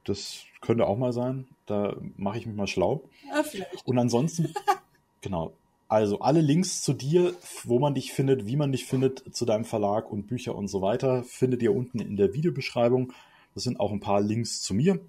Das 0.04 0.44
könnte 0.62 0.88
auch 0.88 0.98
mal 0.98 1.14
sein. 1.14 1.48
Da 1.66 1.96
mache 2.18 2.38
ich 2.38 2.46
mich 2.46 2.56
mal 2.56 2.68
schlau. 2.68 3.04
Ja, 3.28 3.44
vielleicht. 3.44 3.86
Und 3.86 3.98
ansonsten, 3.98 4.54
genau. 5.22 5.54
Also 5.88 6.20
alle 6.20 6.42
Links 6.42 6.82
zu 6.82 6.94
dir, 6.94 7.36
wo 7.64 7.80
man 7.80 7.94
dich 7.94 8.12
findet, 8.12 8.48
wie 8.48 8.56
man 8.56 8.72
dich 8.72 8.86
findet, 8.86 9.36
zu 9.36 9.46
deinem 9.46 9.66
Verlag 9.66 10.12
und 10.12 10.28
Bücher 10.28 10.56
und 10.56 10.68
so 10.68 10.82
weiter, 10.82 11.24
findet 11.24 11.62
ihr 11.62 11.76
unten 11.76 12.00
in 12.00 12.18
der 12.18 12.34
Videobeschreibung. 12.34 13.14
Das 13.54 13.64
sind 13.64 13.80
auch 13.80 13.92
ein 13.92 14.00
paar 14.00 14.22
Links 14.22 14.62
zu 14.62 14.74
mir. 14.74 15.00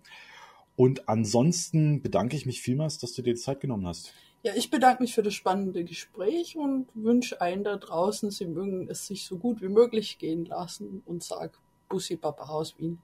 Und 0.77 1.09
ansonsten 1.09 2.03
bedanke 2.03 2.37
ich 2.37 2.45
mich 2.45 2.61
vielmals, 2.61 2.99
dass 2.99 3.15
du 3.15 3.23
dir 3.23 3.35
die 3.35 3.41
Zeit 3.41 3.61
genommen 3.61 3.87
hast. 3.87 4.13
Ja, 4.43 4.53
ich 4.55 4.71
bedanke 4.71 5.03
mich 5.03 5.15
für 5.15 5.23
das 5.23 5.35
spannende 5.35 5.83
Gespräch 5.83 6.57
und 6.57 6.87
wünsche 6.95 7.41
allen 7.41 7.65
da 7.65 7.77
draußen, 7.77 8.31
sie 8.31 8.47
mögen 8.47 8.89
es 8.89 9.07
sich 9.07 9.25
so 9.25 9.39
gut 9.39 9.61
wie 9.63 9.69
möglich 9.69 10.19
gehen 10.19 10.45
lassen 10.45 11.03
und 11.07 11.25
sag 11.25 11.59
Bussi 11.89 12.17
Papa 12.17 12.45
aus 12.45 12.79
Wien. 12.79 12.99